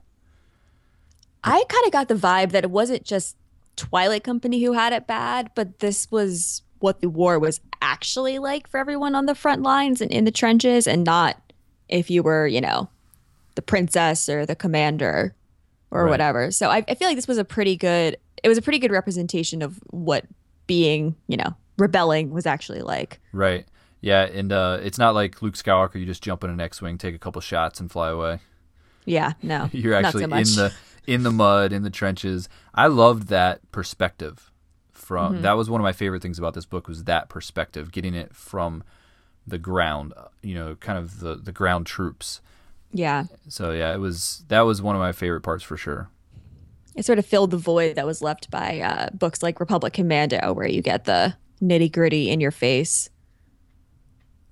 I 1.43 1.63
kind 1.67 1.85
of 1.85 1.91
got 1.91 2.07
the 2.07 2.15
vibe 2.15 2.51
that 2.51 2.63
it 2.63 2.71
wasn't 2.71 3.03
just 3.03 3.35
Twilight 3.75 4.23
Company 4.23 4.63
who 4.63 4.73
had 4.73 4.93
it 4.93 5.07
bad, 5.07 5.51
but 5.55 5.79
this 5.79 6.09
was 6.11 6.61
what 6.79 7.01
the 7.01 7.09
war 7.09 7.39
was 7.39 7.59
actually 7.81 8.39
like 8.39 8.67
for 8.67 8.77
everyone 8.77 9.15
on 9.15 9.25
the 9.25 9.35
front 9.35 9.61
lines 9.61 10.01
and 10.01 10.11
in 10.11 10.25
the 10.25 10.31
trenches, 10.31 10.87
and 10.87 11.03
not 11.03 11.37
if 11.89 12.09
you 12.09 12.23
were, 12.23 12.47
you 12.47 12.61
know, 12.61 12.89
the 13.55 13.61
princess 13.61 14.29
or 14.29 14.45
the 14.45 14.55
commander 14.55 15.35
or 15.91 16.03
Right. 16.05 16.09
whatever. 16.09 16.51
So 16.51 16.69
I, 16.69 16.83
I 16.87 16.95
feel 16.95 17.07
like 17.07 17.17
this 17.17 17.27
was 17.27 17.37
a 17.37 17.45
pretty 17.45 17.75
good. 17.75 18.17
It 18.43 18.49
was 18.49 18.57
a 18.57 18.61
pretty 18.61 18.79
good 18.79 18.91
representation 18.91 19.61
of 19.61 19.79
what 19.91 20.25
being, 20.67 21.15
you 21.27 21.37
know, 21.37 21.55
rebelling 21.77 22.31
was 22.31 22.45
actually 22.45 22.81
like. 22.81 23.19
Right. 23.31 23.65
Yeah, 24.01 24.23
and 24.23 24.51
uh, 24.51 24.79
it's 24.83 24.97
not 24.97 25.15
like 25.15 25.41
Luke 25.41 25.53
Skywalker. 25.55 25.95
You 25.95 26.05
just 26.05 26.21
jump 26.23 26.43
in 26.43 26.49
an 26.49 26.59
X-wing, 26.59 26.97
take 26.97 27.15
a 27.15 27.19
couple 27.19 27.39
shots, 27.41 27.79
and 27.79 27.89
fly 27.89 28.09
away. 28.09 28.39
Yeah, 29.05 29.33
no, 29.41 29.69
You're 29.73 29.93
not 30.01 30.05
actually 30.15 30.23
so 30.23 30.35
in 30.37 30.43
the 30.69 30.73
in 31.07 31.23
the 31.23 31.31
mud, 31.31 31.71
in 31.73 31.83
the 31.83 31.89
trenches. 31.89 32.49
I 32.73 32.87
loved 32.87 33.27
that 33.29 33.69
perspective. 33.71 34.49
From 34.91 35.33
Mm-hmm. 35.33 35.41
that 35.41 35.53
was 35.57 35.69
one 35.69 35.81
of 35.81 35.83
my 35.83 35.91
favorite 35.91 36.21
things 36.21 36.39
about 36.39 36.53
this 36.53 36.65
book 36.65 36.87
was 36.87 37.03
that 37.03 37.27
perspective, 37.27 37.91
getting 37.91 38.13
it 38.15 38.33
from 38.33 38.83
the 39.45 39.57
ground. 39.57 40.13
You 40.41 40.55
know, 40.55 40.75
kind 40.75 40.97
of 40.97 41.19
the 41.19 41.35
the 41.35 41.51
ground 41.51 41.85
troops. 41.85 42.39
yeah. 42.93 43.25
So 43.49 43.71
yeah, 43.71 43.93
it 43.93 43.99
was 43.99 44.43
that 44.47 44.61
was 44.61 44.81
one 44.81 44.95
of 44.95 45.01
my 45.01 45.11
favorite 45.11 45.41
parts 45.41 45.63
for 45.63 45.75
sure. 45.77 46.09
It 46.95 47.05
sort 47.05 47.19
of 47.19 47.25
filled 47.25 47.51
the 47.51 47.57
void 47.57 47.95
that 47.95 48.05
was 48.05 48.21
left 48.21 48.51
by 48.51 48.79
uh, 48.79 49.09
books 49.11 49.41
like 49.41 49.59
Republic 49.59 49.93
Commando, 49.93 50.53
where 50.53 50.67
you 50.67 50.81
get 50.81 51.05
the 51.05 51.35
nitty 51.61 51.91
gritty 51.91 52.29
in 52.29 52.39
your 52.39 52.51
face. 52.51 53.09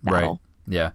battle. 0.02 0.42
Right. 0.68 0.74
Yeah. 0.74 0.92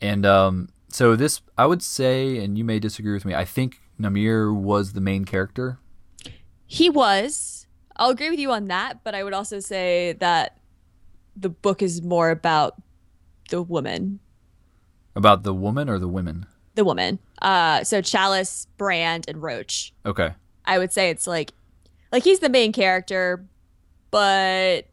And 0.00 0.24
um, 0.24 0.68
so 0.88 1.16
this, 1.16 1.40
I 1.58 1.66
would 1.66 1.82
say, 1.82 2.38
and 2.38 2.56
you 2.56 2.64
may 2.64 2.78
disagree 2.78 3.12
with 3.12 3.24
me. 3.24 3.34
I 3.34 3.44
think 3.44 3.80
Namir 4.00 4.54
was 4.54 4.92
the 4.92 5.00
main 5.00 5.24
character. 5.24 5.78
He 6.66 6.90
was. 6.90 7.66
I'll 7.96 8.10
agree 8.10 8.30
with 8.30 8.38
you 8.38 8.52
on 8.52 8.66
that, 8.66 9.04
but 9.04 9.14
I 9.14 9.24
would 9.24 9.32
also 9.32 9.60
say 9.60 10.14
that 10.20 10.58
the 11.36 11.48
book 11.48 11.82
is 11.82 12.02
more 12.02 12.30
about 12.30 12.80
the 13.50 13.62
woman. 13.62 14.20
About 15.14 15.44
the 15.44 15.54
woman 15.54 15.88
or 15.88 15.98
the 15.98 16.08
women? 16.08 16.46
The 16.74 16.84
woman. 16.84 17.18
Uh, 17.40 17.84
so 17.84 18.02
Chalis, 18.02 18.66
Brand, 18.76 19.26
and 19.28 19.42
Roach. 19.42 19.94
Okay. 20.04 20.34
I 20.66 20.78
would 20.78 20.92
say 20.92 21.10
it's 21.10 21.26
like, 21.26 21.52
like 22.12 22.24
he's 22.24 22.40
the 22.40 22.48
main 22.48 22.72
character, 22.72 23.44
but 24.10 24.86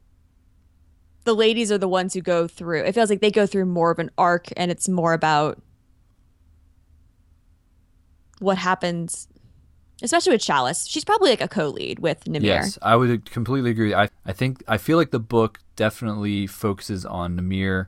the 1.24 1.34
ladies 1.34 1.72
are 1.72 1.78
the 1.78 1.88
ones 1.88 2.14
who 2.14 2.22
go 2.22 2.48
through. 2.48 2.84
It 2.84 2.94
feels 2.94 3.10
like 3.10 3.22
they 3.22 3.32
go 3.32 3.46
through 3.46 3.66
more 3.66 3.92
of 3.92 4.00
an 4.00 4.12
arc, 4.18 4.48
and 4.58 4.70
it's 4.72 4.90
more 4.90 5.14
about 5.14 5.62
what 8.40 8.58
happens, 8.58 9.28
especially 10.02 10.34
with 10.34 10.42
Chalis. 10.42 10.90
She's 10.90 11.06
probably 11.06 11.30
like 11.30 11.42
a 11.42 11.48
co-lead 11.48 12.00
with 12.00 12.26
Namir. 12.26 12.44
Yes, 12.44 12.78
I 12.82 12.96
would 12.96 13.30
completely 13.32 13.72
agree. 13.72 13.94
I, 13.94 14.10
I 14.26 14.34
think 14.34 14.64
I 14.68 14.78
feel 14.78 14.98
like 14.98 15.12
the 15.12 15.20
book 15.20 15.60
definitely 15.76 16.46
focuses 16.46 17.06
on 17.06 17.38
Namir 17.38 17.88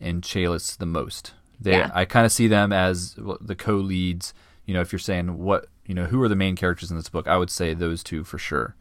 and 0.00 0.22
Chalis 0.22 0.76
the 0.78 0.86
most. 0.86 1.32
They, 1.60 1.72
Yeah. 1.72 1.90
I 1.92 2.04
kind 2.04 2.24
of 2.26 2.32
see 2.32 2.48
them 2.48 2.72
as 2.72 3.16
the 3.16 3.56
co-leads. 3.56 4.32
You 4.66 4.74
know, 4.74 4.80
if 4.80 4.92
you're 4.92 4.98
saying 4.98 5.38
what, 5.38 5.66
you 5.86 5.94
know, 5.94 6.04
who 6.06 6.20
are 6.22 6.28
the 6.28 6.36
main 6.36 6.56
characters 6.56 6.90
in 6.90 6.96
this 6.96 7.08
book, 7.08 7.26
I 7.26 7.36
would 7.38 7.50
say 7.50 7.72
those 7.72 8.02
two 8.02 8.24
for 8.24 8.36
sure. 8.38 8.74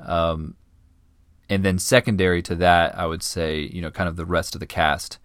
Um, 0.00 0.54
and 1.50 1.64
then 1.64 1.78
secondary 1.78 2.42
to 2.42 2.54
that, 2.56 2.98
I 2.98 3.06
would 3.06 3.22
say, 3.22 3.60
you 3.60 3.80
know, 3.80 3.90
kind 3.90 4.08
of 4.08 4.16
the 4.16 4.26
rest 4.26 4.54
of 4.54 4.60
the 4.60 4.66
cast. 4.66 5.18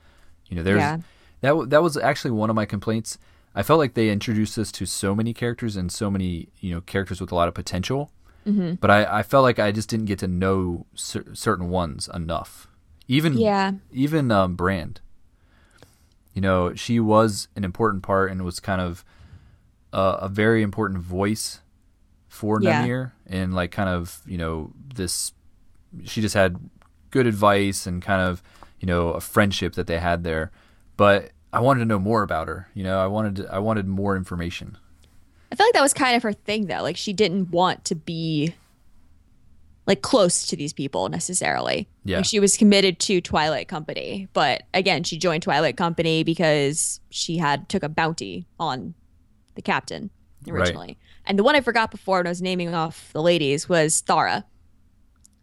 You 0.49 0.57
know, 0.57 0.63
there's 0.63 0.79
Yeah. 0.79 0.97
that. 1.41 1.69
That 1.69 1.83
was 1.83 1.97
actually 1.97 2.31
one 2.31 2.49
of 2.49 2.55
my 2.55 2.65
complaints. 2.65 3.17
I 3.55 3.63
felt 3.63 3.77
like 3.79 3.93
they 3.93 4.09
introduced 4.09 4.57
us 4.57 4.71
to 4.73 4.85
so 4.85 5.13
many 5.15 5.33
characters 5.33 5.75
and 5.75 5.91
so 5.91 6.09
many, 6.09 6.49
you 6.59 6.73
know, 6.73 6.81
characters 6.81 7.21
with 7.21 7.31
a 7.31 7.35
lot 7.35 7.47
of 7.47 7.53
potential 7.53 8.11
but 8.45 8.91
I, 8.91 9.19
I 9.19 9.23
felt 9.23 9.43
like 9.43 9.57
I 9.57 9.71
just 9.71 9.87
didn't 9.87 10.07
get 10.07 10.19
to 10.19 10.27
know 10.27 10.85
cer- 10.95 11.33
certain 11.33 11.69
ones 11.69 12.09
enough. 12.13 12.67
Even 13.07 13.37
Yeah. 13.37 13.71
even 13.93 14.31
um, 14.31 14.55
Brand. 14.57 14.99
You 16.33 16.41
know, 16.41 16.73
she 16.75 16.99
was 16.99 17.47
an 17.55 17.63
important 17.63 18.03
part 18.03 18.31
and 18.31 18.43
was 18.43 18.59
kind 18.59 18.81
of 18.81 19.05
uh, 19.93 20.17
a 20.21 20.27
very 20.27 20.61
important 20.61 20.99
voice 20.99 21.61
for 22.27 22.59
Yeah. 22.61 22.85
Namir, 22.85 23.11
and 23.27 23.53
like 23.53 23.71
kind 23.71 23.89
of 23.89 24.21
you 24.25 24.37
know 24.37 24.71
this. 24.93 25.31
She 26.03 26.19
just 26.21 26.33
had 26.35 26.57
good 27.11 27.27
advice 27.27 27.85
and 27.85 28.01
kind 28.01 28.21
of 28.21 28.41
you 28.79 28.87
know 28.87 29.09
a 29.09 29.21
friendship 29.21 29.73
that 29.75 29.87
they 29.87 29.99
had 29.99 30.23
there, 30.23 30.51
but 30.97 31.31
I 31.53 31.59
wanted 31.59 31.81
to 31.81 31.85
know 31.85 31.99
more 31.99 32.23
about 32.23 32.47
her. 32.47 32.67
You 32.73 32.83
know, 32.83 32.99
I 32.99 33.05
wanted 33.07 33.35
to, 33.37 33.53
I 33.53 33.59
wanted 33.59 33.87
more 33.87 34.17
information. 34.17 34.77
I 35.51 35.55
feel 35.55 35.67
like 35.67 35.73
that 35.75 35.81
was 35.83 35.93
kind 35.93 36.15
of 36.17 36.23
her 36.23 36.33
thing 36.33 36.65
though. 36.65 36.81
Like 36.81 36.97
she 36.97 37.13
didn't 37.13 37.51
want 37.51 37.85
to 37.85 37.95
be 37.95 38.55
like 39.85 40.01
close 40.01 40.47
to 40.47 40.55
these 40.55 40.73
people 40.73 41.09
necessarily. 41.09 41.87
Yeah. 42.03 42.17
Like 42.17 42.25
she 42.25 42.39
was 42.39 42.57
committed 42.57 42.99
to 43.01 43.21
Twilight 43.21 43.67
Company, 43.67 44.27
but 44.33 44.63
again, 44.73 45.03
she 45.03 45.17
joined 45.17 45.43
Twilight 45.43 45.77
Company 45.77 46.23
because 46.23 46.99
she 47.11 47.37
had 47.37 47.69
took 47.69 47.83
a 47.83 47.89
bounty 47.89 48.47
on 48.59 48.95
the 49.55 49.61
captain 49.61 50.09
Right. 50.45 50.59
originally. 50.61 50.97
And 51.25 51.39
the 51.39 51.43
one 51.43 51.55
I 51.55 51.61
forgot 51.61 51.89
before 51.91 52.17
when 52.17 52.27
I 52.27 52.29
was 52.29 52.41
naming 52.41 52.73
off 52.73 53.11
the 53.13 53.21
ladies 53.21 53.69
was 53.69 54.01
Thara. 54.01 54.45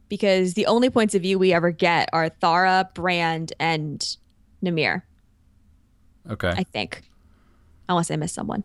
Because 0.09 0.55
the 0.55 0.66
only 0.66 0.90
points 0.90 1.14
of 1.14 1.23
view 1.23 1.38
we 1.38 1.53
ever 1.53 1.70
get 1.70 2.09
are 2.12 2.29
Thara, 2.29 2.90
Brand, 2.94 3.53
and 3.61 4.05
Namir, 4.62 5.03
Okay. 6.29 6.49
I 6.55 6.64
think. 6.64 7.03
Unless 7.88 8.11
I 8.11 8.16
missed 8.16 8.35
someone. 8.35 8.64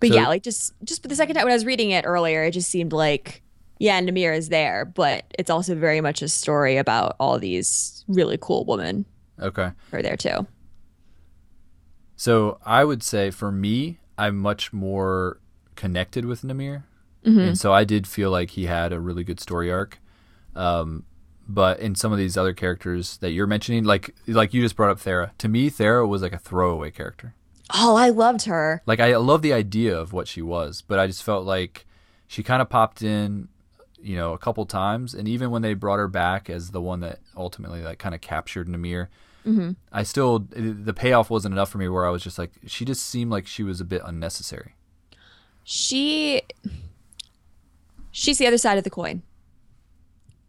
But 0.00 0.08
So- 0.10 0.14
yeah, 0.16 0.28
like 0.28 0.42
just 0.42 0.72
just 0.84 1.08
the 1.08 1.14
second 1.16 1.36
time 1.36 1.44
when 1.44 1.52
I 1.52 1.56
was 1.56 1.64
reading 1.64 1.90
it 1.90 2.04
earlier, 2.06 2.44
it 2.44 2.50
just 2.52 2.70
seemed 2.70 2.92
like 2.92 3.42
yeah, 3.78 4.00
Namir 4.00 4.34
is 4.36 4.48
there, 4.48 4.86
but 4.86 5.26
it's 5.38 5.50
also 5.50 5.74
very 5.74 6.00
much 6.00 6.22
a 6.22 6.28
story 6.28 6.78
about 6.78 7.14
all 7.20 7.38
these 7.38 8.04
really 8.08 8.38
cool 8.40 8.64
women 8.64 9.04
okay. 9.40 9.70
are 9.92 10.00
there 10.02 10.16
too. 10.16 10.46
So 12.16 12.58
I 12.64 12.84
would 12.84 13.02
say 13.02 13.30
for 13.30 13.52
me, 13.52 13.98
I'm 14.18 14.36
much 14.38 14.72
more 14.72 15.38
connected 15.74 16.24
with 16.24 16.42
Namir, 16.42 16.84
Mm-hmm. 17.24 17.40
and 17.40 17.58
so 17.58 17.72
I 17.72 17.82
did 17.82 18.06
feel 18.06 18.30
like 18.30 18.50
he 18.50 18.66
had 18.66 18.92
a 18.92 19.00
really 19.00 19.24
good 19.24 19.40
story 19.40 19.68
arc. 19.70 19.98
Um, 20.54 21.02
but 21.48 21.80
in 21.80 21.96
some 21.96 22.12
of 22.12 22.18
these 22.18 22.36
other 22.36 22.52
characters 22.52 23.16
that 23.18 23.32
you're 23.32 23.48
mentioning, 23.48 23.82
like 23.84 24.14
like 24.28 24.54
you 24.54 24.62
just 24.62 24.76
brought 24.76 24.90
up 24.90 25.00
Thara, 25.00 25.32
to 25.38 25.48
me, 25.48 25.68
Thara 25.68 26.06
was 26.06 26.22
like 26.22 26.32
a 26.32 26.38
throwaway 26.38 26.90
character. 26.92 27.34
Oh, 27.74 27.96
I 27.96 28.10
loved 28.10 28.44
her. 28.44 28.80
Like 28.86 29.00
I 29.00 29.16
love 29.16 29.42
the 29.42 29.52
idea 29.52 29.98
of 29.98 30.12
what 30.12 30.28
she 30.28 30.40
was, 30.40 30.82
but 30.82 31.00
I 31.00 31.08
just 31.08 31.24
felt 31.24 31.44
like 31.44 31.84
she 32.28 32.44
kind 32.44 32.62
of 32.62 32.68
popped 32.68 33.02
in, 33.02 33.48
you 34.00 34.14
know, 34.16 34.32
a 34.32 34.38
couple 34.38 34.64
times, 34.66 35.12
and 35.12 35.26
even 35.26 35.50
when 35.50 35.62
they 35.62 35.74
brought 35.74 35.98
her 35.98 36.06
back 36.08 36.48
as 36.48 36.70
the 36.70 36.80
one 36.80 37.00
that 37.00 37.18
ultimately 37.36 37.82
like 37.82 37.98
kind 37.98 38.14
of 38.14 38.20
captured 38.20 38.68
Namir, 38.68 39.08
Mm-hmm. 39.46 39.72
I 39.92 40.02
still 40.02 40.40
the 40.50 40.92
payoff 40.92 41.30
wasn't 41.30 41.54
enough 41.54 41.70
for 41.70 41.78
me. 41.78 41.88
Where 41.88 42.04
I 42.04 42.10
was 42.10 42.22
just 42.22 42.38
like, 42.38 42.50
she 42.66 42.84
just 42.84 43.04
seemed 43.06 43.30
like 43.30 43.46
she 43.46 43.62
was 43.62 43.80
a 43.80 43.84
bit 43.84 44.02
unnecessary. 44.04 44.74
she 45.62 46.42
she's 48.10 48.38
the 48.38 48.46
other 48.46 48.58
side 48.58 48.78
of 48.78 48.84
the 48.84 48.90
coin. 48.90 49.22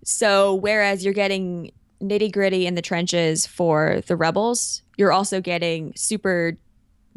So 0.04 0.56
whereas 0.56 1.04
you're 1.04 1.14
getting 1.14 1.72
nitty 2.02 2.32
gritty 2.32 2.66
in 2.66 2.76
the 2.76 2.82
trenches 2.82 3.46
for 3.46 4.02
the 4.08 4.16
rebels, 4.16 4.82
you're 4.98 5.12
also 5.12 5.42
getting 5.42 5.94
super 5.96 6.58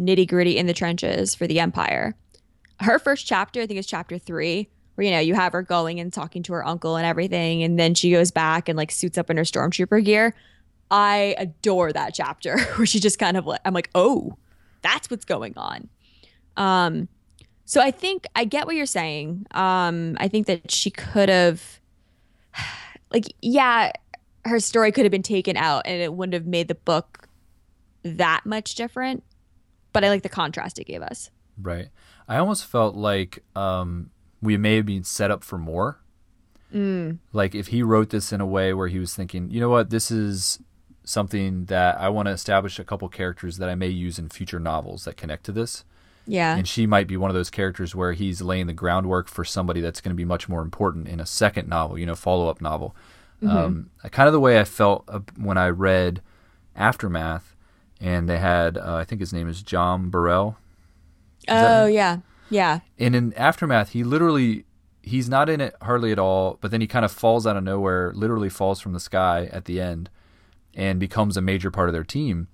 nitty 0.01 0.29
gritty 0.29 0.57
in 0.57 0.67
the 0.67 0.73
trenches 0.73 1.35
for 1.35 1.47
the 1.47 1.61
Empire. 1.61 2.17
Her 2.81 2.99
first 2.99 3.27
chapter, 3.27 3.61
I 3.61 3.67
think, 3.67 3.79
is 3.79 3.87
chapter 3.87 4.19
three, 4.19 4.69
where 4.95 5.05
you 5.05 5.11
know 5.13 5.21
you 5.21 5.35
have 5.35 5.53
her 5.53 5.63
going 5.63 6.01
and 6.01 6.13
talking 6.13 6.43
to 6.45 6.53
her 6.55 6.67
uncle 6.67 6.97
and 6.97 7.07
everything, 7.07 7.63
and 7.63 7.79
then 7.79 7.95
she 7.95 8.11
goes 8.11 8.31
back 8.31 8.69
and 8.69 8.77
like 8.77 8.91
suits 8.91 9.19
up 9.19 9.31
in 9.31 9.37
her 9.37 9.45
stormtrooper 9.45 10.05
gear. 10.05 10.35
I 10.91 11.35
adore 11.39 11.93
that 11.93 12.15
chapter 12.15 12.59
where 12.77 12.87
she 12.87 13.01
just 13.01 13.19
kind 13.19 13.37
of 13.37 13.47
like 13.47 13.61
I'm 13.65 13.75
like, 13.75 13.91
oh, 13.95 14.37
that's 14.83 15.11
what's 15.11 15.25
going 15.25 15.55
on. 15.57 15.89
Um, 16.57 17.09
so 17.65 17.81
I 17.81 17.91
think 17.91 18.27
I 18.35 18.45
get 18.45 18.67
what 18.67 18.75
you're 18.75 18.87
saying. 18.87 19.47
Um, 19.53 20.17
I 20.19 20.29
think 20.29 20.47
that 20.47 20.71
she 20.71 20.91
could 20.91 21.29
have, 21.29 21.81
like, 23.13 23.27
yeah, 23.41 23.93
her 24.45 24.59
story 24.59 24.91
could 24.91 25.05
have 25.05 25.13
been 25.13 25.23
taken 25.23 25.57
out 25.57 25.83
and 25.87 26.03
it 26.03 26.13
wouldn't 26.13 26.35
have 26.35 26.47
made 26.47 26.69
the 26.69 26.75
book 26.75 27.29
that 28.03 28.45
much 28.45 28.75
different. 28.75 29.23
But 29.93 30.05
I 30.05 30.09
like 30.09 30.23
the 30.23 30.29
contrast 30.29 30.79
it 30.79 30.85
gave 30.85 31.03
us. 31.03 31.31
Right. 31.61 31.89
I 32.29 32.39
almost 32.39 32.65
felt 32.65 32.95
like 32.95 33.45
um, 33.55 34.11
we 34.41 34.57
may 34.57 34.77
have 34.77 34.87
been 34.87 35.05
set 35.05 35.31
up 35.31 35.45
for 35.45 35.59
more. 35.59 36.01
Like 37.33 37.55
if 37.55 37.69
he 37.69 37.83
wrote 37.83 38.11
this 38.11 38.33
in 38.33 38.41
a 38.41 38.47
way 38.47 38.73
where 38.73 38.89
he 38.89 38.99
was 38.99 39.15
thinking, 39.15 39.51
you 39.51 39.61
know 39.61 39.69
what, 39.69 39.91
this 39.91 40.11
is 40.11 40.61
something 41.11 41.67
that 41.67 41.99
I 41.99 42.09
want 42.09 42.27
to 42.27 42.33
establish 42.33 42.79
a 42.79 42.85
couple 42.85 43.09
characters 43.09 43.59
that 43.59 43.69
I 43.69 43.75
may 43.75 43.89
use 43.89 44.19
in 44.19 44.29
future 44.29 44.61
novels 44.61 45.05
that 45.05 45.17
connect 45.17 45.45
to 45.45 45.53
this. 45.53 45.85
Yeah. 46.27 46.57
And 46.57 46.69
she 46.69 46.87
might 46.87 47.09
be 47.09 47.17
one 47.17 47.31
of 47.31 47.35
those 47.35 47.51
characters 47.51 47.95
where 47.95 48.13
he's 48.13 48.41
laying 48.41 48.67
the 48.67 48.73
groundwork 48.73 49.29
for 49.29 49.45
somebody 49.45 49.81
that's 49.81 50.01
going 50.01 50.15
to 50.15 50.17
be 50.17 50.25
much 50.25 50.49
more 50.49 50.63
important 50.63 51.09
in 51.09 51.19
a 51.19 51.27
second 51.27 51.69
novel, 51.69 51.99
you 51.99 52.07
know, 52.07 52.15
follow 52.15 52.49
up 52.49 52.61
novel. 52.61 52.95
Um, 53.43 53.91
kind 54.11 54.27
of 54.27 54.35
the 54.35 54.41
way 54.41 54.61
I 54.61 54.65
felt 54.65 55.09
when 55.39 55.57
I 55.57 55.69
read 55.69 56.21
Aftermath, 56.77 57.57
and 57.99 58.29
they 58.29 58.39
had, 58.39 58.77
uh, 58.77 58.97
I 58.97 59.05
think 59.05 59.21
his 59.21 59.33
name 59.33 59.49
is 59.49 59.63
Jom 59.63 60.11
Barell. 60.11 60.59
oh, 61.49 61.87
yeah. 61.87 62.19
Yeah. 62.51 62.81
And 62.99 63.17
in 63.17 63.33
Aftermath, 63.35 63.91
he 63.91 64.05
literally 64.05 64.67
he's 65.03 65.29
not 65.31 65.49
in 65.49 65.61
it 65.61 65.75
hardly 65.83 66.13
at 66.13 66.19
all, 66.19 66.59
but 66.61 66.71
then 66.71 66.81
he 66.81 66.87
kind 66.87 67.05
of 67.05 67.11
falls 67.11 67.47
out 67.47 67.57
of 67.57 67.65
nowhere, 67.65 68.13
literally 68.15 68.51
falls 68.51 68.81
from 68.81 68.93
the 68.93 69.01
sky 69.01 69.49
at 69.51 69.65
the 69.65 69.81
end 69.81 70.11
and 70.75 70.99
becomes 71.01 71.37
a 71.37 71.41
major 71.41 71.71
part 71.71 71.89
of 71.89 71.93
their 71.93 72.05
team. 72.05 72.49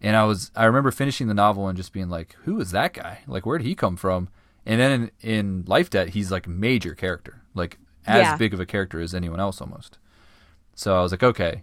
And 0.00 0.16
I 0.16 0.24
was 0.24 0.50
I 0.56 0.64
remember 0.64 0.90
finishing 0.90 1.28
the 1.28 1.34
novel 1.34 1.68
and 1.68 1.76
just 1.76 1.92
being 1.92 2.08
like, 2.08 2.36
who 2.44 2.60
is 2.60 2.70
that 2.72 2.92
guy? 2.94 3.20
Like 3.26 3.46
where 3.46 3.58
did 3.58 3.66
he 3.66 3.74
come 3.74 3.96
from? 3.96 4.28
And 4.66 4.80
then 4.80 5.10
in, 5.22 5.30
in 5.30 5.64
Life 5.66 5.90
Debt, 5.90 6.10
he's 6.10 6.30
like 6.30 6.46
a 6.46 6.50
major 6.50 6.94
character, 6.94 7.42
like 7.54 7.78
as 8.06 8.22
Yeah. 8.22 8.36
big 8.36 8.52
of 8.54 8.60
a 8.60 8.66
character 8.66 9.00
as 9.00 9.14
anyone 9.14 9.40
else 9.40 9.60
almost. 9.60 9.98
So 10.74 10.96
I 10.96 11.02
was 11.02 11.12
like, 11.12 11.22
okay, 11.22 11.62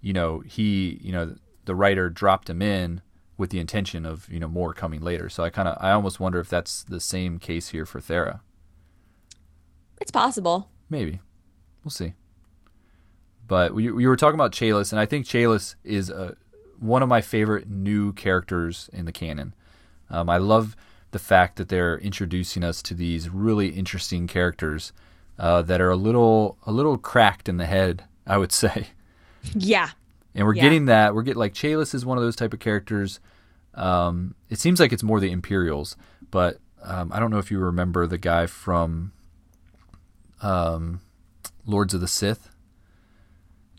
you 0.00 0.12
know, 0.12 0.40
he, 0.40 0.98
you 1.02 1.12
know, 1.12 1.34
the 1.64 1.74
writer 1.74 2.10
dropped 2.10 2.50
him 2.50 2.60
in 2.62 3.00
with 3.36 3.50
the 3.50 3.58
intention 3.58 4.04
of, 4.04 4.28
you 4.28 4.38
know, 4.38 4.48
more 4.48 4.72
coming 4.74 5.00
later. 5.00 5.28
So 5.28 5.42
I 5.44 5.50
kind 5.50 5.66
of, 5.68 5.76
I 5.80 5.92
almost 5.92 6.20
wonder 6.20 6.38
if 6.40 6.48
that's 6.48 6.82
the 6.84 7.00
same 7.00 7.38
case 7.38 7.68
here 7.68 7.86
for 7.86 8.00
Thara. 8.00 8.42
It's 10.00 10.10
possible. 10.10 10.70
Maybe. 10.88 11.20
We'll 11.84 11.90
see. 11.90 12.14
But 13.50 13.74
we, 13.74 13.90
we 13.90 14.06
were 14.06 14.14
talking 14.14 14.36
about 14.36 14.52
Chalis, 14.52 14.92
and 14.92 15.00
I 15.00 15.06
think 15.06 15.26
Chalis 15.26 15.74
is 15.82 16.08
uh 16.08 16.34
one 16.78 17.02
of 17.02 17.08
my 17.08 17.20
favorite 17.20 17.68
new 17.68 18.12
characters 18.12 18.88
in 18.92 19.06
the 19.06 19.12
canon. 19.12 19.54
Um, 20.08 20.30
I 20.30 20.36
love 20.38 20.76
the 21.10 21.18
fact 21.18 21.56
that 21.56 21.68
they're 21.68 21.98
introducing 21.98 22.62
us 22.62 22.80
to 22.82 22.94
these 22.94 23.28
really 23.28 23.70
interesting 23.70 24.28
characters 24.28 24.92
uh, 25.36 25.62
that 25.62 25.80
are 25.80 25.90
a 25.90 25.96
little 25.96 26.58
a 26.64 26.70
little 26.70 26.96
cracked 26.96 27.48
in 27.48 27.56
the 27.56 27.66
head, 27.66 28.04
I 28.24 28.38
would 28.38 28.52
say. 28.62 28.86
Yeah. 29.52 29.90
And 30.32 30.46
we're 30.46 30.54
Yeah. 30.54 30.62
getting 30.62 30.84
that. 30.84 31.12
We're 31.16 31.22
getting 31.24 31.40
like 31.40 31.52
Chalis 31.54 31.92
is 31.92 32.06
one 32.06 32.18
of 32.18 32.22
those 32.22 32.36
type 32.36 32.54
of 32.54 32.60
characters. 32.60 33.18
Um, 33.74 34.36
it 34.48 34.60
seems 34.60 34.78
like 34.78 34.92
it's 34.92 35.02
more 35.02 35.18
the 35.18 35.32
Imperials, 35.32 35.96
but 36.30 36.60
um, 36.84 37.10
I 37.12 37.18
don't 37.18 37.32
know 37.32 37.38
if 37.38 37.50
you 37.50 37.58
remember 37.58 38.06
the 38.06 38.16
guy 38.18 38.46
from 38.46 39.10
um, 40.40 41.00
Lords 41.66 41.94
of 41.94 42.00
the 42.00 42.06
Sith. 42.08 42.48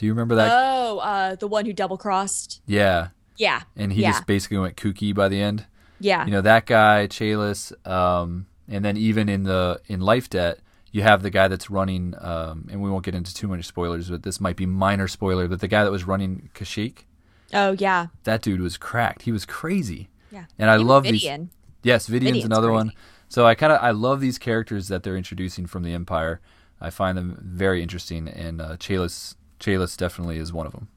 Do 0.02 0.08
you 0.08 0.14
remember 0.14 0.34
that? 0.34 0.50
Oh, 0.52 0.98
uh, 0.98 1.36
the 1.36 1.48
one 1.48 1.68
who 1.68 1.74
double 1.74 1.96
crossed. 1.96 2.60
yeah, 2.66 3.10
Yeah. 3.38 3.62
and 3.78 3.94
he 3.94 4.02
yeah. 4.02 4.14
just 4.14 4.26
basically 4.26 4.58
went 4.58 4.76
kooky 4.76 5.14
by 5.14 5.28
the 5.30 5.40
end. 5.40 5.68
yeah. 6.00 6.26
You 6.26 6.32
know 6.32 6.42
that 6.42 6.66
guy, 6.66 7.06
Chalis, 7.06 7.72
um, 7.88 8.48
and 8.68 8.84
then 8.84 8.98
even 8.98 9.30
in 9.30 9.44
the 9.44 9.80
in 9.86 10.00
Life 10.02 10.28
Debt, 10.28 10.58
you 10.92 11.04
have 11.04 11.22
the 11.22 11.30
guy 11.30 11.48
that's 11.48 11.70
running. 11.70 12.16
Um, 12.20 12.68
and 12.72 12.82
we 12.82 12.90
won't 12.90 13.06
get 13.06 13.14
into 13.14 13.32
too 13.32 13.48
many 13.48 13.62
spoilers, 13.62 14.10
but 14.10 14.24
this 14.24 14.42
might 14.42 14.56
be 14.56 14.66
minor 14.66 15.08
spoiler. 15.08 15.48
But 15.48 15.60
the 15.60 15.68
guy 15.68 15.84
that 15.84 15.92
was 15.92 16.04
running 16.06 16.50
Kashyyyk, 16.56 17.06
oh, 17.54 17.74
yeah. 17.74 18.08
that 18.24 18.42
dude 18.42 18.60
was 18.60 18.78
cracked. 18.78 19.22
He 19.22 19.32
was 19.32 19.46
crazy. 19.46 20.10
Yeah. 20.32 20.46
And 20.58 20.72
I 20.72 20.78
Even 20.78 20.88
love 20.88 21.04
these. 21.04 21.22
Yes, 21.24 22.08
Vidian's 22.08 22.10
Vidian's 22.10 22.46
another 22.46 22.70
crazy. 22.70 22.76
one. 22.76 22.92
So 23.30 23.46
I 23.46 23.54
kind 23.54 23.72
of 23.72 23.80
I 23.84 23.92
love 23.92 24.20
these 24.20 24.40
characters 24.40 24.88
that 24.88 25.04
they're 25.04 25.16
introducing 25.16 25.68
from 25.68 25.84
the 25.84 25.94
Empire. 25.94 26.42
I 26.82 26.90
find 26.90 27.16
them 27.16 27.38
very 27.40 27.84
interesting, 27.84 28.28
and 28.28 28.60
uh, 28.60 28.78
Chalis 28.78 29.36
Chalis 29.62 29.96
definitely 29.96 30.38
is 30.38 30.52
one 30.52 30.66
of 30.66 30.74
them. 30.74 30.90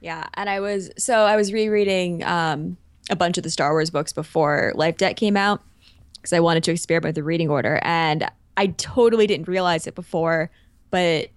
Yeah, 0.00 0.26
and 0.34 0.50
I 0.50 0.60
was 0.60 0.90
so 0.98 1.20
I 1.22 1.36
was 1.36 1.52
rereading 1.52 2.22
um, 2.24 2.76
a 3.10 3.16
bunch 3.16 3.36
of 3.38 3.42
the 3.44 3.50
Star 3.50 3.72
Wars 3.72 3.88
books 3.90 4.12
before 4.12 4.72
Life 4.74 4.96
Debt 4.98 5.16
came 5.16 5.36
out 5.36 5.62
because 6.14 6.32
I 6.32 6.40
wanted 6.40 6.62
to 6.64 6.72
experiment 6.72 7.10
with 7.10 7.14
the 7.16 7.22
reading 7.24 7.48
order, 7.48 7.80
and 7.82 8.30
I 8.56 8.68
totally 8.68 9.26
didn't 9.26 9.48
realize 9.48 9.86
it 9.86 9.94
before, 9.94 10.50
but 10.90 11.28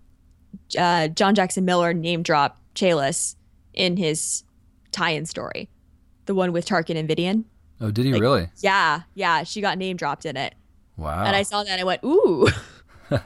uh, 0.78 1.08
John 1.10 1.34
Jackson 1.36 1.66
Miller 1.66 1.94
name 1.94 2.24
dropped 2.24 2.60
Chalis 2.76 3.36
in 3.74 3.96
his 3.98 4.44
tie-in 4.92 5.26
story, 5.26 5.70
the 6.26 6.36
one 6.36 6.52
with 6.52 6.66
Tarkin 6.66 6.98
and 6.98 7.08
Vidian. 7.08 7.46
Oh, 7.80 7.90
did 7.90 8.06
he 8.06 8.12
Like, 8.14 8.22
really? 8.22 8.50
Yeah, 8.58 9.02
yeah, 9.16 9.44
she 9.44 9.62
got 9.62 9.78
name 9.78 9.98
dropped 9.98 10.26
in 10.26 10.36
it, 10.38 10.54
Wow. 10.98 11.24
and 11.26 11.36
I 11.36 11.44
saw 11.44 11.64
that 11.64 11.72
and 11.72 11.82
I 11.82 11.84
went, 11.84 12.04
ooh, 12.04 12.48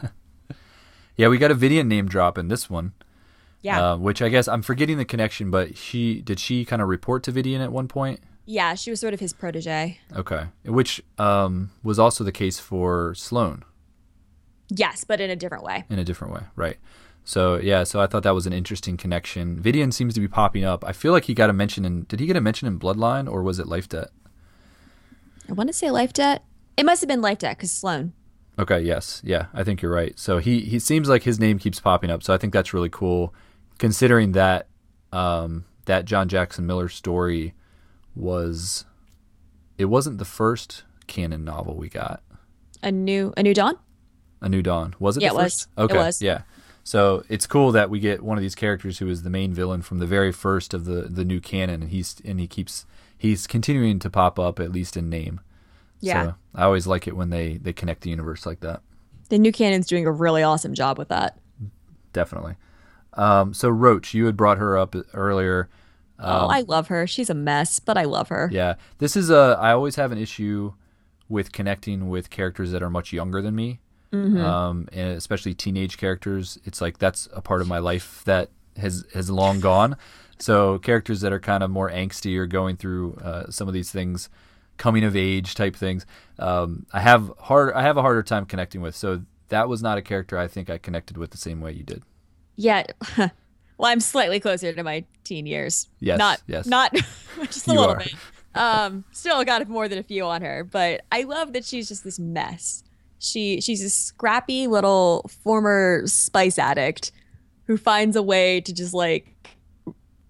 yeah, 1.17 1.27
we 1.27 1.37
got 1.37 1.51
a 1.51 1.55
Vidian 1.55 1.87
name 1.87 2.07
drop 2.07 2.37
in 2.37 2.47
this 2.47 2.69
one. 2.69 2.93
Yeah, 3.65 3.93
Uh, 3.93 3.97
which 3.97 4.21
I 4.21 4.29
guess 4.29 4.47
I'm 4.47 4.61
forgetting 4.61 4.97
the 4.97 5.05
connection, 5.05 5.49
but 5.49 5.75
she 5.77 6.21
did 6.21 6.39
she 6.39 6.65
kind 6.65 6.81
of 6.81 6.87
report 6.87 7.23
to 7.23 7.31
Vidian 7.31 7.61
at 7.63 7.71
one 7.71 7.87
point? 7.87 8.19
yeah, 8.47 8.75
she 8.75 8.91
was 8.91 8.99
sort 8.99 9.13
of 9.15 9.19
his 9.19 9.33
protege. 9.33 9.99
Okay, 10.15 10.43
which 10.65 11.01
um, 11.17 11.71
was 11.83 11.97
also 11.97 12.23
the 12.23 12.31
case 12.31 12.59
for 12.59 13.15
Sloane 13.15 13.63
Yes, 14.69 15.03
but 15.03 15.19
in 15.19 15.29
a 15.31 15.35
different 15.35 15.63
way. 15.63 15.83
in 15.89 15.99
a 15.99 16.03
different 16.03 16.33
way, 16.33 16.41
right? 16.55 16.77
So 17.23 17.55
yeah, 17.55 17.83
so 17.85 17.99
I 17.99 18.07
thought 18.07 18.21
that 18.23 18.35
was 18.35 18.45
an 18.45 18.53
interesting 18.53 18.97
connection. 18.97 19.59
Vidian 19.61 19.91
seems 19.91 20.13
to 20.13 20.19
be 20.19 20.27
popping 20.27 20.63
up. 20.63 20.83
I 20.85 20.91
feel 20.91 21.11
like 21.11 21.25
he 21.25 21.33
got 21.33 21.49
a 21.49 21.53
mention 21.53 21.85
in. 21.85 22.03
Did 22.03 22.19
he 22.19 22.27
get 22.27 22.35
a 22.37 22.41
mention 22.41 22.67
in 22.67 22.77
Bloodline 22.79 23.27
or 23.31 23.41
was 23.41 23.57
it 23.57 23.67
Life 23.67 23.89
Debt? 23.89 24.09
I 25.49 25.53
want 25.53 25.69
to 25.69 25.73
say 25.73 25.89
Life 25.91 26.13
Debt. 26.13 26.43
It 26.77 26.85
must 26.85 27.01
have 27.01 27.07
been 27.07 27.21
Life 27.21 27.39
Debt 27.39 27.57
because 27.57 27.71
Sloane. 27.71 28.13
Okay, 28.59 28.79
yes. 28.79 29.21
Yeah, 29.23 29.47
I 29.53 29.63
think 29.63 29.81
you're 29.81 29.91
right. 29.91 30.17
So 30.19 30.37
he 30.37 30.61
he 30.61 30.77
seems 30.79 31.09
like 31.09 31.23
his 31.23 31.39
name 31.39 31.57
keeps 31.59 31.79
popping 31.79 32.11
up. 32.11 32.21
So 32.23 32.33
I 32.33 32.37
think 32.37 32.53
that's 32.53 32.73
really 32.73 32.89
cool 32.89 33.33
considering 33.79 34.31
that 34.33 34.67
um 35.11 35.65
that 35.85 36.05
John 36.05 36.27
Jackson 36.27 36.65
Miller 36.65 36.89
story 36.89 37.53
was 38.15 38.85
it 39.77 39.85
wasn't 39.85 40.17
the 40.17 40.25
first 40.25 40.83
canon 41.07 41.43
novel 41.43 41.75
we 41.75 41.89
got. 41.89 42.23
A 42.81 42.91
new, 42.91 43.33
a 43.35 43.43
new 43.43 43.53
dawn. 43.53 43.77
A 44.41 44.49
New 44.49 44.61
Dawn. 44.61 44.93
Was 44.99 45.17
it 45.17 45.23
Yeah, 45.23 45.33
the 45.33 45.39
it 45.39 45.43
first? 45.43 45.67
was. 45.75 45.83
It 45.83 45.93
Okay. 45.93 45.97
was. 45.97 46.21
Yeah. 46.21 46.41
So 46.83 47.23
it's 47.29 47.47
cool 47.47 47.71
that 47.71 47.89
we 47.89 47.99
get 47.99 48.21
one 48.21 48.37
of 48.37 48.41
these 48.41 48.53
characters 48.53 48.99
who 48.99 49.07
is 49.09 49.23
the 49.23 49.29
main 49.29 49.53
villain 49.53 49.81
from 49.81 49.97
the 49.99 50.05
very 50.05 50.31
first 50.31 50.73
of 50.73 50.85
the 50.85 51.03
the 51.03 51.25
new 51.25 51.39
canon 51.41 51.81
and 51.81 51.91
he's 51.91 52.17
and 52.23 52.39
he 52.39 52.47
keeps 52.47 52.85
he's 53.17 53.47
continuing 53.47 53.97
to 53.99 54.09
pop 54.09 54.37
up 54.39 54.59
at 54.59 54.71
least 54.71 54.95
in 54.95 55.09
name. 55.09 55.39
Yeah. 55.99 56.23
So 56.23 56.35
I 56.53 56.63
always 56.63 56.85
like 56.85 57.07
it 57.07 57.15
when 57.15 57.31
they 57.31 57.57
they 57.57 57.73
connect 57.73 58.01
the 58.01 58.11
universe 58.11 58.45
like 58.45 58.59
that. 58.59 58.81
The 59.29 59.39
new 59.39 59.51
canon's 59.51 59.87
doing 59.87 60.05
a 60.05 60.11
really 60.11 60.43
awesome 60.43 60.73
job 60.75 60.97
with 60.99 61.07
that. 61.09 61.39
definitely. 62.13 62.55
Um, 63.15 63.53
so 63.53 63.69
Roach, 63.69 64.13
you 64.13 64.25
had 64.25 64.35
brought 64.37 64.57
her 64.57 64.77
up 64.77 64.95
earlier. 65.13 65.69
oh, 66.19 66.47
I 66.47 66.61
love 66.61 66.87
her. 66.87 67.07
She's 67.07 67.29
a 67.29 67.33
mess, 67.33 67.79
but 67.79 67.97
I 67.97 68.03
love 68.03 68.29
her. 68.29 68.45
Um, 68.45 68.53
Yeah, 68.53 68.75
this 68.99 69.15
is 69.15 69.29
a. 69.29 69.57
I 69.59 69.71
always 69.73 69.95
have 69.95 70.11
an 70.11 70.17
issue 70.17 70.73
with 71.27 71.51
connecting 71.51 72.07
with 72.09 72.29
characters 72.29 72.71
that 72.71 72.83
are 72.83 72.89
much 72.89 73.11
younger 73.11 73.41
than 73.41 73.55
me, 73.55 73.79
um, 74.13 74.87
and 74.93 75.09
especially 75.17 75.53
teenage 75.53 75.97
characters. 75.97 76.57
It's 76.65 76.79
like 76.81 76.99
that's 76.99 77.27
a 77.33 77.41
part 77.41 77.61
of 77.61 77.67
my 77.67 77.79
life 77.79 78.21
that 78.25 78.49
has 78.77 79.05
has 79.13 79.29
long 79.29 79.59
gone. 79.59 79.97
So 80.39 80.77
characters 80.79 81.21
that 81.21 81.31
are 81.33 81.39
kind 81.39 81.63
of 81.63 81.69
more 81.71 81.89
angsty 81.89 82.37
or 82.37 82.45
going 82.45 82.75
through 82.77 83.15
uh, 83.23 83.49
some 83.49 83.67
of 83.69 83.73
these 83.73 83.89
things, 83.91 84.29
coming 84.77 85.03
of 85.05 85.15
age 85.15 85.55
type 85.55 85.75
things, 85.75 86.05
um, 86.39 86.85
I 86.93 86.99
have 87.01 87.31
hard. 87.39 87.73
I 87.73 87.81
have 87.83 87.97
a 87.97 88.01
harder 88.01 88.23
time 88.23 88.45
connecting 88.45 88.81
with. 88.81 88.95
So 88.95 89.21
that 89.49 89.67
was 89.69 89.81
not 89.81 89.97
a 89.97 90.01
character 90.01 90.37
I 90.37 90.47
think 90.47 90.69
I 90.69 90.77
connected 90.77 91.17
with 91.17 91.31
the 91.31 91.37
same 91.37 91.59
way 91.61 91.71
you 91.73 91.83
did. 91.83 92.03
Yeah. 92.55 92.85
well, 93.17 93.29
I'm 93.91 93.99
slightly 93.99 94.39
closer 94.39 94.71
to 94.73 94.83
my 94.83 95.03
teen 95.23 95.45
years. 95.45 95.89
Yes, 95.99 96.17
Not 96.17 96.41
yes. 96.47 96.65
not 96.65 96.93
just 97.45 97.67
a 97.67 97.71
You 97.73 97.79
little 97.79 97.95
are. 97.95 97.99
bit. 97.99 98.13
Um, 98.53 99.03
still 99.11 99.43
got 99.43 99.67
more 99.67 99.89
than 99.89 99.97
a 99.99 100.03
few 100.03 100.23
on 100.23 100.41
her, 100.41 100.63
but 100.63 101.01
I 101.11 101.23
love 101.23 101.51
that 101.53 101.65
she's 101.65 101.89
just 101.89 102.03
this 102.05 102.17
mess. 102.19 102.83
She 103.19 103.59
she's 103.59 103.83
a 103.83 103.89
scrappy 103.89 104.67
little 104.67 105.29
former 105.43 106.03
spice 106.05 106.57
addict 106.57 107.11
who 107.67 107.75
finds 107.77 108.15
a 108.15 108.21
way 108.23 108.61
to 108.61 108.73
just 108.73 108.93
like 108.93 109.27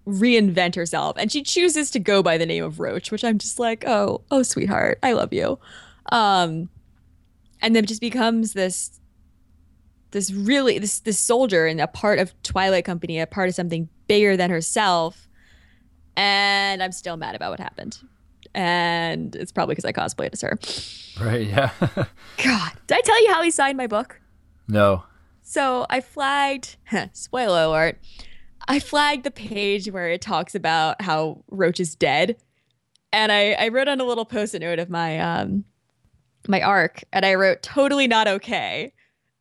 reinvent 0.06 0.76
herself 0.76 1.16
and 1.18 1.32
she 1.32 1.42
chooses 1.42 1.90
to 1.90 1.98
go 1.98 2.22
by 2.22 2.38
the 2.38 2.46
name 2.46 2.62
of 2.64 2.78
Roach, 2.80 3.10
which 3.10 3.24
I'm 3.24 3.38
just 3.38 3.58
like, 3.58 3.84
"Oh, 3.86 4.22
oh 4.30 4.42
sweetheart, 4.42 4.98
I 5.02 5.12
love 5.12 5.32
you." 5.32 5.58
Um 6.10 6.68
and 7.60 7.74
then 7.74 7.84
just 7.86 8.00
becomes 8.00 8.52
this 8.52 9.00
this 10.16 10.32
really 10.32 10.78
this 10.78 11.00
this 11.00 11.18
soldier 11.18 11.66
and 11.66 11.78
a 11.78 11.86
part 11.86 12.18
of 12.18 12.32
Twilight 12.42 12.86
Company, 12.86 13.20
a 13.20 13.26
part 13.26 13.50
of 13.50 13.54
something 13.54 13.88
bigger 14.08 14.36
than 14.36 14.50
herself. 14.50 15.28
And 16.16 16.82
I'm 16.82 16.92
still 16.92 17.18
mad 17.18 17.34
about 17.34 17.50
what 17.50 17.60
happened. 17.60 17.98
And 18.54 19.36
it's 19.36 19.52
probably 19.52 19.74
because 19.74 19.84
I 19.84 19.92
cosplayed 19.92 20.30
as 20.32 20.40
her. 20.40 20.58
Right? 21.20 21.46
Yeah. 21.46 21.70
God, 22.42 22.72
did 22.86 22.96
I 22.96 23.00
tell 23.02 23.22
you 23.22 23.32
how 23.32 23.42
he 23.42 23.50
signed 23.50 23.76
my 23.76 23.86
book? 23.86 24.20
no. 24.66 25.04
So 25.42 25.86
I 25.88 26.00
flagged, 26.00 26.76
spoiler 27.12 27.62
alert, 27.62 28.00
I 28.66 28.80
flagged 28.80 29.22
the 29.22 29.30
page 29.30 29.88
where 29.88 30.10
it 30.10 30.20
talks 30.20 30.56
about 30.56 31.00
how 31.00 31.44
Roach 31.48 31.78
is 31.78 31.94
dead. 31.94 32.36
And 33.12 33.30
I, 33.30 33.52
I 33.52 33.68
wrote 33.68 33.86
on 33.86 34.00
a 34.00 34.04
little 34.04 34.24
post-it 34.24 34.58
note 34.58 34.80
of 34.80 34.90
my 34.90 35.20
um 35.20 35.64
my 36.48 36.62
arc, 36.62 37.04
and 37.12 37.24
I 37.24 37.34
wrote 37.34 37.62
totally 37.62 38.08
not 38.08 38.26
okay. 38.26 38.92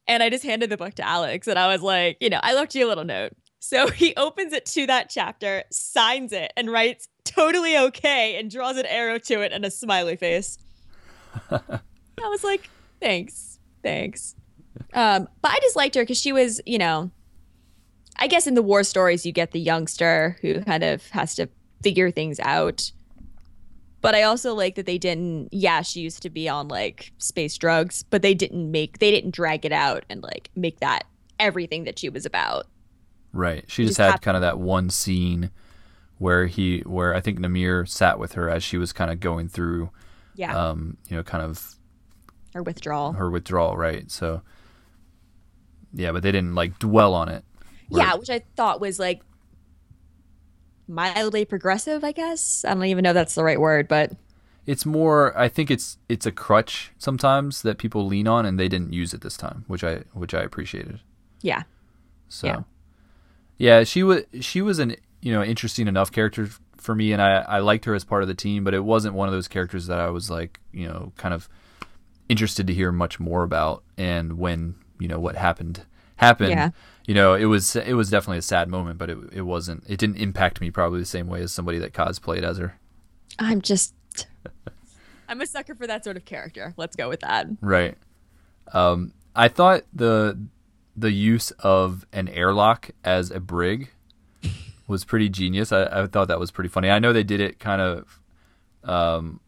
And 0.07 0.21
I 0.21 0.29
just 0.29 0.43
handed 0.43 0.69
the 0.69 0.77
book 0.77 0.93
to 0.95 1.07
Alex, 1.07 1.47
and 1.47 1.57
I 1.57 1.67
was 1.67 1.81
like, 1.81 2.17
you 2.19 2.29
know, 2.29 2.39
I 2.43 2.53
left 2.53 2.75
you 2.75 2.85
a 2.85 2.89
little 2.89 3.03
note. 3.03 3.33
So 3.59 3.87
he 3.91 4.13
opens 4.15 4.53
it 4.53 4.65
to 4.67 4.85
that 4.87 5.09
chapter, 5.09 5.63
signs 5.71 6.31
it, 6.31 6.53
and 6.55 6.71
writes 6.71 7.07
totally 7.23 7.77
okay, 7.77 8.37
and 8.37 8.49
draws 8.49 8.77
an 8.77 8.85
arrow 8.85 9.17
to 9.19 9.41
it 9.41 9.51
and 9.51 9.65
a 9.65 9.71
smiley 9.71 10.15
face. 10.15 10.57
I 11.51 11.79
was 12.29 12.43
like, 12.43 12.69
thanks, 13.01 13.59
thanks. 13.83 14.35
Um, 14.93 15.27
but 15.41 15.51
I 15.51 15.59
just 15.61 15.75
liked 15.75 15.95
her 15.95 16.03
because 16.03 16.19
she 16.19 16.31
was, 16.31 16.61
you 16.65 16.77
know, 16.77 17.11
I 18.17 18.27
guess 18.27 18.47
in 18.47 18.53
the 18.53 18.61
war 18.61 18.83
stories 18.83 19.25
you 19.25 19.31
get 19.31 19.51
the 19.51 19.59
youngster 19.59 20.37
who 20.41 20.61
kind 20.61 20.83
of 20.83 21.07
has 21.09 21.35
to 21.35 21.49
figure 21.81 22.11
things 22.11 22.39
out. 22.39 22.91
But 24.05 24.15
I 24.15 24.23
also 24.23 24.53
like 24.53 24.75
that 24.75 24.85
they 24.85 24.97
didn't. 24.97 25.49
Yeah, 25.51 25.81
she 25.81 25.99
used 26.01 26.21
to 26.23 26.29
be 26.29 26.47
on 26.47 26.67
like 26.67 27.11
space 27.17 27.57
drugs, 27.57 28.03
but 28.03 28.21
they 28.21 28.33
didn't 28.33 28.71
make 28.71 28.99
they 28.99 29.11
didn't 29.11 29.31
drag 29.33 29.65
it 29.65 29.71
out 29.71 30.05
and 30.09 30.21
like 30.23 30.49
make 30.55 30.79
that 30.79 31.03
everything 31.39 31.83
that 31.85 31.99
she 31.99 32.09
was 32.09 32.25
about. 32.25 32.67
Right. 33.33 33.65
She 33.67 33.83
just 33.83 33.91
just 33.91 33.99
had 33.99 34.11
hap- 34.11 34.21
kind 34.21 34.37
of 34.37 34.41
that 34.41 34.59
one 34.59 34.89
scene 34.89 35.51
where 36.17 36.45
he, 36.47 36.79
where 36.81 37.13
I 37.13 37.19
think 37.19 37.39
Namir 37.39 37.85
sat 37.87 38.17
with 38.19 38.33
her 38.33 38.49
as 38.49 38.63
she 38.63 38.77
was 38.77 38.93
kind 38.93 39.11
of 39.11 39.19
going 39.19 39.49
through, 39.49 39.89
Yeah, 40.35 40.55
um, 40.57 40.95
you 41.09 41.17
know, 41.17 41.23
kind 41.23 41.43
of 41.43 41.75
her 42.53 42.63
withdrawal. 42.63 43.11
her 43.13 43.29
withdrawal. 43.29 43.75
Right. 43.75 44.09
So. 44.09 44.41
Yeah, 45.93 46.11
but 46.11 46.23
they 46.23 46.31
didn't 46.31 46.55
like 46.55 46.77
dwell 46.79 47.13
on 47.13 47.29
it. 47.29 47.43
Where- 47.89 48.03
Yeah, 48.03 48.15
which 48.15 48.29
I 48.29 48.43
thought 48.55 48.79
was 48.81 48.99
like 48.99 49.21
mildly 50.87 51.45
progressive. 51.45 52.03
I 52.03 52.11
guess 52.11 52.63
I 52.67 52.73
don't 52.73 52.85
even 52.85 53.03
know 53.03 53.11
if 53.11 53.15
that's 53.15 53.35
the 53.35 53.43
right 53.43 53.59
word, 53.59 53.87
but 53.87 54.11
It's 54.65 54.85
more. 54.85 55.37
I 55.37 55.47
think 55.47 55.69
it's 55.71 55.97
it's 56.09 56.25
a 56.25 56.31
crutch 56.31 56.91
sometimes 56.97 57.61
that 57.63 57.77
people 57.77 58.05
lean 58.05 58.27
on, 58.27 58.45
and 58.45 58.59
they 58.59 58.67
didn't 58.67 58.93
use 58.93 59.13
it 59.13 59.21
this 59.21 59.37
time, 59.37 59.65
which 59.67 59.83
I 59.83 60.03
which 60.13 60.33
I 60.33 60.41
appreciated. 60.41 60.99
yeah, 61.41 61.63
So, 62.29 62.47
Yeah. 62.47 62.59
yeah, 63.57 63.83
she 63.83 64.03
was 64.03 64.23
she 64.41 64.61
was 64.61 64.79
an 64.79 64.95
you 65.21 65.31
know 65.33 65.43
interesting 65.43 65.87
enough 65.87 66.11
character 66.11 66.49
for 66.77 66.95
me, 66.95 67.11
and 67.13 67.21
I 67.21 67.37
I 67.41 67.59
liked 67.59 67.85
her 67.85 67.93
as 67.95 68.03
part 68.03 68.21
of 68.21 68.27
the 68.27 68.33
team, 68.35 68.63
but 68.63 68.73
it 68.73 68.83
wasn't 68.83 69.15
one 69.15 69.27
of 69.27 69.33
those 69.33 69.47
characters 69.47 69.87
that 69.87 69.99
I 69.99 70.09
was 70.09 70.29
like 70.29 70.59
you 70.71 70.87
know 70.87 71.13
kind 71.17 71.33
of 71.33 71.47
interested 72.29 72.65
to 72.67 72.73
hear 72.73 72.91
much 72.91 73.19
more 73.19 73.43
about. 73.43 73.83
And 73.97 74.37
when 74.39 74.75
you 74.99 75.07
know 75.07 75.19
what 75.19 75.35
happened 75.35 75.81
happened, 76.17 76.49
Yeah. 76.51 76.69
You 77.05 77.13
know 77.13 77.33
it 77.33 77.45
was 77.45 77.75
it 77.75 77.93
was 77.93 78.09
definitely 78.09 78.39
a 78.39 78.43
sad 78.43 78.69
moment, 78.69 78.97
but 78.97 79.09
it 79.09 79.17
it 79.31 79.41
wasn't 79.41 79.83
it 79.87 79.97
didn't 79.97 80.17
impact 80.17 80.61
me 80.61 80.71
probably 80.71 80.99
the 80.99 81.05
same 81.05 81.27
way 81.27 81.41
as 81.41 81.51
somebody 81.51 81.79
that 81.79 81.93
cosplayed 81.93 82.43
as 82.43 82.57
her. 82.57 82.79
I'm 83.39 83.61
just 83.61 83.93
I'm 85.27 85.41
a 85.41 85.45
sucker 85.45 85.75
for 85.75 85.87
that 85.87 86.03
sort 86.03 86.17
of 86.17 86.25
character. 86.25 86.73
Let's 86.77 86.95
go 86.95 87.09
with 87.09 87.21
that. 87.21 87.47
Right. 87.61 87.97
Um, 88.73 89.13
I 89.35 89.47
thought 89.47 89.83
the 89.93 90.39
the 90.95 91.11
use 91.11 91.51
of 91.59 92.05
an 92.13 92.27
airlock 92.29 92.91
as 93.03 93.29
a 93.31 93.39
brig 93.39 93.91
was 94.87 95.03
pretty 95.03 95.29
genius. 95.29 95.71
I, 95.71 96.03
I 96.03 96.07
thought 96.07 96.27
that 96.29 96.39
was 96.39 96.51
pretty 96.51 96.69
funny. 96.69 96.89
I 96.89 96.99
know 96.99 97.13
they 97.13 97.23
did 97.23 97.41
it 97.41 97.59
kind 97.59 97.81
of. 97.81 98.19
Um, 98.83 99.39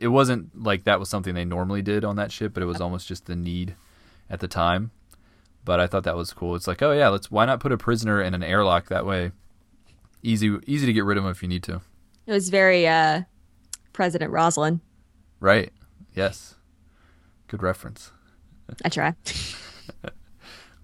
it 0.00 0.08
wasn't 0.08 0.62
like 0.62 0.84
that 0.84 0.98
was 0.98 1.10
something 1.10 1.34
they 1.34 1.44
normally 1.44 1.82
did 1.82 2.04
on 2.04 2.16
that 2.16 2.32
ship, 2.32 2.54
but 2.54 2.62
it 2.62 2.66
was 2.66 2.80
almost 2.80 3.06
just 3.06 3.26
the 3.26 3.36
need 3.36 3.74
at 4.30 4.40
the 4.40 4.48
time. 4.48 4.92
But 5.64 5.80
I 5.80 5.86
thought 5.86 6.04
that 6.04 6.16
was 6.16 6.32
cool. 6.32 6.54
It's 6.54 6.66
like, 6.66 6.82
oh 6.82 6.92
yeah, 6.92 7.08
let's 7.08 7.30
why 7.30 7.46
not 7.46 7.60
put 7.60 7.72
a 7.72 7.78
prisoner 7.78 8.20
in 8.20 8.34
an 8.34 8.42
airlock 8.42 8.88
that 8.88 9.06
way? 9.06 9.32
Easy, 10.22 10.56
easy 10.66 10.86
to 10.86 10.92
get 10.92 11.04
rid 11.04 11.18
of 11.18 11.24
him 11.24 11.30
if 11.30 11.42
you 11.42 11.48
need 11.48 11.62
to. 11.64 11.80
It 12.26 12.32
was 12.32 12.48
very 12.48 12.86
uh 12.86 13.22
President 13.92 14.30
Roslin. 14.30 14.80
Right? 15.40 15.72
Yes. 16.14 16.56
Good 17.48 17.62
reference. 17.62 18.12
I 18.84 18.88
try. 18.88 19.14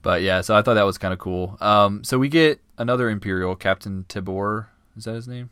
But 0.02 0.22
yeah, 0.22 0.40
so 0.40 0.56
I 0.56 0.62
thought 0.62 0.74
that 0.74 0.86
was 0.86 0.98
kind 0.98 1.12
of 1.12 1.18
cool. 1.18 1.58
Um, 1.60 2.04
so 2.04 2.18
we 2.18 2.28
get 2.28 2.60
another 2.78 3.10
Imperial, 3.10 3.54
Captain 3.54 4.04
Tabor. 4.08 4.70
Is 4.96 5.04
that 5.04 5.14
his 5.14 5.28
name? 5.28 5.50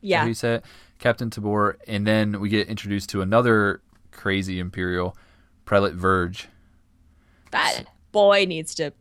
Yeah. 0.00 0.20
how 0.20 0.26
you 0.26 0.34
say 0.34 0.56
it? 0.56 0.64
Captain 0.98 1.30
Tabor. 1.30 1.78
And 1.88 2.06
then 2.06 2.40
we 2.40 2.50
get 2.50 2.68
introduced 2.68 3.08
to 3.10 3.22
another 3.22 3.80
crazy 4.10 4.58
Imperial, 4.58 5.16
Prelate 5.64 5.94
Verge. 5.94 6.48
That 7.52 7.84
boy 8.14 8.46
needs 8.46 8.74
to 8.76 8.92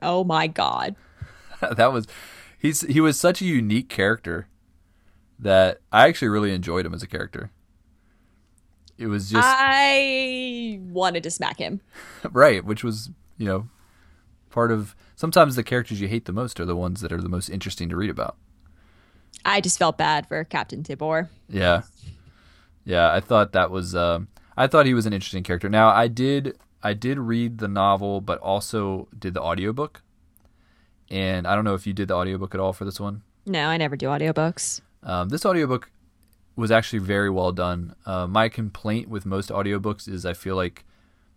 Oh 0.00 0.24
my 0.24 0.46
god. 0.46 0.96
that 1.60 1.92
was 1.92 2.06
he's 2.58 2.80
he 2.82 3.00
was 3.00 3.18
such 3.18 3.42
a 3.42 3.44
unique 3.44 3.88
character 3.88 4.48
that 5.38 5.80
I 5.90 6.08
actually 6.08 6.28
really 6.28 6.54
enjoyed 6.54 6.86
him 6.86 6.94
as 6.94 7.02
a 7.02 7.06
character. 7.06 7.50
It 8.98 9.06
was 9.06 9.30
just 9.30 9.46
I 9.46 10.78
wanted 10.80 11.22
to 11.24 11.30
smack 11.30 11.58
him. 11.58 11.80
right, 12.32 12.64
which 12.64 12.84
was 12.84 13.10
you 13.36 13.46
know 13.46 13.68
part 14.50 14.70
of 14.70 14.94
sometimes 15.16 15.56
the 15.56 15.62
characters 15.62 16.00
you 16.00 16.08
hate 16.08 16.24
the 16.26 16.32
most 16.32 16.60
are 16.60 16.64
the 16.64 16.76
ones 16.76 17.00
that 17.00 17.12
are 17.12 17.20
the 17.20 17.28
most 17.28 17.48
interesting 17.48 17.88
to 17.88 17.96
read 17.96 18.10
about. 18.10 18.36
I 19.44 19.60
just 19.60 19.78
felt 19.78 19.98
bad 19.98 20.26
for 20.28 20.44
Captain 20.44 20.82
Tibor. 20.82 21.28
Yeah, 21.48 21.82
yeah. 22.84 23.12
I 23.12 23.20
thought 23.20 23.52
that 23.52 23.70
was. 23.70 23.94
Um, 23.94 24.28
I 24.56 24.66
thought 24.66 24.86
he 24.86 24.94
was 24.94 25.06
an 25.06 25.12
interesting 25.12 25.42
character. 25.42 25.68
Now, 25.68 25.88
I 25.88 26.08
did. 26.08 26.58
I 26.82 26.94
did 26.94 27.18
read 27.18 27.58
the 27.58 27.68
novel, 27.68 28.20
but 28.20 28.38
also 28.38 29.08
did 29.18 29.34
the 29.34 29.42
audiobook. 29.42 30.02
And 31.10 31.46
I 31.46 31.54
don't 31.54 31.64
know 31.64 31.74
if 31.74 31.86
you 31.86 31.92
did 31.92 32.08
the 32.08 32.14
audiobook 32.14 32.54
at 32.54 32.60
all 32.60 32.72
for 32.72 32.84
this 32.84 32.98
one. 32.98 33.22
No, 33.46 33.66
I 33.68 33.76
never 33.76 33.96
do 33.96 34.06
audiobooks. 34.06 34.80
Um, 35.02 35.28
this 35.28 35.44
audiobook 35.44 35.90
was 36.56 36.70
actually 36.70 37.00
very 37.00 37.28
well 37.30 37.52
done. 37.52 37.94
Uh, 38.06 38.26
my 38.26 38.48
complaint 38.48 39.08
with 39.08 39.26
most 39.26 39.50
audiobooks 39.50 40.08
is 40.08 40.24
I 40.24 40.32
feel 40.32 40.56
like 40.56 40.84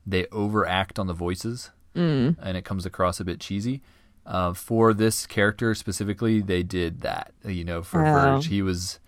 they 0.05 0.27
overact 0.31 0.99
on 0.99 1.07
the 1.07 1.13
voices, 1.13 1.71
and 1.95 2.35
it 2.57 2.65
comes 2.65 2.85
across 2.85 3.19
a 3.19 3.23
bit 3.25 3.39
cheesy. 3.39 3.81
Uh, 4.25 4.53
for 4.53 4.93
this 4.93 5.25
character 5.25 5.73
specifically, 5.73 6.41
they 6.41 6.61
did 6.63 7.01
that. 7.01 7.31
You 7.45 7.63
know, 7.63 7.81
for 7.83 8.05
Oh. 8.05 8.11
Verge, 8.13 8.47
he 8.47 8.61
was 8.61 8.99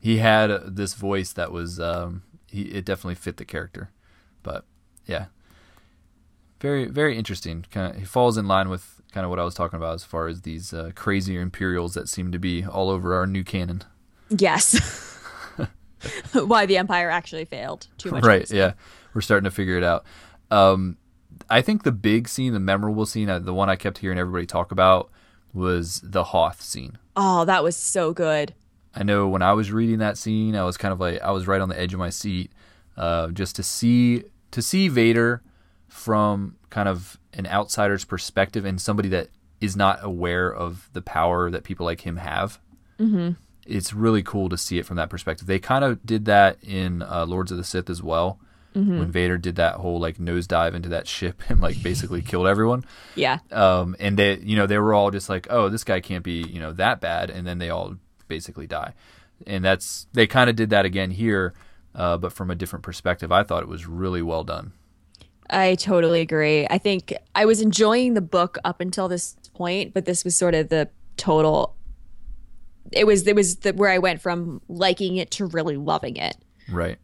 he 0.00 0.18
had 0.18 0.50
this 0.76 0.94
voice 0.94 1.32
that 1.34 1.52
was 1.52 1.78
um, 1.78 2.22
he 2.46 2.62
it 2.62 2.84
definitely 2.84 3.14
fit 3.16 3.36
the 3.36 3.44
character. 3.44 3.90
But 4.42 4.64
yeah, 5.06 5.26
very 6.60 6.86
very 6.86 7.16
interesting. 7.18 7.64
Kind 7.70 7.94
of 7.94 7.98
he 8.00 8.04
falls 8.06 8.36
in 8.38 8.46
line 8.46 8.68
with 8.68 9.00
kind 9.12 9.24
of 9.24 9.30
what 9.30 9.38
I 9.38 9.44
was 9.44 9.54
talking 9.54 9.76
about 9.76 9.94
as 9.94 10.04
far 10.04 10.28
as 10.28 10.42
these 10.42 10.72
uh, 10.72 10.90
crazy 10.94 11.36
Imperials 11.36 11.94
that 11.94 12.08
seem 12.08 12.30
to 12.32 12.38
be 12.38 12.64
all 12.64 12.90
over 12.90 13.14
our 13.14 13.26
new 13.26 13.42
canon. 13.44 13.82
Yes. 14.28 14.78
Why 16.32 16.66
the 16.66 16.76
Empire 16.78 17.10
actually 17.10 17.44
failed. 17.44 17.86
Too 17.98 18.10
much. 18.10 18.24
right 18.24 18.50
yeah 18.50 18.72
we're 19.12 19.20
starting 19.20 19.44
to 19.44 19.50
figure 19.50 19.76
it 19.76 19.82
out 19.84 20.04
um 20.52 20.96
i 21.50 21.60
think 21.60 21.82
the 21.82 21.90
big 21.92 22.28
scene 22.28 22.52
the 22.52 22.60
memorable 22.60 23.04
scene 23.04 23.28
uh, 23.28 23.38
the 23.40 23.52
one 23.52 23.68
i 23.68 23.74
kept 23.76 23.98
hearing 23.98 24.18
everybody 24.18 24.46
talk 24.46 24.70
about 24.72 25.10
was 25.52 26.00
the 26.04 26.24
hoth 26.24 26.62
scene 26.62 26.96
Oh, 27.16 27.44
that 27.44 27.62
was 27.64 27.76
so 27.76 28.12
good. 28.12 28.54
i 28.94 29.02
know 29.02 29.26
when 29.28 29.42
i 29.42 29.52
was 29.52 29.72
reading 29.72 29.98
that 29.98 30.16
scene 30.16 30.54
i 30.56 30.62
was 30.64 30.76
kind 30.76 30.92
of 30.92 31.00
like 31.00 31.20
i 31.22 31.30
was 31.32 31.46
right 31.48 31.60
on 31.60 31.68
the 31.68 31.78
edge 31.78 31.92
of 31.92 31.98
my 31.98 32.08
seat 32.10 32.52
uh 32.96 33.28
just 33.28 33.56
to 33.56 33.62
see 33.64 34.22
to 34.52 34.62
see 34.62 34.86
vader 34.88 35.42
from 35.90 36.56
kind 36.70 36.88
of 36.88 37.18
an 37.34 37.46
outsider's 37.46 38.04
perspective 38.04 38.64
and 38.64 38.80
somebody 38.80 39.08
that 39.10 39.28
is 39.60 39.76
not 39.76 39.98
aware 40.02 40.50
of 40.52 40.88
the 40.94 41.02
power 41.02 41.50
that 41.50 41.64
people 41.64 41.84
like 41.84 42.00
him 42.02 42.16
have 42.16 42.58
Mm-hmm. 42.98 43.30
it's 43.66 43.92
really 43.94 44.22
cool 44.22 44.48
to 44.50 44.56
see 44.58 44.78
it 44.78 44.84
from 44.86 44.96
that 44.98 45.08
perspective. 45.10 45.46
They 45.46 45.58
kind 45.58 45.84
of 45.84 46.04
did 46.04 46.26
that 46.26 46.58
in 46.62 47.00
uh, 47.02 47.24
Lords 47.26 47.50
of 47.50 47.56
the 47.58 47.64
Sith 47.64 47.88
as 47.90 48.02
well, 48.02 48.38
when 48.74 49.10
Vader 49.10 49.36
did 49.38 49.56
that 49.56 49.76
whole 49.76 49.98
like 49.98 50.18
nosedive 50.18 50.74
into 50.74 50.90
that 50.90 51.06
ship 51.08 51.42
and 51.48 51.60
like 51.60 51.82
basically 51.82 52.20
killed 52.22 52.46
everyone. 52.46 52.84
Yeah. 53.14 53.38
Um, 53.50 53.96
and 53.98 54.18
they, 54.18 54.36
you 54.38 54.54
know, 54.54 54.66
they 54.66 54.78
were 54.78 54.92
all 54.94 55.10
just 55.10 55.28
like, 55.30 55.46
"Oh, 55.50 55.68
this 55.70 55.82
guy 55.82 56.00
can't 56.00 56.22
be, 56.22 56.42
you 56.42 56.60
know, 56.60 56.72
that 56.74 57.00
bad," 57.00 57.30
and 57.30 57.46
then 57.46 57.58
they 57.58 57.70
all 57.70 57.96
basically 58.28 58.66
die. 58.66 58.92
And 59.46 59.64
that's 59.64 60.06
they 60.12 60.26
kind 60.26 60.48
of 60.50 60.56
did 60.56 60.70
that 60.70 60.84
again 60.84 61.10
here, 61.10 61.54
uh, 61.94 62.16
but 62.18 62.32
from 62.34 62.50
a 62.50 62.54
different 62.54 62.82
perspective. 62.84 63.32
I 63.32 63.42
thought 63.44 63.62
it 63.62 63.68
was 63.68 63.86
really 63.86 64.22
well 64.22 64.44
done. 64.44 64.72
I 65.50 65.74
totally 65.74 66.20
agree. 66.20 66.66
I 66.70 66.78
think 66.78 67.12
I 67.34 67.44
was 67.44 67.60
enjoying 67.60 68.14
the 68.14 68.20
book 68.20 68.58
up 68.64 68.80
until 68.80 69.08
this 69.08 69.36
point, 69.54 69.92
but 69.92 70.04
this 70.04 70.24
was 70.24 70.36
sort 70.36 70.54
of 70.54 70.68
the 70.68 70.88
total. 71.16 71.76
It 72.92 73.06
was 73.06 73.26
it 73.26 73.34
was 73.34 73.56
the, 73.56 73.72
where 73.72 73.90
I 73.90 73.98
went 73.98 74.20
from 74.20 74.62
liking 74.68 75.16
it 75.16 75.30
to 75.32 75.46
really 75.46 75.76
loving 75.76 76.16
it. 76.16 76.36
Right. 76.70 76.98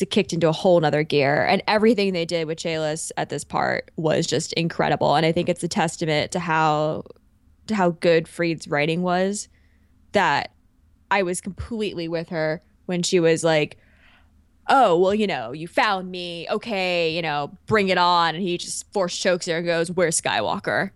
It 0.00 0.10
kicked 0.10 0.32
into 0.32 0.48
a 0.48 0.52
whole 0.52 0.80
nother 0.80 1.02
gear, 1.02 1.44
and 1.44 1.62
everything 1.66 2.12
they 2.12 2.24
did 2.24 2.46
with 2.46 2.58
Chalis 2.58 3.10
at 3.16 3.28
this 3.28 3.44
part 3.44 3.90
was 3.96 4.26
just 4.26 4.52
incredible. 4.54 5.14
And 5.14 5.26
I 5.26 5.32
think 5.32 5.48
it's 5.48 5.62
a 5.62 5.68
testament 5.68 6.32
to 6.32 6.38
how 6.38 7.04
to 7.66 7.74
how 7.74 7.90
good 7.90 8.28
Freed's 8.28 8.66
writing 8.68 9.02
was. 9.02 9.48
That 10.12 10.52
I 11.10 11.22
was 11.22 11.40
completely 11.40 12.08
with 12.08 12.28
her 12.30 12.62
when 12.86 13.02
she 13.02 13.20
was 13.20 13.44
like, 13.44 13.78
oh, 14.70 14.96
well, 14.98 15.14
you 15.14 15.26
know, 15.26 15.52
you 15.52 15.68
found 15.68 16.10
me. 16.10 16.46
Okay, 16.50 17.14
you 17.14 17.20
know, 17.20 17.50
bring 17.66 17.88
it 17.90 17.98
on. 17.98 18.34
And 18.34 18.42
he 18.42 18.56
just 18.56 18.90
force 18.92 19.16
chokes 19.18 19.46
her 19.46 19.58
and 19.58 19.66
goes, 19.66 19.90
Where's 19.90 20.18
Skywalker? 20.20 20.90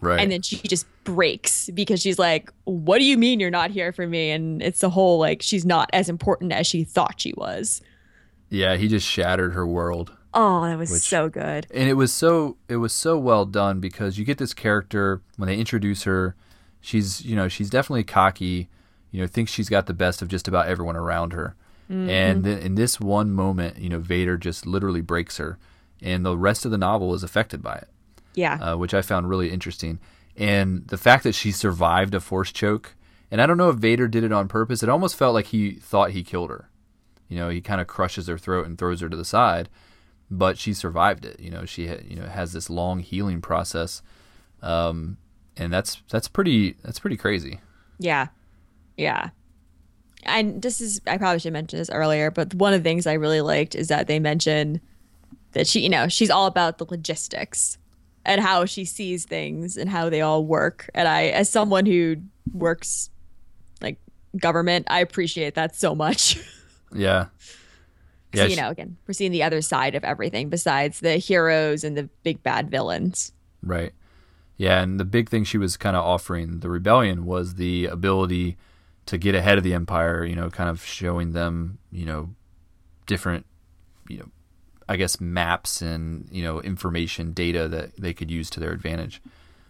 Right. 0.00 0.20
And 0.20 0.30
then 0.32 0.42
she 0.42 0.56
just 0.68 0.86
breaks 1.04 1.70
because 1.70 2.00
she's 2.00 2.18
like, 2.18 2.52
What 2.64 2.98
do 2.98 3.04
you 3.04 3.16
mean 3.18 3.38
you're 3.40 3.50
not 3.50 3.70
here 3.70 3.92
for 3.92 4.06
me? 4.06 4.30
And 4.30 4.62
it's 4.62 4.80
the 4.80 4.90
whole 4.90 5.18
like, 5.18 5.42
she's 5.42 5.64
not 5.64 5.88
as 5.92 6.08
important 6.08 6.52
as 6.52 6.66
she 6.66 6.82
thought 6.84 7.20
she 7.20 7.32
was. 7.36 7.80
yeah, 8.50 8.76
he 8.76 8.88
just 8.88 9.06
shattered 9.06 9.52
her 9.54 9.66
world. 9.66 10.12
Oh, 10.34 10.62
that 10.64 10.76
was 10.78 10.90
Which- 10.90 11.02
so 11.02 11.28
good. 11.28 11.66
and 11.72 11.88
it 11.88 11.94
was 11.94 12.12
so 12.12 12.56
it 12.68 12.76
was 12.76 12.92
so 12.92 13.18
well 13.18 13.44
done 13.46 13.80
because 13.80 14.18
you 14.18 14.24
get 14.24 14.38
this 14.38 14.52
character 14.54 15.20
when 15.36 15.46
they 15.48 15.56
introduce 15.56 16.02
her 16.04 16.34
she's 16.80 17.24
you 17.24 17.34
know 17.34 17.48
she's 17.48 17.70
definitely 17.70 18.04
cocky 18.04 18.68
you 19.10 19.20
know 19.20 19.26
thinks 19.26 19.50
she's 19.50 19.68
got 19.70 19.86
the 19.86 19.94
best 19.94 20.20
of 20.22 20.28
just 20.28 20.46
about 20.46 20.68
everyone 20.68 20.96
around 20.96 21.32
her 21.32 21.56
and 21.90 22.44
then 22.44 22.58
in 22.58 22.74
this 22.74 23.00
one 23.00 23.30
moment 23.32 23.78
you 23.78 23.88
know 23.88 23.98
vader 23.98 24.36
just 24.36 24.66
literally 24.66 25.00
breaks 25.00 25.38
her 25.38 25.58
and 26.02 26.24
the 26.24 26.36
rest 26.36 26.64
of 26.64 26.70
the 26.70 26.76
novel 26.78 27.14
is 27.14 27.22
affected 27.22 27.62
by 27.62 27.74
it 27.76 27.88
Yeah. 28.34 28.54
uh, 28.60 28.76
which 28.76 28.92
i 28.92 29.00
found 29.02 29.28
really 29.28 29.50
interesting 29.50 29.98
and 30.36 30.86
the 30.88 30.98
fact 30.98 31.24
that 31.24 31.34
she 31.34 31.50
survived 31.50 32.14
a 32.14 32.20
force 32.20 32.52
choke 32.52 32.94
and 33.30 33.40
i 33.40 33.46
don't 33.46 33.56
know 33.56 33.70
if 33.70 33.76
vader 33.76 34.06
did 34.06 34.22
it 34.22 34.32
on 34.32 34.48
purpose 34.48 34.82
it 34.82 34.88
almost 34.90 35.16
felt 35.16 35.32
like 35.34 35.46
he 35.46 35.72
thought 35.76 36.10
he 36.10 36.22
killed 36.22 36.50
her 36.50 36.68
you 37.28 37.38
know 37.38 37.48
he 37.48 37.60
kind 37.62 37.80
of 37.80 37.86
crushes 37.86 38.26
her 38.26 38.36
throat 38.38 38.66
and 38.66 38.76
throws 38.76 39.00
her 39.00 39.08
to 39.08 39.16
the 39.16 39.24
side 39.24 39.68
but 40.30 40.58
she 40.58 40.74
survived 40.74 41.24
it. 41.24 41.40
You 41.40 41.50
know, 41.50 41.64
she 41.64 41.88
ha- 41.88 42.02
you 42.06 42.16
know 42.16 42.26
has 42.26 42.52
this 42.52 42.68
long 42.68 42.98
healing 42.98 43.40
process, 43.40 44.02
um, 44.60 45.16
and 45.56 45.72
that's 45.72 46.02
that's 46.10 46.28
pretty 46.28 46.76
that's 46.84 46.98
pretty 46.98 47.16
crazy. 47.16 47.60
Yeah. 47.98 48.26
Yeah. 48.98 49.30
And 50.28 50.62
this 50.62 50.80
is, 50.80 51.00
I 51.06 51.16
probably 51.18 51.38
should 51.40 51.52
mention 51.52 51.78
this 51.78 51.90
earlier, 51.90 52.30
but 52.30 52.54
one 52.54 52.74
of 52.74 52.82
the 52.82 52.88
things 52.88 53.06
I 53.06 53.14
really 53.14 53.40
liked 53.40 53.74
is 53.74 53.88
that 53.88 54.06
they 54.06 54.18
mention 54.18 54.80
that 55.52 55.66
she, 55.66 55.80
you 55.80 55.88
know, 55.88 56.08
she's 56.08 56.30
all 56.30 56.46
about 56.46 56.78
the 56.78 56.84
logistics 56.84 57.78
and 58.24 58.40
how 58.40 58.64
she 58.66 58.84
sees 58.84 59.24
things 59.24 59.76
and 59.76 59.88
how 59.88 60.08
they 60.10 60.20
all 60.20 60.44
work. 60.44 60.90
And 60.94 61.08
I, 61.08 61.24
as 61.28 61.48
someone 61.48 61.86
who 61.86 62.16
works 62.52 63.10
like 63.80 63.98
government, 64.36 64.86
I 64.90 65.00
appreciate 65.00 65.54
that 65.54 65.74
so 65.76 65.94
much. 65.94 66.38
Yeah, 66.94 67.26
So, 68.34 68.44
you 68.44 68.50
she- 68.50 68.56
know, 68.56 68.70
again, 68.70 68.96
we're 69.06 69.12
seeing 69.12 69.30
the 69.30 69.42
other 69.42 69.60
side 69.60 69.94
of 69.94 70.04
everything 70.04 70.48
besides 70.48 71.00
the 71.00 71.18
heroes 71.18 71.84
and 71.84 71.98
the 71.98 72.04
big 72.22 72.42
bad 72.42 72.70
villains. 72.70 73.32
right. 73.62 73.92
Yeah, 74.56 74.82
and 74.82 74.98
the 74.98 75.04
big 75.04 75.28
thing 75.28 75.44
she 75.44 75.56
was 75.58 75.76
kind 75.76 75.94
of 75.96 76.02
offering 76.04 76.60
the 76.60 76.68
rebellion 76.70 77.26
was 77.26 77.54
the 77.56 77.84
ability 77.86 78.56
to 79.08 79.18
get 79.18 79.34
ahead 79.34 79.58
of 79.58 79.64
the 79.64 79.74
empire. 79.74 80.24
You 80.24 80.36
know, 80.36 80.50
kind 80.50 80.70
of 80.70 80.84
showing 80.84 81.32
them 81.32 81.78
you 81.90 82.06
know 82.06 82.30
different 83.06 83.46
you 84.08 84.18
know 84.18 84.28
I 84.88 84.96
guess 84.96 85.20
maps 85.20 85.82
and 85.82 86.28
you 86.30 86.42
know 86.42 86.60
information 86.60 87.32
data 87.32 87.68
that 87.68 87.96
they 87.96 88.14
could 88.14 88.30
use 88.30 88.48
to 88.50 88.60
their 88.60 88.72
advantage. 88.72 89.20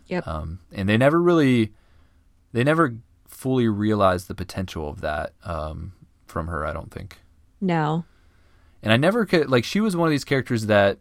Yep. 0.09 0.27
um, 0.27 0.61
and 0.73 0.89
they 0.89 0.97
never 0.97 1.21
really 1.21 1.73
they 2.53 2.65
never 2.65 2.97
fully 3.27 3.69
realized 3.69 4.27
the 4.29 4.35
potential 4.35 4.89
of 4.89 5.01
that 5.03 5.33
um, 5.45 5.93
from 6.27 6.47
her 6.47 6.65
i 6.67 6.73
don't 6.73 6.91
think 6.91 7.19
no. 7.61 8.05
and 8.83 8.93
i 8.93 8.97
never 8.97 9.27
could 9.27 9.51
like 9.51 9.65
she 9.65 9.81
was 9.81 9.97
one 9.97 10.09
of 10.09 10.11
these 10.11 10.25
characters 10.25 10.67
that 10.67 10.99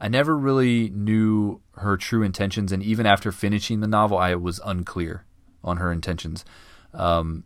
i 0.00 0.08
never 0.08 0.36
really 0.36 0.88
knew 0.90 1.60
her 1.78 1.96
true 1.96 2.22
intentions 2.22 2.70
and 2.70 2.82
even 2.82 3.06
after 3.06 3.32
finishing 3.32 3.80
the 3.80 3.88
novel 3.88 4.16
i 4.16 4.34
was 4.34 4.60
unclear 4.64 5.24
on 5.64 5.78
her 5.78 5.90
intentions 5.90 6.44
um, 6.94 7.44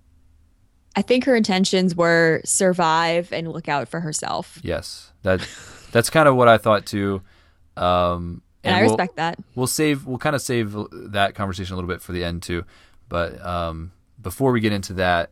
I 0.94 1.02
think 1.02 1.24
her 1.24 1.34
intentions 1.34 1.94
were 1.96 2.40
survive 2.44 3.32
and 3.32 3.48
look 3.50 3.68
out 3.68 3.88
for 3.88 4.00
herself. 4.00 4.58
yes 4.62 5.12
that 5.22 5.46
that's 5.92 6.10
kind 6.10 6.26
of 6.28 6.34
what 6.36 6.48
i 6.48 6.58
thought 6.58 6.84
too 6.86 7.22
um, 7.76 8.42
And, 8.64 8.74
I 8.74 8.80
we'll- 8.82 8.90
respect 8.90 9.16
that. 9.16 9.38
we'll 9.54 9.66
save 9.66 10.04
we'll 10.06 10.18
kind 10.18 10.36
of 10.36 10.42
save 10.42 10.76
that 10.92 11.34
conversation 11.34 11.72
a 11.74 11.76
little 11.76 11.88
bit 11.88 12.02
for 12.02 12.12
the 12.12 12.24
end 12.24 12.42
too 12.42 12.64
but 13.08 13.44
um, 13.44 13.92
before 14.20 14.52
we 14.52 14.60
get 14.60 14.72
into 14.72 14.92
that 14.94 15.30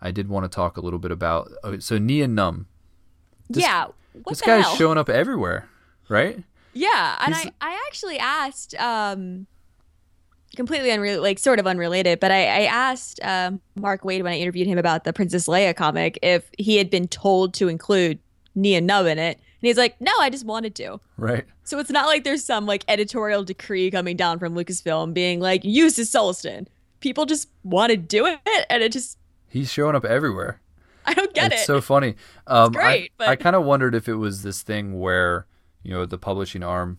i 0.00 0.10
did 0.10 0.28
want 0.28 0.44
to 0.44 0.48
talk 0.54 0.76
a 0.76 0.80
little 0.80 0.98
bit 0.98 1.10
about 1.12 1.50
oh, 1.64 1.78
so 1.78 1.96
Nien 1.98 2.34
Nunb 2.34 2.66
This- 3.48 3.62
yeah. 3.64 3.86
What 4.12 4.30
this 4.30 4.40
guy's 4.40 4.64
hell? 4.64 4.74
showing 4.76 4.98
up 4.98 5.08
everywhere 5.08 5.68
right 6.08 6.42
Yeah, 6.72 7.16
and 7.24 7.34
He's- 7.34 7.52
I, 7.60 7.70
I 7.70 7.84
actually 7.86 8.18
asked, 8.18 8.74
um, 8.74 9.46
completely 10.56 10.90
unrelated, 10.90 11.22
like 11.22 11.38
sort 11.38 11.58
of 11.58 11.66
unrelated, 11.66 12.20
but 12.20 12.30
I, 12.30 12.42
I 12.44 12.60
asked 12.64 13.20
um, 13.22 13.60
Mark 13.76 14.02
Waid 14.02 14.22
when 14.22 14.32
I 14.32 14.38
interviewed 14.38 14.66
him 14.66 14.78
about 14.78 15.04
the 15.04 15.12
Princess 15.12 15.46
Leia 15.46 15.74
comic 15.74 16.18
if 16.22 16.50
he 16.58 16.76
had 16.76 16.90
been 16.90 17.08
told 17.08 17.54
to 17.54 17.68
include 17.68 18.18
Nien 18.54 18.86
Nunb 18.86 19.10
in 19.10 19.18
it, 19.18 19.36
and 19.36 19.66
he's 19.68 19.76
like, 19.76 20.00
"No, 20.00 20.12
I 20.20 20.30
just 20.30 20.44
wanted 20.44 20.74
to." 20.76 21.00
right 21.16 21.44
So 21.64 21.78
it's 21.78 21.90
not 21.90 22.06
like 22.06 22.24
there's 22.24 22.44
some 22.44 22.66
like 22.66 22.84
editorial 22.88 23.44
decree 23.44 23.90
coming 23.90 24.16
down 24.16 24.38
from 24.38 24.54
Lucasfilm 24.54 25.14
being 25.14 25.40
like, 25.40 25.64
"Use 25.64 25.96
this 25.96 26.10
Sullustan." 26.10 26.66
People 27.00 27.24
just 27.26 27.48
want 27.62 27.90
to 27.90 27.96
do 27.96 28.26
it, 28.26 28.38
and 28.68 28.82
it 28.82 28.92
just 28.92 29.18
he's 29.48 29.70
showing 29.72 29.94
up 29.94 30.04
everywhere 30.04 30.60
I 31.06 31.14
don't 31.14 31.32
get 31.32 31.46
it's 31.46 31.54
it. 31.54 31.58
It's 31.58 31.66
so 31.66 31.80
funny 31.80 32.16
um, 32.46 32.72
great, 32.72 32.84
i, 32.84 33.08
but- 33.16 33.28
I 33.28 33.36
kind 33.36 33.56
of 33.56 33.64
wondered 33.64 33.94
if 33.94 34.08
it 34.08 34.14
was 34.14 34.42
this 34.42 34.62
thing 34.62 34.98
where 34.98 35.46
you 35.82 35.92
know 35.92 36.06
the 36.06 36.18
publishing 36.18 36.62
arm 36.62 36.98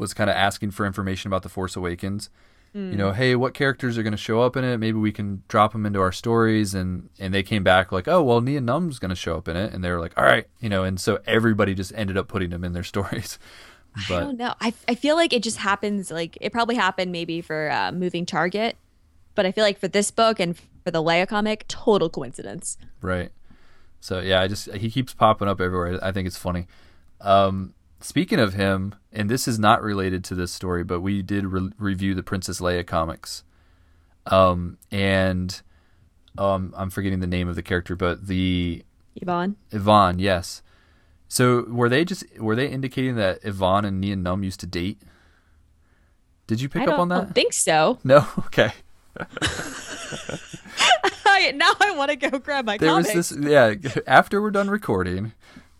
was 0.00 0.12
kind 0.14 0.28
of 0.30 0.34
asking 0.36 0.70
for 0.72 0.84
information 0.86 1.28
about 1.28 1.42
the 1.42 1.48
force 1.48 1.76
awakens 1.76 2.28
you 2.72 2.80
Mm. 2.80 2.94
know 2.96 3.10
hey 3.12 3.34
what 3.34 3.52
characters 3.52 3.98
are 3.98 4.04
going 4.04 4.12
to 4.12 4.16
show 4.16 4.40
up 4.42 4.56
in 4.56 4.62
it 4.62 4.76
maybe 4.78 4.96
we 4.96 5.10
can 5.10 5.42
drop 5.48 5.72
them 5.72 5.84
into 5.84 6.00
our 6.00 6.12
stories 6.12 6.72
and 6.72 7.08
and 7.18 7.34
they 7.34 7.42
came 7.42 7.64
back 7.64 7.90
like 7.90 8.06
oh 8.06 8.22
well 8.22 8.40
Nien 8.40 8.64
Nunb's 8.64 9.00
going 9.00 9.08
to 9.08 9.16
show 9.16 9.36
up 9.36 9.48
in 9.48 9.56
it 9.56 9.72
and 9.74 9.82
they 9.82 9.90
were 9.90 9.98
like 9.98 10.12
all 10.16 10.22
right 10.24 10.46
you 10.60 10.68
know 10.68 10.84
and 10.84 11.00
so 11.00 11.18
everybody 11.26 11.74
just 11.74 11.92
ended 11.96 12.16
up 12.16 12.28
putting 12.28 12.50
them 12.50 12.62
in 12.62 12.72
their 12.72 12.84
stories 12.94 13.38
I 13.96 14.02
but 14.08 14.20
don't 14.20 14.36
know. 14.38 14.54
I, 14.60 14.72
I 14.86 14.94
feel 14.94 15.16
like 15.16 15.32
it 15.32 15.42
just 15.42 15.56
happens. 15.56 16.12
Like 16.12 16.38
it 16.40 16.52
probably 16.52 16.76
happened 16.76 17.10
maybe 17.10 17.40
for 17.40 17.72
uh, 17.72 17.90
Moving 17.90 18.24
Target, 18.24 18.76
but 19.34 19.46
I 19.46 19.50
feel 19.50 19.64
like 19.64 19.80
for 19.80 19.88
this 19.88 20.12
book 20.12 20.38
and 20.38 20.56
for 20.84 20.92
the 20.92 21.02
Leia 21.02 21.26
comic, 21.26 21.64
total 21.66 22.08
coincidence. 22.08 22.78
right 23.02 23.32
so 23.98 24.20
yeah 24.20 24.40
i 24.40 24.46
just 24.46 24.72
he 24.74 24.88
keeps 24.90 25.12
popping 25.12 25.48
up 25.48 25.60
everywhere 25.60 25.98
i 26.04 26.10
think 26.12 26.26
it's 26.28 26.38
funny 26.38 26.66
um 27.20 27.74
speaking 28.00 28.38
of 28.38 28.54
him 28.54 28.94
and 29.12 29.28
this 29.28 29.46
is 29.46 29.58
not 29.58 29.82
related 29.82 30.24
to 30.24 30.34
this 30.34 30.50
story 30.52 30.82
but 30.84 31.00
we 31.00 31.22
did 31.22 31.46
re- 31.46 31.70
review 31.78 32.14
the 32.14 32.22
princess 32.22 32.60
leia 32.60 32.86
comics 32.86 33.44
um 34.26 34.78
and 34.90 35.62
um 36.38 36.72
i'm 36.76 36.90
forgetting 36.90 37.20
the 37.20 37.26
name 37.26 37.48
of 37.48 37.56
the 37.56 37.62
character 37.62 37.94
but 37.96 38.26
the 38.26 38.82
Evaan. 39.20 39.56
Evaan, 39.72 40.16
yes. 40.18 40.62
So 41.28 41.64
were 41.68 41.88
they 41.88 42.04
just 42.04 42.24
were 42.38 42.56
they 42.56 42.68
indicating 42.68 43.16
that 43.16 43.42
Evaan 43.42 43.86
and 43.86 44.00
Nien 44.00 44.22
Nunb 44.22 44.44
used 44.44 44.60
to 44.60 44.66
date? 44.66 45.00
Did 46.46 46.60
you 46.60 46.68
pick 46.68 46.88
up 46.88 46.98
on 46.98 47.08
that? 47.08 47.22
I 47.22 47.26
think 47.26 47.52
so. 47.52 47.98
no. 48.04 48.26
Okay. 48.38 48.72
now 51.54 51.72
I 51.80 51.94
want 51.96 52.10
to 52.10 52.16
go 52.16 52.38
grab 52.38 52.64
my 52.64 52.76
There 52.78 52.88
comics. 52.88 53.14
was 53.14 53.28
this. 53.30 53.48
Yeah. 53.48 53.74
After 54.06 54.42
we're 54.42 54.50
done 54.50 54.68
recording, 54.68 55.32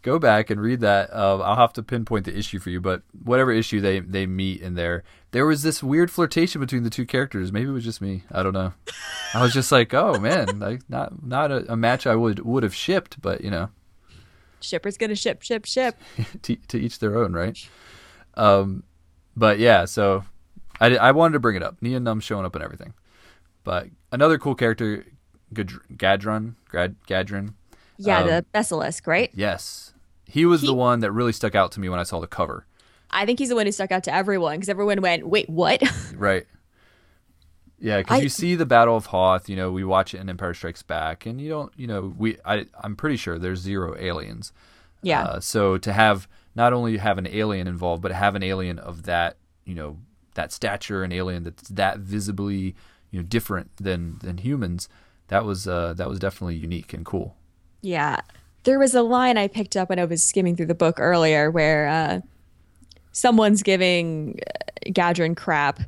go 0.02 0.18
back 0.18 0.50
and 0.50 0.60
read 0.60 0.80
that. 0.80 1.12
Uh, 1.12 1.38
I'll 1.38 1.56
have 1.56 1.72
to 1.74 1.82
pinpoint 1.82 2.24
the 2.24 2.36
issue 2.36 2.58
for 2.58 2.70
you, 2.70 2.80
but 2.80 3.02
whatever 3.24 3.52
issue 3.52 3.80
they 3.80 4.00
they 4.00 4.26
meet 4.26 4.60
in 4.60 4.74
there, 4.74 5.04
there 5.32 5.46
was 5.46 5.62
this 5.62 5.82
weird 5.82 6.10
flirtation 6.10 6.60
between 6.60 6.82
the 6.82 6.90
two 6.90 7.06
characters. 7.06 7.52
Maybe 7.52 7.68
it 7.68 7.72
was 7.72 7.84
just 7.84 8.00
me. 8.00 8.24
I 8.30 8.42
don't 8.42 8.52
know. 8.52 8.72
I 9.34 9.42
was 9.42 9.52
just 9.52 9.70
like, 9.72 9.94
oh 9.94 10.18
man, 10.18 10.58
like 10.58 10.88
not 10.88 11.24
not 11.24 11.50
a, 11.50 11.72
a 11.72 11.76
match 11.76 12.06
I 12.06 12.14
would 12.14 12.40
would 12.40 12.62
have 12.62 12.74
shipped, 12.74 13.20
but 13.20 13.42
you 13.42 13.50
know. 13.50 13.70
Shipper's 14.60 14.98
gonna 14.98 15.14
ship, 15.14 15.42
ship, 15.42 15.64
ship. 15.64 15.98
to, 16.42 16.56
to 16.56 16.78
each 16.78 16.98
their 16.98 17.16
own, 17.16 17.32
right? 17.32 17.58
Um, 18.34 18.84
but 19.36 19.58
yeah, 19.58 19.86
so 19.86 20.24
I, 20.80 20.96
I 20.96 21.12
wanted 21.12 21.34
to 21.34 21.40
bring 21.40 21.56
it 21.56 21.62
up. 21.62 21.76
Nien 21.80 22.04
Nunb 22.04 22.22
showing 22.22 22.44
up 22.44 22.54
and 22.54 22.64
everything. 22.64 22.94
But 23.64 23.88
another 24.12 24.38
cool 24.38 24.54
character, 24.54 25.06
Gadrin, 25.52 26.54
Gadrin. 26.70 27.54
Yeah, 28.06 28.20
Um, 28.20 28.26
the 28.28 28.46
Besalisk, 28.54 29.06
right? 29.06 29.30
Yes, 29.34 29.92
he 30.24 30.46
was 30.46 30.60
He- 30.62 30.66
the 30.66 30.74
one 30.74 31.00
that 31.00 31.12
really 31.12 31.32
stuck 31.32 31.54
out 31.54 31.72
to 31.72 31.80
me 31.80 31.88
when 31.88 31.98
I 32.00 32.04
saw 32.04 32.20
the 32.20 32.26
cover. 32.26 32.66
I 33.10 33.26
think 33.26 33.38
he's 33.40 33.48
the 33.48 33.56
one 33.56 33.66
who 33.66 33.72
stuck 33.72 33.90
out 33.90 34.04
to 34.04 34.14
everyone 34.14 34.56
because 34.56 34.68
everyone 34.68 35.00
went, 35.00 35.26
"Wait, 35.26 35.48
what?" 35.50 35.82
Right. 36.16 36.46
Yeah, 37.78 37.98
because 37.98 38.22
you 38.22 38.28
see 38.28 38.54
the 38.56 38.66
Battle 38.66 38.94
of 38.96 39.06
Hoth. 39.06 39.48
You 39.48 39.56
know, 39.56 39.72
we 39.72 39.84
watch 39.84 40.12
it 40.14 40.20
in 40.20 40.28
Empire 40.28 40.52
Strikes 40.52 40.82
Back, 40.82 41.24
and 41.24 41.40
you 41.40 41.48
don't. 41.48 41.72
You 41.76 41.86
know, 41.86 42.14
we. 42.16 42.36
I. 42.44 42.66
I'm 42.82 42.94
pretty 42.94 43.16
sure 43.16 43.38
there's 43.38 43.60
zero 43.60 43.96
aliens. 43.98 44.52
yeah, 45.02 45.22
Uh, 45.22 45.40
so 45.40 45.78
to 45.78 45.92
have 45.92 46.28
not 46.54 46.72
only 46.74 46.98
have 46.98 47.16
an 47.16 47.26
alien 47.26 47.66
involved, 47.66 48.02
but 48.02 48.12
have 48.12 48.34
an 48.34 48.42
alien 48.42 48.78
of 48.78 49.04
that, 49.04 49.36
you 49.64 49.74
know, 49.74 49.96
that 50.34 50.52
stature, 50.52 51.02
an 51.02 51.10
alien 51.12 51.42
that's 51.44 51.68
that 51.68 51.98
visibly, 52.00 52.74
you 53.10 53.20
know, 53.20 53.22
different 53.22 53.74
than 53.78 54.18
than 54.20 54.38
humans. 54.38 54.88
That 55.28 55.46
was 55.46 55.66
uh, 55.66 55.94
that 55.94 56.08
was 56.08 56.18
definitely 56.18 56.56
unique 56.56 56.92
and 56.92 57.04
cool. 57.04 57.34
Yeah. 57.82 58.20
There 58.64 58.78
was 58.78 58.94
a 58.94 59.02
line 59.02 59.38
I 59.38 59.48
picked 59.48 59.76
up 59.76 59.88
when 59.88 59.98
I 59.98 60.04
was 60.04 60.22
skimming 60.22 60.56
through 60.56 60.66
the 60.66 60.74
book 60.74 61.00
earlier 61.00 61.50
where 61.50 61.88
uh, 61.88 62.20
someone's 63.12 63.62
giving 63.62 64.38
uh, 64.46 64.90
Gadrin 64.90 65.36
crap, 65.36 65.80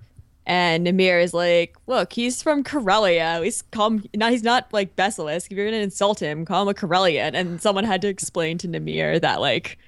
and 0.47 0.87
Namir 0.87 1.23
is 1.23 1.35
like, 1.35 1.77
"Look, 1.87 2.13
he's 2.13 2.43
from 2.43 2.65
Corellia. 2.65 3.41
He's 3.43 3.63
call 3.63 4.01
Now 4.15 4.31
he's 4.31 4.43
not 4.43 4.73
like 4.73 4.97
Besalisk. 4.97 5.47
If 5.47 5.53
you're 5.53 5.67
gonna 5.67 5.77
insult 5.83 6.21
him, 6.21 6.45
call 6.45 6.63
him 6.63 6.69
a 6.69 6.75
Corellian." 6.75 7.35
And 7.35 7.61
someone 7.61 7.85
had 7.85 8.01
to 8.03 8.09
explain 8.09 8.59
to 8.59 8.69
Namir 8.69 9.21
that 9.21 9.41
like 9.41 9.79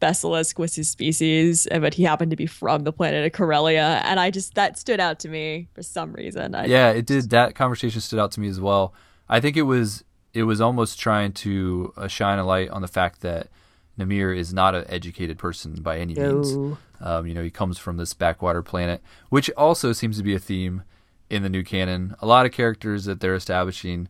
Besalisk 0.00 0.58
was 0.58 0.74
his 0.74 0.90
species, 0.90 1.66
but 1.70 1.94
he 1.94 2.02
happened 2.02 2.30
to 2.30 2.36
be 2.36 2.46
from 2.46 2.84
the 2.84 2.92
planet 2.92 3.24
of 3.24 3.32
Corellia. 3.32 4.02
And 4.04 4.20
I 4.20 4.30
just 4.30 4.54
that 4.54 4.78
stood 4.78 5.00
out 5.00 5.18
to 5.20 5.28
me 5.28 5.68
for 5.74 5.82
some 5.82 6.12
reason. 6.12 6.54
I, 6.54 6.66
Yeah, 6.66 6.90
it 6.90 7.06
did. 7.06 7.30
That 7.30 7.54
conversation 7.54 8.00
stood 8.00 8.18
out 8.18 8.32
to 8.32 8.40
me 8.40 8.48
as 8.48 8.60
well. 8.60 8.92
I 9.28 9.40
think 9.40 9.56
it 9.56 9.62
was 9.62 10.04
it 10.36 10.42
was 10.42 10.60
almost 10.60 11.00
trying 11.00 11.32
to 11.32 11.94
uh, 11.96 12.08
shine 12.08 12.38
a 12.38 12.44
light 12.44 12.68
on 12.68 12.82
the 12.82 12.88
fact 12.88 13.22
that 13.22 13.48
Namir 13.98 14.36
is 14.36 14.52
not 14.52 14.74
an 14.74 14.84
educated 14.88 15.38
person 15.38 15.74
by 15.80 15.98
any 15.98 16.14
means. 16.14 16.52
Um, 17.00 17.26
you 17.26 17.32
know, 17.32 17.42
he 17.42 17.50
comes 17.50 17.78
from 17.78 17.96
this 17.96 18.12
backwater 18.12 18.62
planet, 18.62 19.02
which 19.30 19.50
also 19.56 19.92
seems 19.92 20.18
to 20.18 20.22
be 20.22 20.34
a 20.34 20.38
theme 20.38 20.82
in 21.30 21.42
the 21.42 21.48
new 21.48 21.62
canon. 21.62 22.14
A 22.20 22.26
lot 22.26 22.44
of 22.44 22.52
characters 22.52 23.06
that 23.06 23.20
they're 23.20 23.34
establishing. 23.34 24.08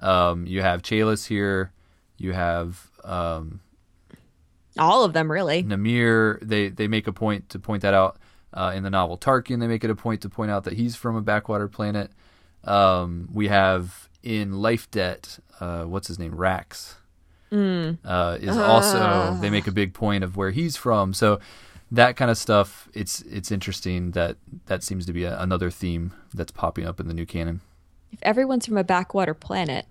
Um, 0.00 0.46
you 0.46 0.62
have 0.62 0.80
Chalis 0.80 1.26
here. 1.26 1.72
You 2.16 2.32
have 2.32 2.90
um, 3.04 3.60
all 4.78 5.04
of 5.04 5.12
them 5.12 5.30
really. 5.30 5.62
Namir, 5.62 6.38
they 6.40 6.68
they 6.70 6.88
make 6.88 7.06
a 7.06 7.12
point 7.12 7.50
to 7.50 7.58
point 7.58 7.82
that 7.82 7.92
out 7.92 8.16
uh, 8.54 8.72
in 8.74 8.82
the 8.82 8.90
novel 8.90 9.18
Tarkin. 9.18 9.60
They 9.60 9.66
make 9.66 9.84
it 9.84 9.90
a 9.90 9.94
point 9.94 10.22
to 10.22 10.30
point 10.30 10.50
out 10.50 10.64
that 10.64 10.74
he's 10.74 10.96
from 10.96 11.16
a 11.16 11.22
backwater 11.22 11.68
planet. 11.68 12.10
Um, 12.64 13.28
we 13.32 13.48
have 13.48 14.08
in 14.26 14.60
Life 14.60 14.90
Debt, 14.90 15.38
uh, 15.60 15.84
what's 15.84 16.08
his 16.08 16.18
name, 16.18 16.34
Rax, 16.34 16.96
uh, 17.52 18.36
is 18.40 18.56
also 18.56 19.38
they 19.40 19.50
make 19.50 19.66
a 19.68 19.70
big 19.72 19.94
point 19.94 20.24
of 20.24 20.36
where 20.36 20.50
he's 20.50 20.76
from. 20.76 21.14
So 21.14 21.38
that 21.92 22.16
kind 22.16 22.28
of 22.30 22.36
stuff, 22.36 22.88
it's 22.92 23.22
it's 23.22 23.52
interesting 23.52 24.10
that 24.10 24.36
that 24.66 24.82
seems 24.82 25.06
to 25.06 25.12
be 25.12 25.22
a, 25.24 25.40
another 25.40 25.70
theme 25.70 26.12
that's 26.34 26.50
popping 26.50 26.84
up 26.84 26.98
in 26.98 27.06
the 27.06 27.14
new 27.14 27.24
canon. 27.24 27.60
If 28.10 28.18
everyone's 28.22 28.66
from 28.66 28.76
a 28.76 28.84
backwater 28.84 29.32
planet, 29.32 29.86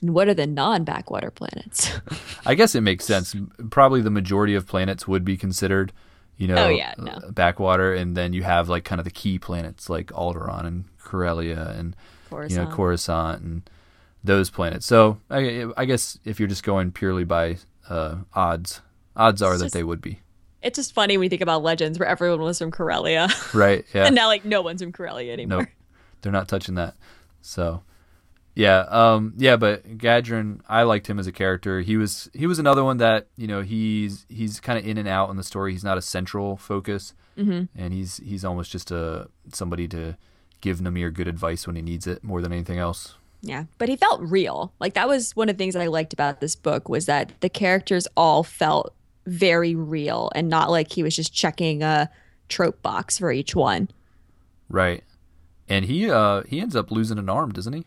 what 0.00 0.26
are 0.28 0.34
the 0.34 0.46
non-backwater 0.46 1.30
planets? 1.30 1.90
I 2.46 2.54
guess 2.54 2.74
it 2.74 2.80
makes 2.80 3.04
sense. 3.04 3.36
Probably 3.70 4.00
the 4.00 4.10
majority 4.10 4.54
of 4.54 4.66
planets 4.66 5.06
would 5.06 5.24
be 5.24 5.36
considered, 5.36 5.92
you 6.38 6.48
know, 6.48 6.64
Oh, 6.64 6.68
yeah, 6.70 6.94
no. 6.96 7.12
uh, 7.12 7.30
backwater, 7.30 7.92
and 7.92 8.16
then 8.16 8.32
you 8.32 8.42
have 8.42 8.70
like 8.70 8.84
kind 8.84 8.98
of 8.98 9.04
the 9.04 9.10
key 9.10 9.38
planets 9.38 9.90
like 9.90 10.06
Alderaan 10.12 10.64
and 10.66 10.84
Corellia 10.98 11.74
and 11.76 11.94
you 12.30 12.36
know 12.56 12.66
Coruscant. 12.66 12.70
Coruscant 12.70 13.42
and 13.42 13.70
those 14.24 14.50
planets. 14.50 14.86
So 14.86 15.18
I, 15.30 15.66
I 15.76 15.84
guess 15.86 16.18
if 16.24 16.38
you're 16.38 16.48
just 16.48 16.62
going 16.62 16.92
purely 16.92 17.24
by 17.24 17.56
uh, 17.88 18.16
odds, 18.34 18.80
odds 19.16 19.40
are 19.42 19.52
It's 19.52 19.60
that 19.60 19.66
just- 19.66 19.74
they 19.74 19.84
would 19.84 20.00
be 20.00 20.20
it's 20.62 20.76
just 20.76 20.92
funny 20.92 21.16
when 21.16 21.24
you 21.24 21.30
think 21.30 21.40
about 21.40 21.62
legends 21.62 21.98
where 21.98 22.06
everyone 22.06 22.42
was 22.42 22.58
from 22.58 22.70
Corellia, 22.70 23.28
right. 23.54 23.82
Yeah. 23.94 24.04
and 24.04 24.14
now 24.14 24.26
like 24.26 24.44
no 24.44 24.60
one's 24.60 24.82
from 24.82 24.92
Corellia 24.92 25.32
anymore. 25.32 25.60
Nope. 25.60 25.68
They're 26.20 26.32
not 26.32 26.48
touching 26.48 26.74
that. 26.74 26.96
So 27.40 27.82
yeah, 28.54 28.80
um 28.90 29.32
yeah, 29.38 29.56
but 29.56 29.96
Gadrin, 29.96 30.60
I 30.68 30.82
liked 30.82 31.08
him 31.08 31.18
as 31.18 31.26
a 31.26 31.32
character. 31.32 31.80
He 31.80 31.96
was 31.96 32.28
he 32.34 32.46
was 32.46 32.58
another 32.58 32.84
one 32.84 32.98
that, 32.98 33.28
you 33.36 33.46
know, 33.46 33.62
he's 33.62 34.26
he's 34.28 34.60
kind 34.60 34.78
of 34.78 34.84
in 34.86 34.98
and 34.98 35.08
out 35.08 35.30
in 35.30 35.36
the 35.38 35.42
story. 35.42 35.72
He's 35.72 35.82
not 35.84 35.96
a 35.96 36.02
central 36.02 36.58
focus. 36.58 37.14
Mm-hmm. 37.38 37.62
And 37.80 37.94
he's 37.94 38.18
he's 38.18 38.44
almost 38.44 38.70
just 38.70 38.90
a 38.90 39.28
somebody 39.54 39.88
to 39.88 40.18
give 40.60 40.78
Namir 40.78 41.12
good 41.12 41.28
advice 41.28 41.66
when 41.66 41.76
he 41.76 41.82
needs 41.82 42.06
it 42.06 42.22
more 42.22 42.40
than 42.40 42.52
anything 42.52 42.78
else. 42.78 43.14
Yeah, 43.42 43.64
but 43.78 43.88
he 43.88 43.96
felt 43.96 44.20
real. 44.20 44.72
Like 44.80 44.94
that 44.94 45.08
was 45.08 45.34
one 45.34 45.48
of 45.48 45.56
the 45.56 45.62
things 45.62 45.74
that 45.74 45.82
I 45.82 45.86
liked 45.86 46.12
about 46.12 46.40
this 46.40 46.54
book 46.54 46.88
was 46.88 47.06
that 47.06 47.32
the 47.40 47.48
characters 47.48 48.06
all 48.16 48.42
felt 48.42 48.94
very 49.26 49.74
real 49.74 50.30
and 50.34 50.48
not 50.48 50.70
like 50.70 50.92
he 50.92 51.02
was 51.02 51.16
just 51.16 51.32
checking 51.32 51.82
a 51.82 52.10
trope 52.48 52.82
box 52.82 53.18
for 53.18 53.32
each 53.32 53.54
one. 53.54 53.88
Right. 54.68 55.04
And 55.68 55.84
he 55.84 56.10
uh 56.10 56.42
he 56.48 56.60
ends 56.60 56.76
up 56.76 56.90
losing 56.90 57.18
an 57.18 57.28
arm, 57.28 57.52
doesn't 57.52 57.72
he? 57.72 57.84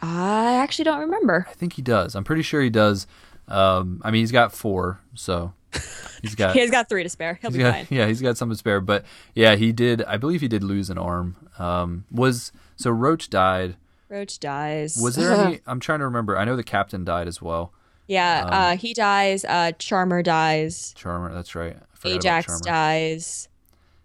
I 0.00 0.54
actually 0.54 0.84
don't 0.84 1.00
remember. 1.00 1.46
I 1.50 1.54
think 1.54 1.74
he 1.74 1.82
does. 1.82 2.14
I'm 2.14 2.24
pretty 2.24 2.42
sure 2.42 2.62
he 2.62 2.70
does. 2.70 3.06
Um 3.48 4.00
I 4.04 4.10
mean 4.10 4.20
he's 4.20 4.32
got 4.32 4.52
four, 4.52 5.00
so 5.14 5.52
he's 6.22 6.34
got 6.34 6.54
He's 6.54 6.70
got 6.70 6.88
three 6.88 7.02
to 7.02 7.08
spare. 7.08 7.38
He'll 7.40 7.50
be 7.50 7.58
got- 7.58 7.74
fine. 7.74 7.86
yeah, 7.90 8.06
he's 8.06 8.20
got 8.22 8.36
some 8.36 8.48
to 8.50 8.56
spare. 8.56 8.80
But 8.80 9.04
yeah, 9.34 9.56
he 9.56 9.72
did. 9.72 10.02
I 10.04 10.16
believe 10.16 10.40
he 10.40 10.48
did 10.48 10.62
lose 10.64 10.90
an 10.90 10.98
arm. 10.98 11.36
Um, 11.58 12.04
was 12.10 12.52
so 12.76 12.90
Roach 12.90 13.30
died. 13.30 13.76
Roach 14.08 14.38
dies. 14.40 14.96
Was 15.02 15.16
there 15.16 15.32
any? 15.32 15.60
I'm 15.66 15.80
trying 15.80 15.98
to 15.98 16.06
remember. 16.06 16.38
I 16.38 16.44
know 16.44 16.56
the 16.56 16.62
captain 16.64 17.04
died 17.04 17.28
as 17.28 17.42
well. 17.42 17.72
Yeah, 18.06 18.42
Um, 18.46 18.52
uh, 18.52 18.76
he 18.76 18.94
dies. 18.94 19.44
Uh, 19.44 19.72
Charmer 19.78 20.22
dies. 20.22 20.94
Charmer. 20.96 21.32
That's 21.34 21.54
right. 21.54 21.76
I 21.76 21.96
forgot 21.96 22.08
about 22.12 22.14
Ajax 22.16 22.46
Charmer. 22.46 22.60
dies. 22.64 23.48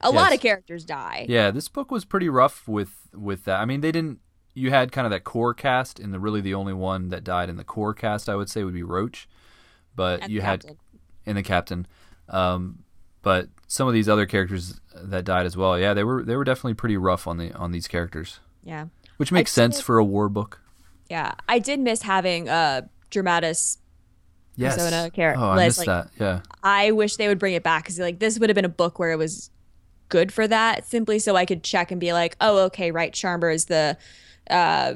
A 0.01 0.11
lot 0.11 0.33
of 0.33 0.41
characters 0.41 0.83
die. 0.83 1.25
Yeah, 1.29 1.51
this 1.51 1.69
book 1.69 1.89
was 1.89 2.03
pretty 2.03 2.27
rough 2.27 2.67
with 2.67 3.07
with 3.13 3.45
that. 3.45 3.61
I 3.61 3.65
mean, 3.65 3.79
they 3.79 3.93
didn't. 3.93 4.19
You 4.55 4.69
had 4.71 4.91
kind 4.91 5.05
of 5.07 5.11
that 5.11 5.23
core 5.23 5.53
cast, 5.53 5.97
and 5.99 6.13
the 6.13 6.19
really 6.19 6.41
the 6.41 6.53
only 6.53 6.73
one 6.73 7.07
that 7.09 7.23
died 7.23 7.49
in 7.49 7.55
the 7.55 7.63
core 7.63 7.93
cast, 7.93 8.27
I 8.27 8.35
would 8.35 8.49
say, 8.49 8.65
would 8.65 8.73
be 8.73 8.83
Roach. 8.83 9.29
But 9.95 10.23
And 10.23 10.31
you 10.31 10.41
had 10.41 10.61
captain. 10.61 10.77
In 11.25 11.35
the 11.35 11.43
captain. 11.43 11.87
Um, 12.29 12.79
but 13.21 13.47
some 13.67 13.87
of 13.87 13.93
these 13.93 14.09
other 14.09 14.25
characters 14.25 14.79
that 14.95 15.25
died 15.25 15.45
as 15.45 15.55
well. 15.57 15.79
Yeah, 15.79 15.93
they 15.93 16.03
were 16.03 16.23
they 16.23 16.35
were 16.35 16.43
definitely 16.43 16.73
pretty 16.75 16.97
rough 16.97 17.27
on 17.27 17.37
the 17.37 17.51
on 17.53 17.71
these 17.71 17.87
characters, 17.87 18.39
Yeah, 18.63 18.87
which 19.17 19.31
makes 19.31 19.51
sense 19.51 19.79
for 19.81 19.97
a 19.97 20.03
war 20.03 20.29
book. 20.29 20.59
yeah. 21.09 21.33
I 21.47 21.59
did 21.59 21.79
miss 21.79 22.01
having 22.03 22.49
uh, 22.49 22.81
Dramatis. 23.09 23.77
Yes. 24.55 24.75
Persona 24.75 25.09
char- 25.09 25.35
oh, 25.35 25.49
I 25.51 25.65
missed 25.65 25.79
like- 25.79 25.87
that. 25.87 26.09
Yeah. 26.19 26.41
I 26.61 26.91
wish 26.91 27.15
they 27.15 27.27
would 27.27 27.39
bring 27.39 27.55
it 27.55 27.63
back 27.63 27.83
because 27.83 27.97
like 27.97 28.19
this 28.19 28.37
would 28.39 28.49
have 28.49 28.55
been 28.55 28.65
a 28.65 28.69
book 28.69 28.99
where 28.99 29.11
it 29.11 29.17
was 29.17 29.49
good 30.09 30.31
for 30.31 30.47
that, 30.47 30.85
simply 30.85 31.17
so 31.17 31.35
I 31.35 31.45
could 31.45 31.63
check 31.63 31.89
and 31.91 31.99
be 31.99 32.13
like, 32.13 32.35
oh, 32.39 32.59
okay, 32.65 32.91
right, 32.91 33.11
Charmer 33.11 33.49
is 33.49 33.65
the 33.65 33.97
uh, 34.51 34.95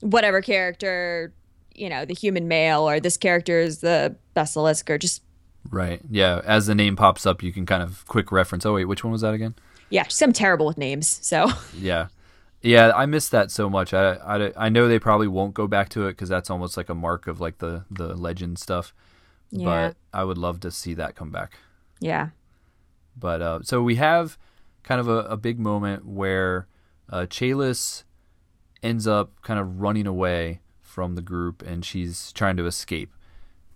whatever 0.00 0.42
character, 0.42 1.32
you 1.74 1.88
know, 1.88 2.04
the 2.04 2.14
human 2.14 2.48
male, 2.48 2.88
or 2.88 3.00
this 3.00 3.16
character 3.16 3.58
is 3.60 3.78
the 3.80 4.16
Besalisk, 4.36 4.88
or 4.90 4.98
just 4.98 5.22
Right. 5.70 6.00
Yeah. 6.10 6.42
As 6.44 6.66
the 6.66 6.74
name 6.74 6.94
pops 6.94 7.24
up, 7.26 7.42
you 7.42 7.52
can 7.52 7.64
kind 7.66 7.82
of 7.82 8.04
quick 8.06 8.30
reference. 8.30 8.66
Oh 8.66 8.74
wait, 8.74 8.84
which 8.84 9.02
one 9.02 9.12
was 9.12 9.22
that 9.22 9.34
again? 9.34 9.54
yeah, 9.90 10.04
I'm 10.22 10.32
terrible 10.32 10.66
with 10.66 10.78
names, 10.78 11.08
so 11.22 11.50
Yeah. 11.78 12.08
Yeah, 12.62 12.92
I 12.96 13.04
miss 13.06 13.28
that 13.28 13.50
so 13.50 13.68
much. 13.68 13.92
I, 13.92 14.14
I, 14.14 14.52
I 14.56 14.68
know 14.70 14.88
they 14.88 14.98
probably 14.98 15.28
won't 15.28 15.52
go 15.54 15.66
back 15.66 15.90
to 15.90 16.06
it 16.06 16.12
because 16.12 16.30
that's 16.30 16.48
almost 16.48 16.76
like 16.78 16.88
a 16.88 16.94
mark 16.94 17.26
of 17.26 17.38
like 17.38 17.58
the, 17.58 17.84
the 17.90 18.14
legend 18.14 18.58
stuff. 18.58 18.94
Yeah. 19.50 19.64
But 19.64 19.96
I 20.18 20.24
would 20.24 20.38
love 20.38 20.60
to 20.60 20.70
see 20.70 20.94
that 20.94 21.14
come 21.14 21.30
back. 21.30 21.58
yeah, 22.00 22.30
But 23.16 23.42
uh, 23.42 23.58
so 23.62 23.82
we 23.82 23.96
have 23.96 24.38
kind 24.82 24.98
of 25.00 25.08
a, 25.08 25.18
a 25.26 25.36
big 25.36 25.58
moment 25.60 26.06
where 26.06 26.66
uh, 27.10 27.26
Chalis 27.28 28.04
ends 28.82 29.06
up 29.06 29.40
kind 29.42 29.60
of 29.60 29.80
running 29.80 30.06
away 30.06 30.60
from 30.94 31.16
the 31.16 31.22
group 31.22 31.60
and 31.66 31.84
she's 31.84 32.30
trying 32.32 32.56
to 32.56 32.66
escape. 32.66 33.12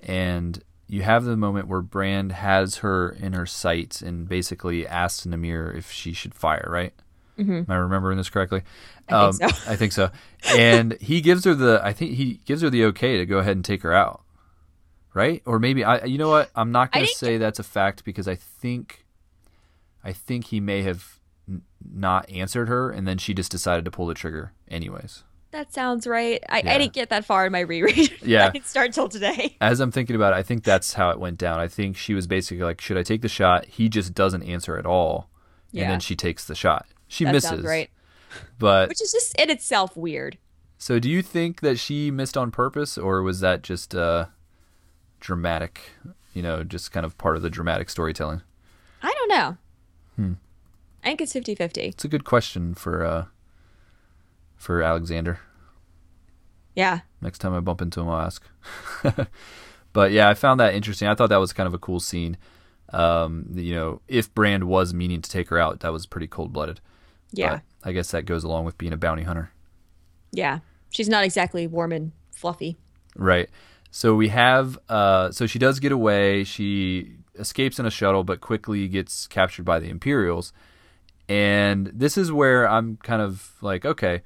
And 0.00 0.62
you 0.86 1.02
have 1.02 1.24
the 1.24 1.36
moment 1.36 1.66
where 1.66 1.82
Brand 1.82 2.30
has 2.30 2.76
her 2.76 3.10
in 3.10 3.32
her 3.32 3.44
sights 3.44 4.00
and 4.00 4.28
basically 4.28 4.86
asks 4.86 5.26
Namir 5.26 5.76
if 5.76 5.90
she 5.90 6.12
should 6.12 6.32
fire, 6.32 6.68
right? 6.70 6.94
Mm-hmm. 7.36 7.52
Am 7.52 7.66
I 7.68 7.74
remembering 7.74 8.18
this 8.18 8.30
correctly? 8.30 8.62
I 9.08 9.32
think 9.32 9.50
so. 9.52 9.62
I 9.72 9.76
think 9.76 9.92
so. 9.92 10.10
And 10.56 10.96
he 11.00 11.20
gives 11.20 11.44
her 11.44 11.54
the, 11.54 11.80
I 11.82 11.92
think 11.92 12.12
he 12.12 12.40
gives 12.44 12.62
her 12.62 12.70
the 12.70 12.84
okay 12.86 13.18
to 13.18 13.26
go 13.26 13.38
ahead 13.38 13.56
and 13.56 13.64
take 13.64 13.82
her 13.82 13.92
out, 13.92 14.22
right? 15.12 15.42
Or 15.44 15.58
maybe 15.58 15.82
I, 15.82 16.04
you 16.04 16.18
know 16.18 16.30
what? 16.30 16.50
I'm 16.54 16.70
not 16.70 16.92
going 16.92 17.04
to 17.06 17.12
say 17.12 17.36
that's 17.36 17.58
a 17.58 17.64
fact 17.64 18.04
because 18.04 18.28
I 18.28 18.36
think, 18.36 19.04
I 20.04 20.12
think 20.12 20.46
he 20.46 20.60
may 20.60 20.82
have 20.82 21.18
n- 21.48 21.62
not 21.84 22.30
answered 22.30 22.68
her, 22.68 22.90
and 22.90 23.08
then 23.08 23.18
she 23.18 23.34
just 23.34 23.50
decided 23.50 23.84
to 23.86 23.90
pull 23.90 24.06
the 24.06 24.14
trigger, 24.14 24.52
anyways. 24.68 25.24
That 25.50 25.72
sounds 25.72 26.06
right. 26.06 26.42
I, 26.48 26.60
Yeah. 26.60 26.74
I 26.74 26.78
didn't 26.78 26.92
get 26.92 27.08
that 27.10 27.24
far 27.24 27.46
in 27.46 27.52
my 27.52 27.60
reread. 27.60 28.12
Yeah. 28.22 28.48
I 28.48 28.50
didn't 28.50 28.66
start 28.66 28.92
till 28.92 29.08
today. 29.08 29.56
As 29.60 29.80
I'm 29.80 29.90
thinking 29.90 30.16
about 30.16 30.32
it, 30.34 30.36
I 30.36 30.42
think 30.42 30.64
that's 30.64 30.94
how 30.94 31.10
it 31.10 31.18
went 31.18 31.38
down. 31.38 31.58
I 31.58 31.68
think 31.68 31.96
she 31.96 32.14
was 32.14 32.26
basically 32.26 32.62
like, 32.64 32.80
"Should 32.80 32.98
I 32.98 33.02
take 33.02 33.22
the 33.22 33.28
shot?" 33.28 33.64
He 33.66 33.88
just 33.88 34.12
doesn't 34.14 34.42
answer 34.42 34.76
at 34.76 34.84
all, 34.86 35.30
and 35.72 35.90
then 35.90 36.00
she 36.00 36.14
takes 36.16 36.44
the 36.44 36.54
shot. 36.54 36.86
She 37.06 37.24
That 37.24 37.32
misses, 37.32 37.64
right. 37.64 37.88
but 38.58 38.88
Which 38.90 39.00
is 39.00 39.12
just 39.12 39.34
in 39.40 39.48
itself 39.50 39.96
weird. 39.96 40.36
So 40.76 40.98
do 40.98 41.08
you 41.08 41.22
think 41.22 41.60
that 41.60 41.78
she 41.78 42.10
missed 42.10 42.36
on 42.36 42.50
purpose, 42.50 42.98
or 42.98 43.22
was 43.22 43.40
that 43.40 43.62
just 43.62 43.94
uh, 43.94 44.26
dramatic, 45.20 45.92
you 46.34 46.42
know, 46.42 46.62
just 46.64 46.92
kind 46.92 47.06
of 47.06 47.16
part 47.18 47.36
of 47.36 47.42
the 47.42 47.50
dramatic 47.50 47.88
storytelling? 47.90 48.42
I 49.02 49.12
don't 49.12 49.28
know. 49.28 49.56
Hmm. 50.16 50.32
I 51.02 51.08
think 51.08 51.20
it's 51.22 51.32
50-50. 51.32 51.78
It's 51.78 52.04
a 52.04 52.08
good 52.08 52.24
question 52.24 52.74
for 52.74 53.04
uh 53.04 53.24
for 54.58 54.82
Alexander. 54.82 55.40
Yeah. 56.74 57.00
Next 57.20 57.38
time 57.38 57.54
I 57.54 57.60
bump 57.60 57.80
into 57.80 58.00
him, 58.00 58.08
I'll 58.08 58.20
ask. 58.20 58.46
but 59.92 60.12
yeah, 60.12 60.28
I 60.28 60.34
found 60.34 60.60
that 60.60 60.74
interesting. 60.74 61.08
I 61.08 61.14
thought 61.14 61.30
that 61.30 61.38
was 61.38 61.52
kind 61.52 61.66
of 61.66 61.74
a 61.74 61.78
cool 61.78 62.00
scene. 62.00 62.36
Um, 62.92 63.46
you 63.54 63.74
know, 63.74 64.00
if 64.08 64.32
Brand 64.34 64.64
was 64.64 64.94
meaning 64.94 65.20
to 65.22 65.30
take 65.30 65.48
her 65.48 65.58
out, 65.58 65.80
that 65.80 65.92
was 65.92 66.06
pretty 66.06 66.26
cold 66.26 66.52
blooded. 66.52 66.80
Yeah. 67.32 67.60
But 67.82 67.88
I 67.88 67.92
guess 67.92 68.10
that 68.10 68.26
goes 68.26 68.44
along 68.44 68.64
with 68.64 68.78
being 68.78 68.92
a 68.92 68.96
bounty 68.96 69.24
hunter. 69.24 69.50
Yeah. 70.32 70.60
She's 70.90 71.08
not 71.08 71.24
exactly 71.24 71.66
warm 71.66 71.92
and 71.92 72.12
fluffy. 72.30 72.76
Right. 73.16 73.50
So 73.90 74.14
we 74.14 74.28
have 74.28 74.78
uh 74.88 75.32
so 75.32 75.46
she 75.46 75.58
does 75.58 75.80
get 75.80 75.92
away. 75.92 76.44
She 76.44 77.16
escapes 77.38 77.78
in 77.78 77.86
a 77.86 77.90
shuttle 77.90 78.24
but 78.24 78.40
quickly 78.40 78.88
gets 78.88 79.26
captured 79.26 79.64
by 79.64 79.78
the 79.78 79.88
Imperials. 79.88 80.52
And 81.28 81.90
this 81.94 82.16
is 82.16 82.32
where 82.32 82.68
I'm 82.68 82.96
kind 82.98 83.20
of 83.20 83.52
like, 83.60 83.84
okay, 83.84 84.22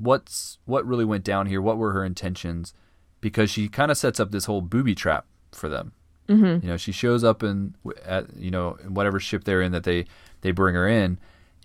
what's 0.00 0.58
what 0.64 0.86
really 0.86 1.04
went 1.04 1.24
down 1.24 1.46
here? 1.46 1.60
What 1.60 1.78
were 1.78 1.92
her 1.92 2.04
intentions? 2.04 2.72
Because 3.20 3.50
she 3.50 3.68
kind 3.68 3.90
of 3.90 3.98
sets 3.98 4.18
up 4.18 4.30
this 4.30 4.46
whole 4.46 4.62
booby 4.62 4.94
trap 4.94 5.26
for 5.52 5.68
them. 5.68 5.92
Mm-hmm. 6.28 6.64
You 6.64 6.70
know, 6.72 6.76
she 6.76 6.92
shows 6.92 7.22
up 7.22 7.42
in 7.42 7.74
at 8.04 8.34
you 8.36 8.50
know 8.50 8.76
in 8.82 8.94
whatever 8.94 9.20
ship 9.20 9.44
they're 9.44 9.62
in 9.62 9.72
that 9.72 9.84
they 9.84 10.06
they 10.40 10.52
bring 10.52 10.74
her 10.74 10.88
in, 10.88 11.18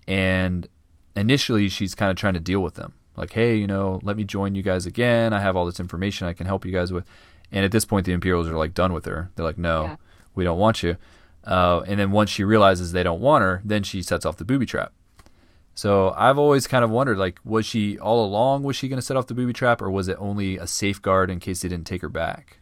and 0.06 0.68
initially 1.14 1.68
she's 1.68 1.94
kind 1.94 2.10
of 2.10 2.16
trying 2.16 2.34
to 2.34 2.40
deal 2.40 2.60
with 2.60 2.74
them, 2.74 2.92
like, 3.16 3.32
hey, 3.32 3.56
you 3.56 3.66
know, 3.66 4.00
let 4.02 4.16
me 4.16 4.24
join 4.24 4.54
you 4.54 4.62
guys 4.62 4.84
again. 4.86 5.32
I 5.32 5.40
have 5.40 5.56
all 5.56 5.64
this 5.66 5.80
information 5.80 6.26
I 6.26 6.32
can 6.34 6.46
help 6.46 6.64
you 6.66 6.72
guys 6.72 6.92
with. 6.92 7.04
And 7.52 7.64
at 7.64 7.70
this 7.72 7.84
point, 7.84 8.06
the 8.06 8.12
Imperials 8.12 8.48
are 8.48 8.56
like 8.56 8.74
done 8.74 8.92
with 8.92 9.04
her. 9.06 9.30
They're 9.36 9.44
like, 9.46 9.56
no, 9.56 9.84
Yeah. 9.84 9.96
we 10.34 10.44
don't 10.44 10.58
want 10.58 10.82
you. 10.82 10.96
Uh, 11.44 11.80
and 11.86 11.98
then 12.00 12.10
once 12.10 12.28
she 12.28 12.42
realizes 12.44 12.90
they 12.92 13.04
don't 13.04 13.20
want 13.20 13.42
her, 13.42 13.62
then 13.64 13.82
she 13.84 14.02
sets 14.02 14.26
off 14.26 14.36
the 14.36 14.44
booby 14.44 14.66
trap. 14.66 14.92
So 15.76 16.14
I've 16.16 16.38
always 16.38 16.66
kind 16.66 16.82
of 16.84 16.90
wondered, 16.90 17.18
like, 17.18 17.38
was 17.44 17.66
she 17.66 17.98
all 17.98 18.24
along? 18.24 18.62
Was 18.62 18.76
she 18.76 18.88
going 18.88 18.96
to 18.96 19.02
set 19.02 19.14
off 19.16 19.26
the 19.26 19.34
booby 19.34 19.52
trap, 19.52 19.82
or 19.82 19.90
was 19.90 20.08
it 20.08 20.16
only 20.18 20.56
a 20.56 20.66
safeguard 20.66 21.30
in 21.30 21.38
case 21.38 21.60
they 21.60 21.68
didn't 21.68 21.86
take 21.86 22.00
her 22.00 22.08
back? 22.08 22.58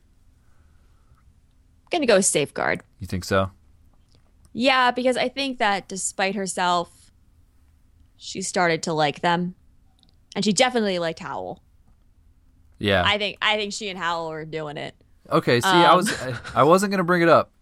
I'm 1.86 1.98
gonna 2.00 2.06
go 2.06 2.16
with 2.16 2.24
safeguard. 2.26 2.82
You 2.98 3.06
think 3.06 3.24
so? 3.24 3.52
Yeah, 4.52 4.90
because 4.90 5.16
I 5.16 5.28
think 5.28 5.58
that 5.58 5.86
despite 5.86 6.34
herself, 6.34 7.12
she 8.16 8.42
started 8.42 8.82
to 8.84 8.92
like 8.92 9.20
them, 9.20 9.54
and 10.34 10.44
she 10.44 10.52
definitely 10.52 10.98
liked 10.98 11.20
Howl. 11.20 11.62
Yeah. 12.80 13.04
I 13.06 13.16
think 13.18 13.38
I 13.40 13.56
think 13.56 13.72
she 13.72 13.88
and 13.90 13.98
Howl 13.98 14.30
were 14.30 14.44
doing 14.44 14.76
it. 14.76 14.96
Okay, 15.30 15.60
see, 15.60 15.68
I 15.68 15.90
Um. 15.90 15.98
was 15.98 16.12
I, 16.22 16.34
I 16.52 16.62
wasn't 16.64 16.90
gonna 16.90 17.04
bring 17.04 17.22
it 17.22 17.28
up 17.28 17.52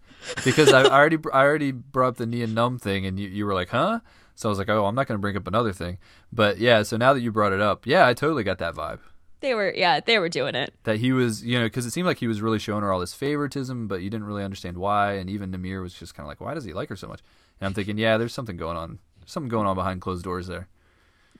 because 0.46 0.72
I, 0.72 0.80
I 0.84 0.98
already 0.98 1.18
I 1.30 1.42
already 1.42 1.72
brought 1.72 2.09
up 2.09 2.16
the 2.16 2.24
Nien 2.26 2.55
Nunb 2.55 2.80
thing, 2.80 3.05
and 3.05 3.20
you, 3.20 3.28
you 3.28 3.44
were 3.44 3.53
like, 3.55 3.68
huh? 3.68 4.00
So 4.35 4.49
I 4.49 4.51
was 4.51 4.59
like, 4.59 4.68
oh, 4.68 4.87
I'm 4.87 4.95
not 4.95 5.07
gonna 5.07 5.18
bring 5.18 5.37
up 5.37 5.47
another 5.47 5.72
thing. 5.72 5.99
But 6.33 6.59
yeah, 6.59 6.83
so 6.83 6.97
now 6.97 7.12
that 7.12 7.20
you 7.20 7.30
brought 7.33 7.53
it 7.53 7.61
up, 7.61 7.87
yeah, 7.87 8.07
I 8.07 8.14
totally 8.14 8.45
got 8.45 8.59
that 8.59 8.74
vibe 8.74 9.01
They 9.41 9.55
were 9.55 9.72
yeah, 9.74 10.01
they 10.01 10.18
were 10.18 10.28
doing 10.28 10.55
it. 10.55 10.74
that 10.85 10.99
he 10.99 11.12
was, 11.12 11.45
you 11.45 11.59
know, 11.59 11.66
because 11.66 11.87
it 11.87 11.91
seemed 11.93 12.07
like 12.07 12.18
he 12.18 12.26
was 12.28 12.41
really 12.43 12.59
showing 12.59 12.83
her 12.83 12.93
all 12.93 13.01
this 13.01 13.14
favoritism, 13.14 13.89
but 13.89 14.03
you 14.03 14.11
didn't 14.11 14.26
really 14.26 14.45
understand 14.45 14.76
why, 14.78 15.14
and 15.14 15.28
even 15.30 15.51
Namir 15.53 15.83
was 15.83 15.95
just 15.95 16.14
kind 16.14 16.24
of 16.24 16.28
like, 16.28 16.41
why 16.41 16.55
does 16.55 16.64
he 16.64 16.72
like 16.72 16.89
her 16.89 16.97
so 16.97 17.09
much? 17.09 17.20
And 17.61 17.66
I'm 17.66 17.74
thinking, 17.74 17.99
yeah, 17.99 18.16
there's 18.18 18.35
something 18.35 18.57
going 18.57 18.76
on, 18.76 18.99
something 19.26 19.49
going 19.49 19.66
on 19.66 19.76
behind 19.76 20.01
closed 20.01 20.24
doors 20.24 20.47
there. 20.47 20.68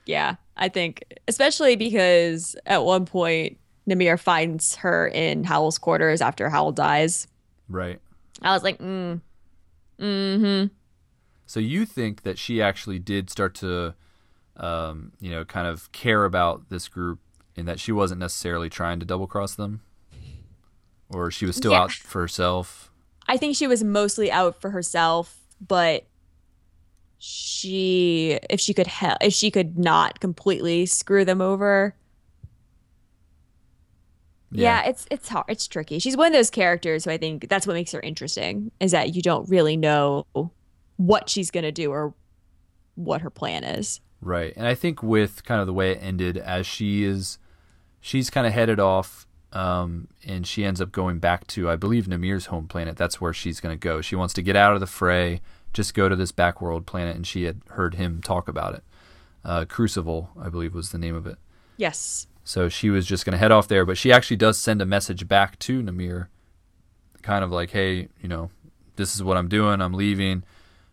Yeah, 0.07 0.37
I 0.57 0.69
think 0.69 1.05
especially 1.29 1.77
because 1.77 2.57
at 2.67 2.85
one 2.85 3.07
point 3.07 3.59
Namir 3.89 4.19
finds 4.19 4.77
her 4.77 5.09
in 5.09 5.45
Howl's 5.45 5.79
quarters 5.79 6.21
after 6.21 6.49
Howl 6.49 6.73
dies. 6.73 7.27
Right. 7.69 8.01
I 8.43 8.53
was 8.53 8.63
like, 8.65 8.79
mm, 8.79 9.21
mm-hmm. 10.01 10.67
So 11.47 11.61
you 11.61 11.85
think 11.85 12.23
that 12.23 12.39
she 12.39 12.63
actually 12.63 12.99
did 12.99 13.29
start 13.31 13.55
to, 13.57 13.95
um, 14.57 15.13
you 15.21 15.31
know, 15.31 15.45
kind 15.45 15.67
of 15.67 15.91
care 15.93 16.25
about 16.25 16.69
this 16.71 16.89
group, 16.89 17.19
and 17.57 17.69
that 17.69 17.79
she 17.81 17.93
wasn't 17.93 18.21
necessarily 18.21 18.69
trying 18.71 18.99
to 19.01 19.07
double 19.07 19.27
cross 19.27 19.55
them, 19.55 19.83
or 21.11 21.31
she 21.31 21.45
was 21.47 21.57
still 21.57 21.73
Yeah. 21.73 21.83
out 21.83 21.93
for 21.93 22.21
herself. 22.21 22.91
I 23.29 23.37
think 23.37 23.55
she 23.57 23.67
was 23.67 23.85
mostly 23.85 24.31
out 24.33 24.61
for 24.61 24.71
herself, 24.71 25.39
but 25.67 26.07
she 27.19 28.39
if 28.51 28.59
she 28.59 28.75
could 28.75 28.89
help 28.89 29.19
if 29.21 29.33
she 29.33 29.51
could 29.51 29.79
not 29.79 30.19
completely 30.21 30.87
screw 30.87 31.25
them 31.25 31.41
over. 31.41 31.95
Yeah. 34.51 34.83
it's 34.87 35.07
it's 35.11 35.29
hard. 35.29 35.45
It's 35.49 35.67
tricky. 35.69 35.99
She's 35.99 36.17
one 36.17 36.27
of 36.27 36.33
those 36.33 36.51
characters 36.51 37.05
who 37.05 37.11
I 37.11 37.17
think 37.19 37.49
that's 37.49 37.67
what 37.67 37.75
makes 37.75 37.93
her 37.93 38.01
interesting 38.01 38.71
is 38.81 38.91
that 38.91 39.15
you 39.15 39.23
don't 39.23 39.49
really 39.49 39.77
know 39.77 40.27
what 41.07 41.29
she's 41.29 41.51
going 41.51 41.65
to 41.65 41.73
do 41.73 41.91
or 41.91 42.15
what 42.95 43.23
her 43.23 43.31
plan 43.31 43.65
is. 43.65 44.01
Right. 44.21 44.53
And 44.57 44.67
I 44.67 44.75
think 44.75 45.03
with 45.03 45.45
kind 45.45 45.61
of 45.61 45.67
the 45.67 45.73
way 45.73 45.93
it 45.93 45.99
ended, 46.01 46.37
as 46.37 46.65
she 46.67 47.03
is, 47.03 47.39
she's 48.01 48.31
kind 48.31 48.47
of 48.47 48.53
headed 48.53 48.79
off, 48.79 49.27
um, 49.53 50.09
and 50.25 50.47
she 50.47 50.65
ends 50.65 50.81
up 50.81 50.93
going 50.93 51.19
back 51.19 51.47
to, 51.49 51.69
I 51.69 51.77
believe, 51.77 52.07
Namir's 52.07 52.47
home 52.47 52.69
planet. 52.69 52.97
That's 52.97 53.21
where 53.21 53.33
she's 53.33 53.59
going 53.59 53.77
to 53.77 53.81
go. 53.81 54.01
She 54.01 54.15
wants 54.15 54.33
to 54.35 54.43
get 54.43 54.55
out 54.55 54.75
of 54.75 54.81
the 54.81 54.87
fray, 54.87 55.41
just 55.73 55.93
go 55.93 56.09
to 56.09 56.15
this 56.15 56.31
backworld 56.31 56.87
planet, 56.87 57.17
and 57.17 57.27
she 57.27 57.45
had 57.45 57.63
heard 57.71 57.95
him 57.95 58.23
talk 58.23 58.47
about 58.47 58.75
it. 58.75 58.85
Uh, 59.45 59.65
Crucible, 59.65 60.31
I 60.41 60.49
believe, 60.49 60.73
was 60.73 60.91
the 60.91 60.99
name 60.99 61.17
of 61.17 61.27
it. 61.27 61.37
Yes. 61.77 62.29
So 62.45 62.69
she 62.69 62.91
was 62.91 63.07
just 63.07 63.25
going 63.25 63.33
to 63.33 63.39
head 63.39 63.51
off 63.51 63.67
there, 63.67 63.85
but 63.85 63.99
she 63.99 64.13
actually 64.13 64.37
does 64.37 64.57
send 64.57 64.81
a 64.81 64.87
message 64.87 65.27
back 65.27 65.59
to 65.61 65.83
Namir, 65.83 66.29
kind 67.23 67.43
of 67.43 67.51
like, 67.51 67.71
hey, 67.71 68.09
you 68.21 68.29
know, 68.29 68.51
this 68.95 69.17
is 69.17 69.23
what 69.23 69.37
I'm 69.37 69.49
doing, 69.49 69.81
I'm 69.81 69.95
leaving. 69.95 70.45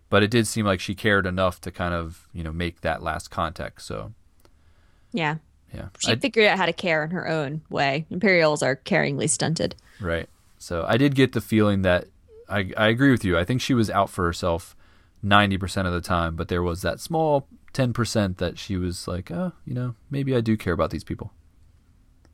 But 0.09 0.23
it 0.23 0.31
did 0.31 0.47
seem 0.47 0.65
like 0.65 0.79
she 0.79 0.95
cared 0.95 1.25
enough 1.27 1.61
to 1.61 1.71
kind 1.71 1.93
of, 1.93 2.27
you 2.33 2.43
know, 2.43 2.51
make 2.51 2.81
that 2.81 3.03
last 3.03 3.29
contact. 3.29 3.81
So, 3.83 4.13
Yeah. 5.11 5.35
yeah. 5.73 5.89
She 5.99 6.11
I- 6.13 6.15
figured 6.15 6.47
out 6.47 6.57
how 6.57 6.65
to 6.65 6.73
care 6.73 7.03
in 7.03 7.11
her 7.11 7.27
own 7.27 7.61
way. 7.69 8.05
Imperials 8.09 8.63
are 8.63 8.75
caringly 8.75 9.29
stunted. 9.29 9.75
right. 9.99 10.27
So 10.61 10.83
I 10.87 10.97
did 10.97 11.15
get 11.15 11.31
the 11.31 11.39
feeling 11.41 11.83
that 11.83 12.07
I, 12.49 12.71
I 12.75 12.87
agree 12.89 13.11
with 13.11 13.23
you. 13.23 13.37
I 13.37 13.45
think 13.45 13.61
she 13.61 13.73
was 13.73 13.89
out 13.89 14.09
for 14.09 14.25
herself 14.25 14.75
90% 15.23 15.85
of 15.85 15.93
the 15.93 16.01
time, 16.01 16.35
but 16.35 16.49
there 16.49 16.61
was 16.63 16.81
that 16.81 16.99
small 16.99 17.47
10% 17.73 18.37
that 18.37 18.57
she 18.59 18.75
was 18.75 19.07
like, 19.07 19.31
oh, 19.31 19.53
you 19.65 19.73
know, 19.73 19.95
maybe 20.09 20.35
I 20.35 20.41
do 20.41 20.57
care 20.57 20.73
about 20.73 20.89
these 20.89 21.03
people. 21.05 21.31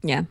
Yeah. 0.02 0.24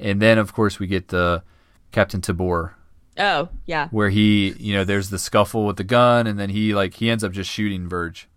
And 0.00 0.20
then, 0.20 0.38
of 0.38 0.52
course, 0.52 0.80
we 0.80 0.86
get 0.88 1.08
the 1.08 1.44
Captain 1.92 2.20
Tabor 2.20 2.74
Oh, 3.18 3.48
yeah. 3.66 3.88
where 3.90 4.08
he, 4.08 4.52
you 4.58 4.74
know, 4.74 4.84
there's 4.84 5.10
the 5.10 5.18
scuffle 5.18 5.66
with 5.66 5.76
the 5.76 5.84
gun, 5.84 6.26
and 6.26 6.38
then 6.38 6.50
he 6.50 6.74
like 6.74 6.94
he 6.94 7.10
ends 7.10 7.22
up 7.22 7.32
just 7.32 7.50
shooting 7.50 7.88
Verge, 7.88 8.28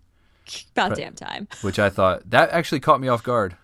About 0.72 0.90
But- 0.90 0.98
damn 0.98 1.14
time. 1.14 1.48
which 1.62 1.78
I 1.78 1.88
thought 1.90 2.28
that 2.30 2.50
actually 2.50 2.80
caught 2.80 3.00
me 3.00 3.08
off 3.08 3.22
guard 3.22 3.56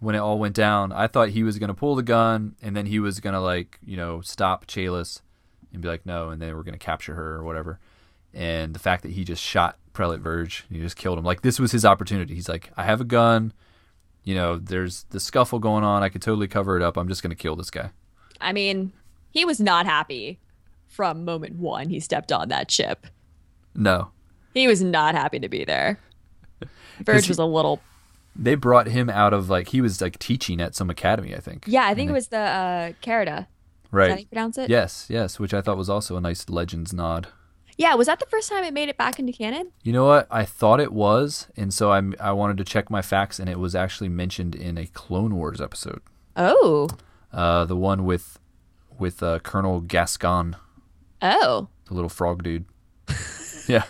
when 0.00 0.14
it 0.14 0.18
all 0.18 0.38
went 0.38 0.54
down. 0.54 0.92
I 0.92 1.06
thought 1.06 1.30
he 1.30 1.42
was 1.42 1.58
gonna 1.58 1.74
pull 1.74 1.94
the 1.94 2.02
gun, 2.02 2.56
and 2.62 2.76
then 2.76 2.86
he 2.86 2.98
was 2.98 3.20
gonna 3.20 3.40
like 3.40 3.78
you 3.84 3.96
know 3.96 4.20
stop 4.20 4.66
Chalis 4.66 5.20
and 5.72 5.80
be 5.82 5.88
like 5.88 6.04
no, 6.06 6.30
and 6.30 6.40
then 6.42 6.54
we're 6.56 6.62
gonna 6.64 6.78
capture 6.78 7.14
her 7.14 7.34
or 7.36 7.44
whatever. 7.44 7.78
And 8.32 8.74
the 8.74 8.80
fact 8.80 9.02
that 9.04 9.12
he 9.12 9.22
just 9.24 9.42
shot 9.42 9.78
Prelate 9.92 10.20
Verge, 10.20 10.64
he 10.70 10.80
just 10.80 10.96
killed 10.96 11.18
him. 11.18 11.24
Like 11.24 11.42
this 11.42 11.60
was 11.60 11.70
his 11.70 11.84
opportunity. 11.84 12.34
He's 12.34 12.48
like, 12.48 12.72
I 12.76 12.82
have 12.82 13.00
a 13.00 13.04
gun. 13.04 13.52
You 14.24 14.34
know, 14.34 14.56
there's 14.58 15.04
the 15.10 15.20
scuffle 15.20 15.60
going 15.60 15.84
on. 15.84 16.02
I 16.02 16.08
could 16.08 16.22
totally 16.22 16.48
cover 16.48 16.76
it 16.76 16.82
up. 16.82 16.96
I'm 16.96 17.06
just 17.08 17.22
gonna 17.22 17.34
kill 17.36 17.54
this 17.54 17.70
guy. 17.70 17.90
I 18.40 18.52
mean, 18.52 18.92
he 19.34 19.44
was 19.44 19.60
not 19.60 19.84
happy 19.84 20.38
from 20.86 21.24
moment 21.24 21.56
one 21.56 21.90
he 21.90 22.00
stepped 22.00 22.32
on 22.32 22.48
that 22.48 22.70
ship. 22.70 23.06
No, 23.74 24.12
He 24.54 24.66
was 24.68 24.82
not 24.82 25.14
happy 25.14 25.40
to 25.40 25.48
be 25.48 25.64
there. 25.64 25.98
Verge 27.00 27.24
he- 27.26 27.30
was 27.30 27.38
a 27.38 27.44
little. 27.44 27.80
they 28.36 28.54
brought 28.54 28.86
him 28.86 29.10
out 29.10 29.32
of 29.34 29.50
like 29.50 29.68
he 29.68 29.80
was 29.80 30.00
like 30.00 30.18
teaching 30.18 30.60
at 30.60 30.74
some 30.74 30.88
academy, 30.90 31.34
I 31.34 31.40
think. 31.40 31.64
Yeah, 31.66 31.84
I 31.86 31.94
think 31.94 32.08
it 32.08 32.12
was 32.14 32.28
the 32.28 32.38
uh, 32.38 32.92
Carida. 33.02 33.40
Is 33.40 33.46
Right. 33.90 34.08
that 34.08 34.12
how 34.14 34.18
you 34.20 34.26
pronounce 34.26 34.58
it? 34.58 34.70
Yes, 34.70 35.06
yes, 35.08 35.38
which 35.38 35.52
I 35.54 35.60
thought 35.60 35.76
was 35.76 35.90
also 35.90 36.16
a 36.16 36.20
nice 36.20 36.48
Legends 36.48 36.92
nod. 36.92 37.28
Yeah, 37.76 37.94
was 37.94 38.06
that 38.06 38.20
the 38.20 38.26
first 38.26 38.48
time 38.48 38.62
it 38.64 38.72
made 38.74 38.88
it 38.88 38.96
back 38.96 39.18
into 39.18 39.32
canon? 39.32 39.70
You 39.82 39.92
know 39.92 40.04
what? 40.06 40.26
I 40.30 40.44
thought 40.44 40.78
it 40.80 40.92
was, 40.92 41.48
and 41.56 41.74
so 41.74 41.90
I'm 41.92 42.14
I 42.20 42.30
wanted 42.32 42.56
to 42.58 42.64
check 42.64 42.88
my 42.90 43.02
facts, 43.02 43.38
and 43.40 43.48
it 43.48 43.58
was 43.58 43.74
actually 43.74 44.08
mentioned 44.08 44.54
in 44.54 44.78
a 44.78 44.86
Clone 44.86 45.34
Wars 45.34 45.60
episode, 45.60 46.00
Oh. 46.36 46.88
uh, 47.32 47.64
the 47.64 47.76
one 47.76 48.04
with 48.04 48.38
with 48.98 49.22
uh, 49.22 49.38
Colonel 49.40 49.80
Gascon, 49.80 50.56
Oh. 51.22 51.68
the 51.86 51.94
little 51.94 52.08
frog 52.08 52.42
dude. 52.42 52.64
yeah, 53.68 53.84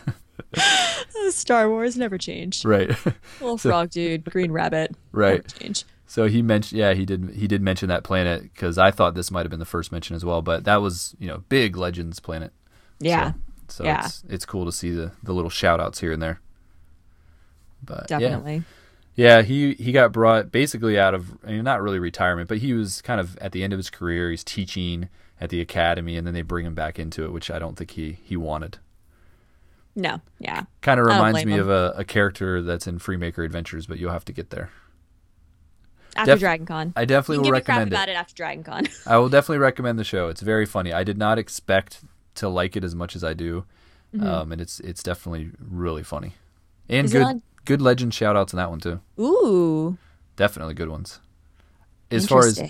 Star 1.30 1.68
Wars 1.68 1.96
never 1.96 2.18
changed. 2.18 2.64
right, 2.64 2.88
Little 3.40 3.58
frog 3.58 3.90
dude, 3.90 4.24
green 4.24 4.52
rabbit. 4.52 4.94
Right. 5.12 5.46
Change. 5.58 5.84
so 6.06 6.26
he 6.26 6.42
mentioned, 6.42 6.78
yeah, 6.78 6.94
he 6.94 7.04
did 7.04 7.30
he 7.34 7.46
did 7.46 7.62
mention 7.62 7.88
that 7.88 8.04
planet 8.04 8.42
because 8.42 8.78
I 8.78 8.90
thought 8.90 9.14
this 9.14 9.30
might 9.30 9.40
have 9.44 9.50
been 9.50 9.60
the 9.60 9.64
first 9.64 9.90
mention 9.92 10.14
as 10.16 10.24
well, 10.24 10.42
but 10.42 10.64
that 10.64 10.76
was 10.82 11.14
you 11.18 11.26
know 11.28 11.44
big 11.48 11.76
Legends 11.76 12.20
planet. 12.20 12.52
Yeah. 13.00 13.32
So 13.68 13.84
Yeah. 13.84 14.04
it's 14.06 14.22
it's 14.28 14.44
cool 14.46 14.64
to 14.66 14.72
see 14.72 14.90
the 14.90 15.12
the 15.22 15.32
little 15.32 15.50
shout 15.50 15.80
outs 15.80 16.00
here 16.00 16.12
and 16.12 16.22
there. 16.22 16.40
But 17.82 18.06
definitely. 18.08 18.54
Yeah, 18.56 18.60
he 19.16 19.74
he 19.74 19.92
got 19.92 20.12
brought 20.12 20.50
basically 20.50 20.98
out 20.98 21.14
of 21.14 21.38
I 21.44 21.52
mean, 21.52 21.64
not 21.64 21.82
really 21.82 21.98
retirement, 21.98 22.48
but 22.48 22.58
he 22.58 22.72
was 22.74 23.00
kind 23.02 23.20
of 23.20 23.36
at 23.38 23.52
the 23.52 23.62
end 23.62 23.72
of 23.72 23.78
his 23.78 23.90
career. 23.90 24.30
He's 24.30 24.44
teaching 24.44 25.08
at 25.40 25.50
the 25.50 25.60
academy, 25.60 26.16
and 26.16 26.26
then 26.26 26.34
they 26.34 26.42
bring 26.42 26.66
him 26.66 26.74
back 26.74 26.98
into 26.98 27.24
it, 27.24 27.32
which 27.32 27.50
I 27.50 27.58
don't 27.58 27.76
think 27.76 27.92
he 27.92 28.18
he 28.22 28.36
wanted. 28.36 28.78
No, 29.96 30.20
yeah. 30.40 30.64
Kind 30.80 30.98
of 30.98 31.06
reminds 31.06 31.44
me 31.44 31.52
him. 31.52 31.60
of 31.60 31.70
a, 31.70 31.94
a 31.96 32.04
character 32.04 32.60
that's 32.62 32.88
in 32.88 32.98
Freemaker 32.98 33.44
Adventures, 33.44 33.86
but 33.86 33.98
you'll 33.98 34.10
have 34.10 34.24
to 34.24 34.32
get 34.32 34.50
there. 34.50 34.70
After 36.16 36.32
Def- 36.32 36.40
Dragon 36.40 36.66
Con. 36.66 36.92
I 36.96 37.04
definitely 37.04 37.38
will 37.38 37.44
can 37.44 37.54
give 37.54 37.54
me 37.54 37.60
crap 37.60 37.68
recommend 37.76 37.92
about 37.92 38.08
it. 38.08 38.12
it 38.12 38.14
after 38.16 38.34
Dragon 38.34 38.64
Con. 38.64 38.88
I 39.06 39.18
will 39.18 39.28
definitely 39.28 39.58
recommend 39.58 39.98
the 39.98 40.04
show. 40.04 40.28
It's 40.28 40.40
very 40.40 40.66
funny. 40.66 40.92
I 40.92 41.04
did 41.04 41.18
not 41.18 41.38
expect 41.38 42.00
to 42.36 42.48
like 42.48 42.76
it 42.76 42.82
as 42.82 42.94
much 42.94 43.14
as 43.14 43.22
I 43.22 43.34
do, 43.34 43.64
um, 44.20 44.50
and 44.50 44.60
it's 44.60 44.80
it's 44.80 45.02
definitely 45.02 45.50
really 45.60 46.02
funny, 46.02 46.34
and 46.88 47.06
Mm-hmm. 47.08 47.16
Is 47.16 47.24
good 47.24 47.42
good 47.64 47.80
legend 47.80 48.14
shout 48.14 48.36
outs 48.36 48.52
in 48.52 48.56
that 48.58 48.70
one 48.70 48.80
too. 48.80 49.00
Ooh. 49.18 49.96
Definitely 50.36 50.74
good 50.74 50.88
ones. 50.88 51.20
As 52.10 52.28
far 52.28 52.46
as 52.46 52.62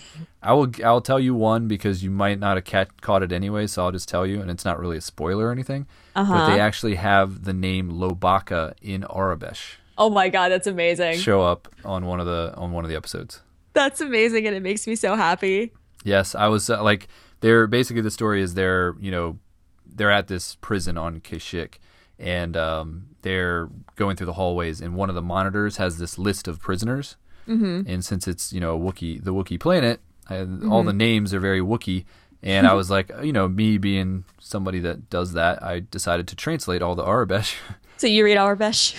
I 0.42 0.52
will, 0.54 0.70
I'll 0.82 1.02
tell 1.02 1.20
you 1.20 1.34
one 1.34 1.68
because 1.68 2.02
you 2.02 2.10
might 2.10 2.38
not 2.38 2.56
have 2.56 2.64
cat, 2.64 3.02
caught 3.02 3.22
it 3.22 3.32
anyway. 3.32 3.66
So 3.66 3.84
I'll 3.84 3.92
just 3.92 4.08
tell 4.08 4.24
you, 4.26 4.40
and 4.40 4.50
it's 4.50 4.64
not 4.64 4.78
really 4.78 4.96
a 4.96 5.02
spoiler 5.02 5.48
or 5.48 5.52
anything. 5.52 5.86
Uh-huh. 6.14 6.32
But 6.32 6.54
they 6.54 6.60
actually 6.60 6.94
have 6.94 7.44
the 7.44 7.52
name 7.52 7.90
Lowbacca 7.90 8.74
in 8.80 9.02
Aurebesh 9.02 9.76
Oh 9.96 10.10
my 10.10 10.28
god, 10.28 10.50
that's 10.50 10.66
amazing. 10.66 11.18
show 11.18 11.42
up 11.42 11.68
on 11.84 12.06
one 12.06 12.20
of 12.20 12.26
the 12.26 12.52
on 12.56 12.72
one 12.72 12.84
of 12.84 12.90
the 12.90 12.96
episodes. 12.96 13.40
That's 13.72 14.00
amazing 14.00 14.46
and 14.46 14.54
it 14.54 14.60
makes 14.60 14.86
me 14.86 14.96
so 14.96 15.14
happy. 15.14 15.72
Yes, 16.04 16.34
I 16.34 16.48
was 16.48 16.68
uh, 16.68 16.82
like, 16.82 17.08
they're 17.40 17.66
basically 17.66 18.02
the 18.02 18.10
story 18.10 18.42
is 18.42 18.54
they're 18.54 18.94
you 19.00 19.10
know 19.10 19.38
they're 19.86 20.10
at 20.10 20.28
this 20.28 20.56
prison 20.56 20.98
on 20.98 21.20
Kashyyyk, 21.20 21.74
and 22.18 22.56
um, 22.56 23.08
they're 23.22 23.68
going 23.96 24.16
through 24.16 24.26
the 24.26 24.34
hallways, 24.34 24.80
and 24.80 24.94
one 24.94 25.08
of 25.08 25.14
the 25.14 25.22
monitors 25.22 25.76
has 25.76 25.98
this 25.98 26.18
list 26.18 26.48
of 26.48 26.60
prisoners, 26.60 27.16
mm-hmm. 27.48 27.82
and 27.86 28.04
since 28.04 28.28
it's 28.28 28.52
you 28.52 28.60
know 28.60 28.78
Wookie 28.78 29.22
the 29.22 29.32
Wookie 29.32 29.60
planet, 29.60 30.00
I, 30.28 30.46
all 30.68 30.82
the 30.82 30.92
names 30.92 31.32
are 31.34 31.40
very 31.40 31.60
Wookie. 31.60 32.04
And 32.42 32.66
I 32.66 32.74
was 32.74 32.90
like, 32.90 33.10
you 33.22 33.32
know, 33.32 33.48
me 33.48 33.78
being 33.78 34.24
somebody 34.38 34.78
that 34.80 35.08
does 35.08 35.32
that, 35.32 35.62
I 35.62 35.80
decided 35.80 36.28
to 36.28 36.36
translate 36.36 36.82
all 36.82 36.94
the 36.94 37.04
Aurebesh. 37.04 37.54
So 37.96 38.08
you 38.08 38.24
read 38.24 38.36
Aurebesh? 38.36 38.96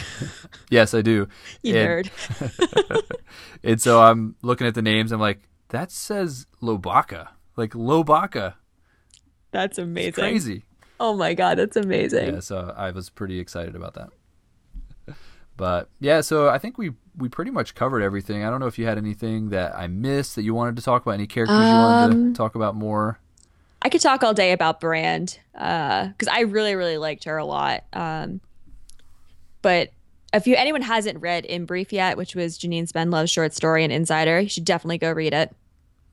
yes, 0.72 0.94
I 0.94 1.02
do. 1.02 1.28
You 1.62 1.76
and, 1.76 2.06
nerd. 2.06 3.02
And 3.66 3.82
so 3.82 4.02
I'm 4.02 4.36
looking 4.44 4.68
at 4.68 4.76
the 4.76 4.82
names. 4.82 5.12
I'm 5.12 5.20
like, 5.20 5.40
that 5.70 5.92
says 5.92 6.46
Lowbacca, 6.62 7.30
like 7.58 7.72
Lowbacca. 7.72 8.54
That's 9.52 9.80
amazing. 9.80 10.10
It's 10.10 10.18
crazy. 10.18 10.64
Oh 11.00 11.16
my 11.16 11.34
god, 11.34 11.58
that's 11.58 11.76
amazing. 11.76 12.34
Yeah, 12.36 12.40
so 12.40 12.74
I 12.76 12.92
was 12.92 13.10
pretty 13.10 13.40
excited 13.40 13.76
about 13.76 13.94
that. 13.96 14.10
But 15.58 15.88
yeah, 16.02 16.20
so 16.20 16.50
I 16.50 16.58
think 16.58 16.78
we 16.78 16.92
we 17.18 17.30
pretty 17.30 17.50
much 17.52 17.76
covered 17.76 18.02
everything. 18.02 18.44
I 18.44 18.50
don't 18.50 18.60
know 18.60 18.68
if 18.68 18.78
you 18.78 18.86
had 18.86 18.98
anything 18.98 19.50
that 19.52 19.74
I 19.74 19.88
missed 19.88 20.36
that 20.36 20.44
you 20.44 20.54
wanted 20.54 20.76
to 20.76 20.82
talk 20.82 21.02
about, 21.04 21.14
any 21.14 21.28
characters 21.28 21.72
you 21.72 21.78
wanted 21.78 22.12
Um, 22.12 22.34
to 22.34 22.38
talk 22.38 22.56
about 22.56 22.76
more. 22.76 23.20
I 23.82 23.88
could 23.88 24.02
talk 24.02 24.22
all 24.22 24.34
day 24.34 24.52
about 24.52 24.82
Brand 24.82 25.40
because 25.54 26.28
I 26.30 26.42
really, 26.42 26.76
really 26.76 26.98
liked 26.98 27.24
her 27.24 27.38
a 27.38 27.46
lot. 27.46 27.86
Um, 27.94 28.42
but 29.62 29.92
if 30.34 30.46
you 30.46 30.58
anyone 30.58 30.82
hasn't 30.82 31.22
read 31.22 31.46
In 31.46 31.66
Brief 31.66 31.94
yet, 31.94 32.18
which 32.18 32.36
was 32.36 32.58
Janine 32.60 32.86
Spendlove's 32.88 33.32
short 33.32 33.54
story 33.54 33.86
and 33.86 33.94
Insider, 33.94 34.42
you 34.42 34.50
should 34.50 34.66
definitely 34.66 34.98
go 34.98 35.12
read 35.14 35.34
it. 35.34 35.56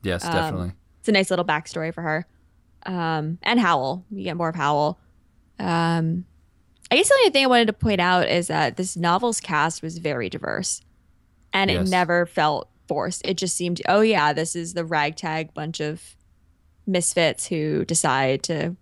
Yes, 0.04 0.24
um, 0.24 0.32
definitely. 0.32 0.72
It's 1.00 1.08
a 1.08 1.12
nice 1.12 1.30
little 1.30 1.44
backstory 1.44 1.92
for 1.92 2.02
her. 2.02 2.26
Um, 2.84 3.38
and 3.42 3.60
Howl, 3.60 4.04
you 4.10 4.24
get 4.24 4.36
more 4.36 4.48
of 4.48 4.54
Howl. 4.56 4.98
Um, 5.58 6.24
I 6.90 6.96
guess 6.96 7.08
the 7.08 7.14
only 7.20 7.30
thing 7.30 7.44
I 7.44 7.48
wanted 7.48 7.66
to 7.68 7.72
point 7.72 8.00
out 8.00 8.28
is 8.28 8.48
that 8.48 8.76
this 8.76 8.96
novel's 8.96 9.40
cast 9.40 9.82
was 9.82 9.98
very 9.98 10.28
diverse, 10.28 10.82
and 11.52 11.70
Yes. 11.70 11.86
it 11.86 11.90
never 11.90 12.26
felt 12.26 12.68
forced. 12.88 13.22
It 13.24 13.36
just 13.36 13.56
seemed, 13.56 13.80
oh 13.88 14.00
yeah, 14.00 14.32
this 14.32 14.54
is 14.56 14.74
the 14.74 14.84
ragtag 14.84 15.54
bunch 15.54 15.80
of 15.80 16.16
misfits 16.86 17.46
who 17.46 17.84
decide 17.84 18.42
to 18.44 18.76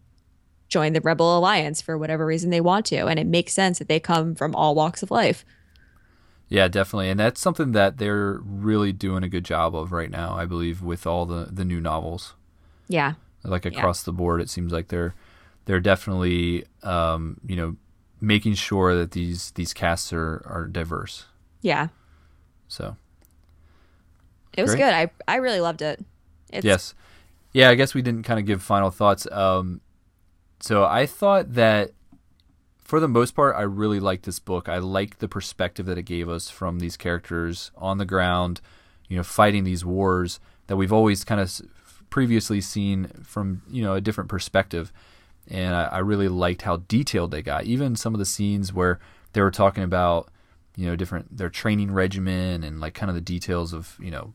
join 0.68 0.92
the 0.92 1.00
Rebel 1.00 1.36
Alliance 1.36 1.82
for 1.82 1.98
whatever 1.98 2.24
reason 2.24 2.50
they 2.50 2.60
want 2.60 2.86
to, 2.86 3.06
and 3.06 3.18
it 3.18 3.26
makes 3.26 3.52
sense 3.52 3.78
that 3.78 3.88
they 3.88 4.00
come 4.00 4.34
from 4.34 4.54
all 4.54 4.74
walks 4.74 5.02
of 5.02 5.10
life. 5.10 5.44
Yeah, 6.48 6.66
definitely, 6.66 7.10
and 7.10 7.20
that's 7.20 7.40
something 7.40 7.72
that 7.72 7.98
they're 7.98 8.40
really 8.42 8.92
doing 8.92 9.22
a 9.22 9.28
good 9.28 9.44
job 9.44 9.76
of 9.76 9.92
right 9.92 10.10
now. 10.10 10.34
I 10.34 10.46
believe 10.46 10.82
with 10.82 11.06
all 11.06 11.26
the 11.26 11.48
the 11.52 11.64
new 11.64 11.80
novels. 11.80 12.34
Yeah, 12.88 13.14
like 13.44 13.64
across 13.64 14.02
the 14.02 14.12
board 14.12 14.40
it 14.40 14.50
seems 14.50 14.72
like 14.72 14.88
they're 14.88 15.14
they're 15.64 15.80
definitely 15.80 16.64
um, 16.82 17.40
you 17.46 17.56
know 17.56 17.76
making 18.20 18.54
sure 18.54 18.96
that 18.96 19.12
these 19.12 19.52
these 19.52 19.72
casts 19.72 20.12
are 20.12 20.42
are 20.46 20.66
diverse. 20.66 21.26
Yeah, 21.62 21.88
so. 22.68 22.96
It 24.56 24.62
was 24.62 24.72
Great. 24.72 24.80
good. 24.80 24.92
I 24.92 25.10
I 25.28 25.36
really 25.36 25.60
loved 25.60 25.80
it. 25.80 26.04
It's, 26.52 26.64
yes. 26.64 26.94
Yeah 27.52 27.68
i 27.70 27.74
guess 27.76 27.94
we 27.94 28.02
didn't 28.02 28.24
kind 28.24 28.40
of 28.40 28.46
give 28.46 28.62
final 28.62 28.90
thoughts. 28.90 29.30
Um, 29.30 29.80
so 30.58 30.84
i 30.84 31.06
thought 31.06 31.54
that 31.54 31.92
for 32.78 33.00
the 33.00 33.08
most 33.08 33.36
part 33.36 33.56
i 33.56 33.62
really 33.62 34.00
liked 34.00 34.24
this 34.24 34.40
book. 34.40 34.68
I 34.68 34.78
liked 34.78 35.20
the 35.20 35.28
perspective 35.28 35.86
that 35.86 35.96
it 35.98 36.02
gave 36.02 36.28
us 36.28 36.50
from 36.50 36.80
these 36.80 36.96
characters 36.96 37.70
on 37.76 37.98
the 37.98 38.04
ground 38.04 38.60
you 39.08 39.16
know 39.16 39.22
fighting 39.22 39.64
these 39.64 39.84
wars 39.84 40.40
that 40.66 40.76
we've 40.76 40.92
always 40.92 41.24
kind 41.24 41.40
of 41.40 41.60
previously 42.10 42.60
seen 42.60 43.06
from 43.24 43.62
you 43.70 43.82
know 43.82 43.94
a 43.94 44.00
different 44.00 44.28
perspective. 44.28 44.92
And 45.48 45.74
I, 45.74 45.84
I 45.84 45.98
really 45.98 46.28
liked 46.28 46.62
how 46.62 46.76
detailed 46.76 47.30
they 47.30 47.42
got. 47.42 47.64
Even 47.64 47.96
some 47.96 48.14
of 48.14 48.18
the 48.18 48.26
scenes 48.26 48.72
where 48.72 49.00
they 49.32 49.40
were 49.40 49.50
talking 49.50 49.82
about 49.82 50.28
you 50.76 50.86
know 50.86 50.96
different 50.96 51.36
their 51.36 51.48
training 51.50 51.90
regimen 51.92 52.62
and 52.62 52.80
like 52.80 52.94
kind 52.94 53.08
of 53.10 53.14
the 53.14 53.20
details 53.20 53.72
of 53.72 53.96
you 54.00 54.10
know 54.10 54.32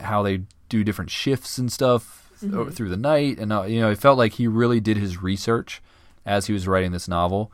how 0.00 0.22
they 0.22 0.42
do 0.68 0.82
different 0.82 1.10
shifts 1.10 1.58
and 1.58 1.70
stuff 1.70 2.30
th- 2.40 2.70
through 2.74 2.88
the 2.88 2.96
night. 2.96 3.38
And 3.38 3.52
uh, 3.52 3.62
you 3.64 3.80
know 3.80 3.90
it 3.90 3.98
felt 3.98 4.18
like 4.18 4.32
he 4.34 4.46
really 4.48 4.80
did 4.80 4.96
his 4.96 5.22
research 5.22 5.80
as 6.24 6.46
he 6.46 6.52
was 6.52 6.66
writing 6.66 6.90
this 6.92 7.06
novel. 7.08 7.52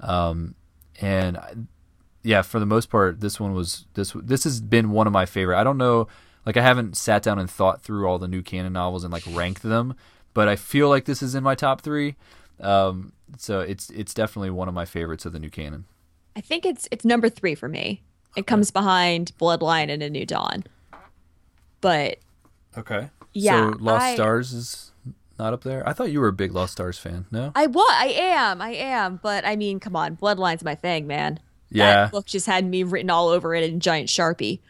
Um, 0.00 0.54
and 1.00 1.36
I- 1.36 1.54
yeah 2.22 2.42
for 2.42 2.58
the 2.58 2.66
most 2.66 2.90
part 2.90 3.20
this 3.20 3.38
one 3.38 3.54
was 3.54 3.86
this 3.94 4.12
this 4.16 4.42
has 4.42 4.60
been 4.60 4.90
one 4.90 5.06
of 5.06 5.12
my 5.12 5.26
favorite. 5.26 5.58
I 5.58 5.64
don't 5.64 5.78
know 5.78 6.08
like 6.46 6.56
i 6.56 6.62
haven't 6.62 6.96
sat 6.96 7.22
down 7.22 7.38
and 7.38 7.50
thought 7.50 7.82
through 7.82 8.06
all 8.06 8.18
the 8.18 8.28
new 8.28 8.40
canon 8.42 8.72
novels 8.72 9.04
and 9.04 9.12
like 9.12 9.24
ranked 9.32 9.62
them 9.62 9.94
but 10.32 10.48
i 10.48 10.56
feel 10.56 10.88
like 10.88 11.04
this 11.04 11.22
is 11.22 11.34
in 11.34 11.42
my 11.42 11.54
top 11.54 11.82
three 11.82 12.14
um, 12.60 13.12
so 13.36 13.60
it's 13.60 13.90
it's 13.90 14.14
definitely 14.14 14.48
one 14.48 14.66
of 14.68 14.72
my 14.74 14.86
favorites 14.86 15.26
of 15.26 15.32
the 15.34 15.38
new 15.38 15.50
canon 15.50 15.84
I 16.34 16.40
think 16.42 16.64
it's 16.66 16.86
it's 16.90 17.04
number 17.04 17.28
three 17.30 17.54
for 17.54 17.66
me. 17.68 18.02
It 18.36 18.46
comes 18.46 18.70
behind 18.70 19.32
Bloodline 19.40 19.90
and 19.90 20.02
A 20.02 20.10
New 20.10 20.26
Dawn. 20.26 20.64
But 21.80 22.18
okay 22.76 23.08
Yeah, 23.32 23.70
so 23.70 23.76
lost 23.78 24.02
I- 24.04 24.14
stars 24.14 24.52
is 24.52 24.92
not 25.38 25.52
up 25.52 25.62
there 25.64 25.86
i 25.86 25.92
thought 25.92 26.10
you 26.10 26.18
were 26.18 26.28
a 26.28 26.32
big 26.32 26.52
lost 26.54 26.72
stars 26.72 26.98
fan 26.98 27.26
no 27.30 27.52
I 27.54 27.66
was 27.66 27.86
I 27.92 28.06
am, 28.06 28.62
I 28.62 28.70
am. 28.70 29.20
But 29.22 29.44
I 29.44 29.56
mean, 29.56 29.80
come 29.80 29.94
on, 29.96 30.16
Bloodline's 30.16 30.64
my 30.64 30.74
thing, 30.74 31.06
man. 31.06 31.40
Yeah. 31.70 32.04
That 32.04 32.12
book 32.12 32.26
just 32.26 32.46
had 32.46 32.64
me 32.64 32.82
written 32.84 33.10
all 33.10 33.28
over 33.28 33.54
it 33.54 33.64
in 33.64 33.80
giant 33.80 34.08
Sharpie. 34.08 34.60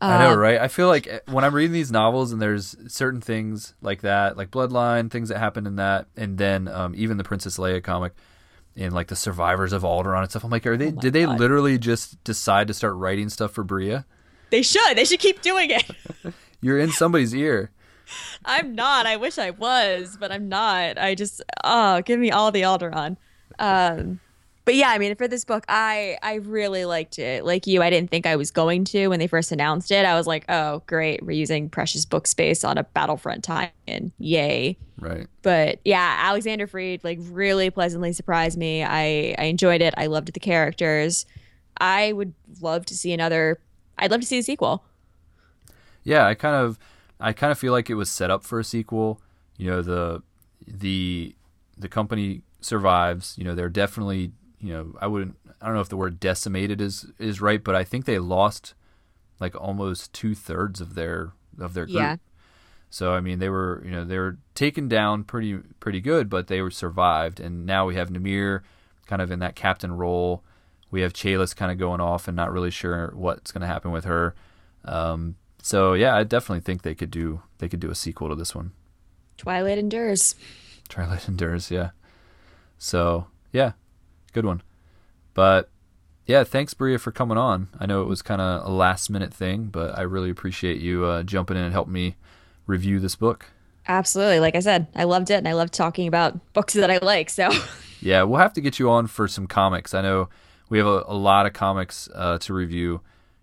I 0.00 0.18
know, 0.20 0.32
Uh, 0.32 0.36
right? 0.36 0.60
I 0.60 0.68
feel 0.68 0.86
like 0.88 1.06
eh, 1.08 1.20
when 1.26 1.44
I'm 1.44 1.54
reading 1.54 1.72
these 1.72 1.90
novels 1.90 2.32
and 2.32 2.40
there's 2.40 2.76
certain 2.86 3.20
things 3.20 3.74
like 3.80 4.02
that, 4.02 4.36
like 4.36 4.50
Bloodline, 4.50 5.10
things 5.10 5.28
that 5.28 5.38
happen 5.38 5.66
in 5.66 5.76
that, 5.76 6.06
and 6.16 6.38
then 6.38 6.68
um, 6.68 6.94
even 6.96 7.16
the 7.16 7.24
Princess 7.24 7.58
Leia 7.58 7.82
comic, 7.82 8.12
and 8.76 8.92
like 8.92 9.08
the 9.08 9.16
survivors 9.16 9.72
of 9.72 9.82
Alderaan 9.82 10.20
and 10.22 10.30
stuff. 10.30 10.44
I'm 10.44 10.50
like, 10.50 10.66
are 10.66 10.74
Oh 10.74 10.76
they? 10.76 10.90
did 10.92 11.12
they 11.12 11.26
literally 11.26 11.78
just 11.78 12.22
decide 12.22 12.68
to 12.68 12.74
start 12.74 12.94
writing 12.94 13.28
stuff 13.28 13.50
for 13.52 13.64
Bria? 13.64 14.06
They 14.50 14.62
should. 14.62 14.96
They 14.96 15.04
should 15.04 15.20
keep 15.20 15.42
doing 15.42 15.70
it. 15.70 15.90
You're 16.60 16.78
in 16.78 16.90
somebody's 16.92 17.34
ear. 17.34 17.70
I'm 18.44 18.74
not. 18.74 19.04
I 19.04 19.16
wish 19.16 19.36
I 19.38 19.50
was, 19.50 20.16
but 20.18 20.30
I'm 20.32 20.48
not. 20.48 20.96
I 20.98 21.14
just 21.16 21.42
oh, 21.64 22.00
give 22.02 22.18
me 22.20 22.30
all 22.30 22.50
the 22.52 22.62
Alderaan. 22.62 23.16
Um, 23.58 24.20
but 24.68 24.74
yeah, 24.74 24.90
I 24.90 24.98
mean, 24.98 25.16
for 25.16 25.26
this 25.26 25.46
book, 25.46 25.64
I 25.66 26.18
I 26.22 26.34
really 26.34 26.84
liked 26.84 27.18
it. 27.18 27.42
Like 27.42 27.66
you, 27.66 27.80
I 27.82 27.88
didn't 27.88 28.10
think 28.10 28.26
I 28.26 28.36
was 28.36 28.50
going 28.50 28.84
to 28.84 29.08
when 29.08 29.18
they 29.18 29.26
first 29.26 29.50
announced 29.50 29.90
it. 29.90 30.04
I 30.04 30.14
was 30.14 30.26
like, 30.26 30.44
oh, 30.50 30.82
great, 30.86 31.22
we're 31.22 31.30
using 31.30 31.70
precious 31.70 32.04
book 32.04 32.26
space 32.26 32.64
on 32.64 32.76
a 32.76 32.84
Battlefront 32.84 33.44
tie 33.44 33.72
and 33.86 34.12
yay. 34.18 34.76
Right. 35.00 35.26
But 35.40 35.80
yeah, 35.86 36.18
Alexander 36.20 36.66
Freed 36.66 37.02
like 37.02 37.18
really 37.22 37.70
pleasantly 37.70 38.12
surprised 38.12 38.58
me. 38.58 38.84
I 38.84 39.34
I 39.38 39.44
enjoyed 39.44 39.80
it. 39.80 39.94
I 39.96 40.04
loved 40.04 40.34
the 40.34 40.40
characters. 40.40 41.24
I 41.80 42.12
would 42.12 42.34
love 42.60 42.84
to 42.86 42.94
see 42.94 43.14
another. 43.14 43.60
I'd 43.96 44.10
love 44.10 44.20
to 44.20 44.26
see 44.26 44.36
a 44.38 44.42
sequel. 44.42 44.84
yeah 46.04 46.26
i 46.26 46.34
kind 46.34 46.54
of 46.54 46.78
i 47.20 47.32
kind 47.32 47.50
of 47.50 47.58
feel 47.58 47.72
like 47.72 47.88
it 47.88 47.94
was 47.94 48.10
set 48.10 48.30
up 48.30 48.44
for 48.44 48.60
a 48.60 48.64
sequel 48.64 49.20
you 49.56 49.66
know 49.70 49.80
the 49.80 50.22
the 50.66 51.34
the 51.78 51.88
company 51.88 52.42
survives 52.60 53.34
you 53.38 53.44
know 53.44 53.54
they're 53.54 53.68
definitely 53.70 54.32
you 54.60 54.72
know 54.72 54.94
i 55.00 55.06
wouldn't 55.06 55.36
i 55.60 55.66
don't 55.66 55.74
know 55.74 55.80
if 55.80 55.88
the 55.88 55.96
word 55.96 56.18
decimated 56.20 56.80
is 56.80 57.06
is 57.18 57.40
right 57.40 57.62
but 57.62 57.74
i 57.74 57.84
think 57.84 58.04
they 58.04 58.18
lost 58.18 58.74
like 59.40 59.54
almost 59.60 60.12
two-thirds 60.12 60.80
of 60.80 60.94
their 60.94 61.32
of 61.60 61.74
their 61.74 61.86
group 61.86 61.96
Yeah. 61.96 62.16
so 62.90 63.12
i 63.12 63.20
mean 63.20 63.38
they 63.38 63.48
were 63.48 63.82
you 63.84 63.90
know 63.92 64.04
they 64.04 64.18
were 64.18 64.38
taken 64.54 64.88
down 64.88 65.24
pretty 65.24 65.58
pretty 65.80 66.00
good 66.00 66.28
but 66.28 66.48
they 66.48 66.60
were 66.60 66.70
survived 66.70 67.38
and 67.40 67.64
now 67.66 67.86
we 67.86 67.94
have 67.94 68.10
namir 68.10 68.62
kind 69.06 69.22
of 69.22 69.30
in 69.30 69.38
that 69.38 69.54
captain 69.54 69.92
role 69.92 70.42
we 70.90 71.02
have 71.02 71.12
Chalis 71.12 71.54
kind 71.54 71.70
of 71.70 71.76
going 71.76 72.00
off 72.00 72.28
and 72.28 72.34
not 72.36 72.50
really 72.50 72.70
sure 72.70 73.12
what's 73.14 73.52
going 73.52 73.60
to 73.60 73.66
happen 73.66 73.90
with 73.90 74.06
her. 74.06 74.34
Um, 74.86 75.36
so 75.60 75.92
yeah, 75.92 76.16
I 76.16 76.24
definitely 76.24 76.60
think 76.60 76.80
they 76.80 76.94
could 76.94 77.10
do 77.10 77.42
they 77.58 77.68
could 77.68 77.78
do 77.80 77.90
a 77.90 77.94
sequel 77.94 78.30
to 78.30 78.34
this 78.34 78.54
one. 78.54 78.72
Twilight 79.36 79.76
endures. 79.76 80.34
Twilight 80.88 81.28
endures, 81.28 81.70
yeah. 81.70 81.90
So 82.78 83.26
yeah, 83.52 83.72
good 84.38 84.46
one. 84.46 84.62
But 85.34 85.68
yeah, 86.26 86.44
thanks 86.44 86.74
Bria 86.74 86.98
for 86.98 87.10
coming 87.10 87.36
on. 87.36 87.68
I 87.80 87.86
know 87.86 88.02
it 88.02 88.06
was 88.06 88.22
kind 88.22 88.40
of 88.40 88.64
a 88.64 88.70
last 88.70 89.10
minute 89.10 89.34
thing, 89.34 89.64
but 89.64 89.98
I 89.98 90.02
really 90.02 90.30
appreciate 90.30 90.80
you 90.80 91.04
uh, 91.04 91.24
jumping 91.24 91.56
in 91.56 91.64
and 91.64 91.72
helping 91.72 91.94
me 91.94 92.14
review 92.66 93.00
this 93.00 93.16
book. 93.16 93.46
Absolutely. 93.88 94.38
Like 94.38 94.54
I 94.54 94.60
said, 94.60 94.86
I 94.94 95.04
loved 95.04 95.30
it 95.30 95.34
and 95.34 95.48
I 95.48 95.54
love 95.54 95.72
talking 95.72 96.06
about 96.06 96.38
books 96.52 96.74
that 96.74 96.90
I 96.90 96.98
like. 96.98 97.30
So 97.30 97.50
yeah, 98.00 98.22
we'll 98.22 98.38
have 98.38 98.52
to 98.52 98.60
get 98.60 98.78
you 98.78 98.90
on 98.90 99.08
for 99.08 99.26
some 99.26 99.48
comics. 99.48 99.92
I 99.94 100.02
know 100.02 100.28
we 100.68 100.78
have 100.78 100.86
a, 100.86 101.04
a 101.08 101.16
lot 101.16 101.46
of 101.46 101.52
comics 101.52 102.08
uh, 102.14 102.38
to 102.38 102.54
review. 102.54 103.00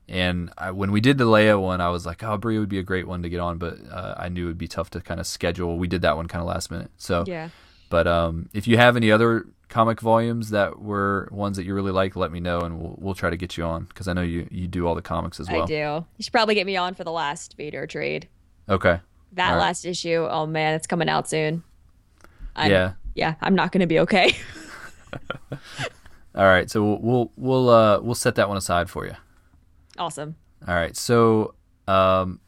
And 0.07 0.51
I, 0.57 0.69
when 0.71 0.91
we 0.91 1.01
did 1.01 1.17
the 1.17 1.25
Leia 1.25 1.59
one, 1.59 1.81
I 1.81 1.89
was 1.89 2.05
like, 2.05 2.23
oh, 2.23 2.37
Bria 2.37 2.59
would 2.59 2.69
be 2.69 2.77
a 2.77 2.83
great 2.83 3.07
one 3.07 3.23
to 3.23 3.29
get 3.29 3.39
on, 3.39 3.57
but 3.57 3.79
uh, 3.91 4.13
I 4.15 4.29
knew 4.29 4.45
it 4.45 4.49
would 4.49 4.57
be 4.59 4.67
tough 4.67 4.91
to 4.91 5.01
kind 5.01 5.19
of 5.19 5.25
schedule. 5.25 5.77
We 5.77 5.87
did 5.87 6.03
that 6.03 6.15
one 6.15 6.27
kind 6.27 6.43
of 6.43 6.47
last 6.47 6.69
minute. 6.69 6.91
So, 6.97 7.23
yeah. 7.25 7.49
But 7.89 8.07
um, 8.07 8.49
if 8.53 8.67
you 8.67 8.77
have 8.77 8.95
any 8.95 9.11
other 9.11 9.45
comic 9.69 9.99
volumes 9.99 10.51
that 10.51 10.79
were 10.79 11.27
ones 11.31 11.57
that 11.57 11.65
you 11.65 11.73
really 11.73 11.91
like, 11.91 12.15
let 12.15 12.31
me 12.31 12.39
know, 12.39 12.61
and 12.61 12.79
we'll 12.79 12.95
we'll 12.97 13.13
try 13.13 13.29
to 13.29 13.37
get 13.37 13.57
you 13.57 13.63
on 13.63 13.85
because 13.85 14.07
I 14.07 14.13
know 14.13 14.21
you 14.21 14.47
you 14.51 14.67
do 14.67 14.87
all 14.87 14.95
the 14.95 15.01
comics 15.01 15.39
as 15.39 15.49
well. 15.49 15.63
I 15.63 15.65
do. 15.65 16.05
You 16.17 16.23
should 16.23 16.33
probably 16.33 16.55
get 16.55 16.65
me 16.65 16.77
on 16.77 16.93
for 16.93 17.03
the 17.03 17.11
last 17.11 17.55
Vader 17.57 17.87
trade. 17.87 18.27
Okay. 18.69 18.99
That 19.33 19.51
right. 19.51 19.59
last 19.59 19.85
issue, 19.85 20.27
oh 20.29 20.45
man, 20.45 20.75
it's 20.75 20.87
coming 20.87 21.09
out 21.09 21.29
soon. 21.29 21.63
I'm, 22.55 22.71
yeah. 22.71 22.93
Yeah, 23.15 23.35
I'm 23.41 23.55
not 23.55 23.71
going 23.71 23.81
to 23.81 23.87
be 23.87 23.99
okay. 23.99 24.35
all 26.35 26.45
right, 26.45 26.69
so 26.69 26.83
we'll 26.83 26.99
we'll 26.99 27.31
we'll, 27.37 27.69
uh, 27.69 27.99
we'll 28.01 28.15
set 28.15 28.35
that 28.35 28.47
one 28.47 28.57
aside 28.57 28.89
for 28.89 29.05
you. 29.05 29.13
Awesome. 29.97 30.35
All 30.67 30.75
right, 30.75 30.95
so 30.95 31.53
um, 31.87 32.39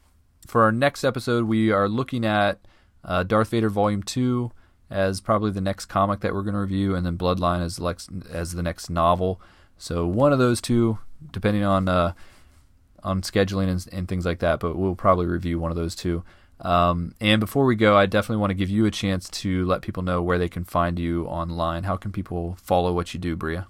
for 0.46 0.62
our 0.62 0.72
next 0.72 1.04
episode, 1.04 1.44
we 1.44 1.70
are 1.70 1.88
looking 1.88 2.24
at 2.24 2.60
uh, 3.04 3.22
Darth 3.22 3.50
Vader 3.50 3.70
Volume 3.70 4.02
Two 4.02 4.50
as 4.90 5.20
probably 5.20 5.50
the 5.50 5.60
next 5.60 5.86
comic 5.86 6.20
that 6.20 6.34
we're 6.34 6.42
going 6.42 6.54
to 6.54 6.60
review, 6.60 6.94
and 6.94 7.04
then 7.04 7.18
Bloodline 7.18 7.62
as 7.62 7.78
Lex- 7.78 8.08
as 8.30 8.52
the 8.52 8.62
next 8.62 8.90
novel. 8.90 9.40
So 9.76 10.06
one 10.06 10.32
of 10.32 10.38
those 10.38 10.60
two, 10.60 10.98
depending 11.30 11.64
on 11.64 11.88
uh, 11.88 12.12
on 13.04 13.22
scheduling 13.22 13.68
and, 13.68 13.86
and, 13.92 14.08
things 14.08 14.26
like 14.26 14.40
that, 14.40 14.58
but 14.60 14.76
we'll 14.76 14.96
probably 14.96 15.26
review 15.26 15.58
one 15.60 15.70
of 15.70 15.76
those 15.76 15.94
two. 15.94 16.24
Um, 16.60 17.14
and 17.20 17.38
before 17.38 17.64
we 17.64 17.76
go, 17.76 17.96
I 17.96 18.06
definitely 18.06 18.40
want 18.40 18.50
to 18.50 18.54
give 18.54 18.68
you 18.68 18.86
a 18.86 18.90
chance 18.90 19.28
to 19.30 19.64
let 19.66 19.82
people 19.82 20.02
know 20.02 20.20
where 20.20 20.38
they 20.38 20.48
can 20.48 20.64
find 20.64 20.98
you 20.98 21.24
online. 21.26 21.84
How 21.84 21.96
can 21.96 22.10
people 22.10 22.56
follow 22.60 22.92
what 22.92 23.14
you 23.14 23.20
do, 23.20 23.36
Bria? 23.36 23.68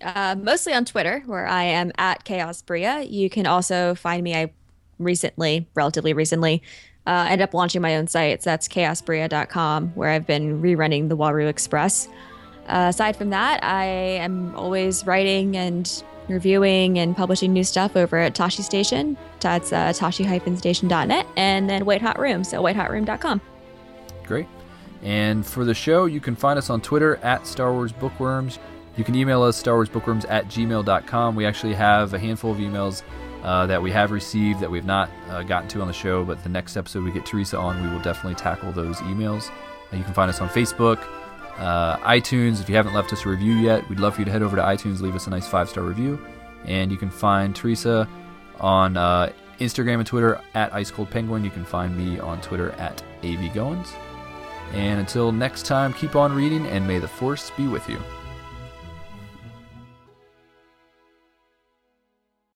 Uh, 0.00 0.34
mostly 0.38 0.72
on 0.72 0.86
Twitter, 0.86 1.22
where 1.26 1.46
I 1.46 1.64
am 1.64 1.92
at 1.98 2.24
Chaos 2.24 2.62
Bria. 2.62 3.02
You 3.02 3.28
can 3.28 3.46
also 3.46 3.94
find 3.94 4.22
me. 4.22 4.34
I 4.34 4.50
recently, 4.98 5.68
relatively 5.74 6.12
recently, 6.12 6.62
uh, 7.06 7.26
ended 7.28 7.42
up 7.42 7.54
launching 7.54 7.82
my 7.82 7.96
own 7.96 8.06
site. 8.06 8.42
So 8.42 8.50
that's 8.50 8.68
chaosbria.com, 8.68 9.88
where 9.94 10.10
I've 10.10 10.26
been 10.26 10.62
rerunning 10.62 11.08
the 11.08 11.16
Waru 11.16 11.48
Express. 11.48 12.08
Uh, 12.68 12.86
aside 12.90 13.16
from 13.16 13.30
that, 13.30 13.62
I 13.64 13.84
am 13.84 14.54
always 14.54 15.04
writing 15.06 15.56
and 15.56 16.02
reviewing 16.28 16.98
and 16.98 17.16
publishing 17.16 17.52
new 17.52 17.64
stuff 17.64 17.96
over 17.96 18.18
at 18.18 18.34
Tosche 18.34 18.62
Station. 18.62 19.16
That's 19.40 19.72
uh, 19.72 19.88
tosche-station.net 19.88 21.26
and 21.36 21.68
then 21.68 21.84
White 21.84 22.02
Hot 22.02 22.18
Room, 22.18 22.44
so 22.44 22.62
whitehotroom.com. 22.62 23.40
Great. 24.24 24.46
And 25.02 25.44
for 25.44 25.64
the 25.64 25.74
show, 25.74 26.04
you 26.04 26.20
can 26.20 26.36
find 26.36 26.58
us 26.58 26.70
on 26.70 26.80
Twitter 26.80 27.16
at 27.16 27.46
Star 27.46 27.72
Wars 27.72 27.92
Bookworms. 27.92 28.60
You 28.96 29.04
can 29.04 29.14
email 29.14 29.42
us, 29.42 29.60
starwarsbookworms 29.60 30.26
at 30.28 30.46
gmail.com. 30.48 31.34
We 31.34 31.46
actually 31.46 31.74
have 31.74 32.14
a 32.14 32.18
handful 32.18 32.52
of 32.52 32.58
emails 32.58 33.02
uh, 33.42 33.66
that 33.66 33.82
we 33.82 33.90
have 33.90 34.10
received 34.10 34.60
that 34.60 34.70
we've 34.70 34.84
not 34.84 35.10
uh, 35.28 35.42
gotten 35.42 35.68
to 35.70 35.80
on 35.80 35.88
the 35.88 35.92
show, 35.92 36.24
but 36.24 36.42
the 36.42 36.48
next 36.48 36.76
episode 36.76 37.04
we 37.04 37.10
get 37.10 37.26
Teresa 37.26 37.58
on, 37.58 37.82
we 37.82 37.88
will 37.88 38.02
definitely 38.02 38.34
tackle 38.34 38.72
those 38.72 38.98
emails. 38.98 39.50
Uh, 39.92 39.96
you 39.96 40.04
can 40.04 40.14
find 40.14 40.28
us 40.28 40.40
on 40.40 40.48
Facebook, 40.48 41.02
uh, 41.58 41.96
iTunes. 41.98 42.60
If 42.60 42.68
you 42.68 42.76
haven't 42.76 42.94
left 42.94 43.12
us 43.12 43.24
a 43.24 43.28
review 43.28 43.54
yet, 43.54 43.88
we'd 43.88 44.00
love 44.00 44.14
for 44.14 44.20
you 44.20 44.24
to 44.26 44.30
head 44.30 44.42
over 44.42 44.56
to 44.56 44.62
iTunes, 44.62 45.00
leave 45.00 45.14
us 45.14 45.26
a 45.26 45.30
nice 45.30 45.48
five 45.48 45.68
star 45.68 45.84
review. 45.84 46.24
And 46.64 46.92
you 46.92 46.96
can 46.96 47.10
find 47.10 47.54
Teresa 47.56 48.08
on 48.60 48.96
uh, 48.96 49.32
Instagram 49.58 49.96
and 49.98 50.06
Twitter 50.06 50.40
at 50.54 50.72
Ice 50.72 50.90
Cold 50.90 51.10
Penguin. 51.10 51.44
You 51.44 51.50
can 51.50 51.64
find 51.64 51.96
me 51.96 52.20
on 52.20 52.40
Twitter 52.40 52.70
at 52.72 53.02
AV 53.24 53.52
Goins. 53.52 53.88
And 54.72 55.00
until 55.00 55.32
next 55.32 55.66
time, 55.66 55.92
keep 55.92 56.16
on 56.16 56.32
reading 56.34 56.66
and 56.66 56.86
may 56.86 56.98
the 56.98 57.08
Force 57.08 57.50
be 57.56 57.66
with 57.66 57.88
you. 57.88 57.98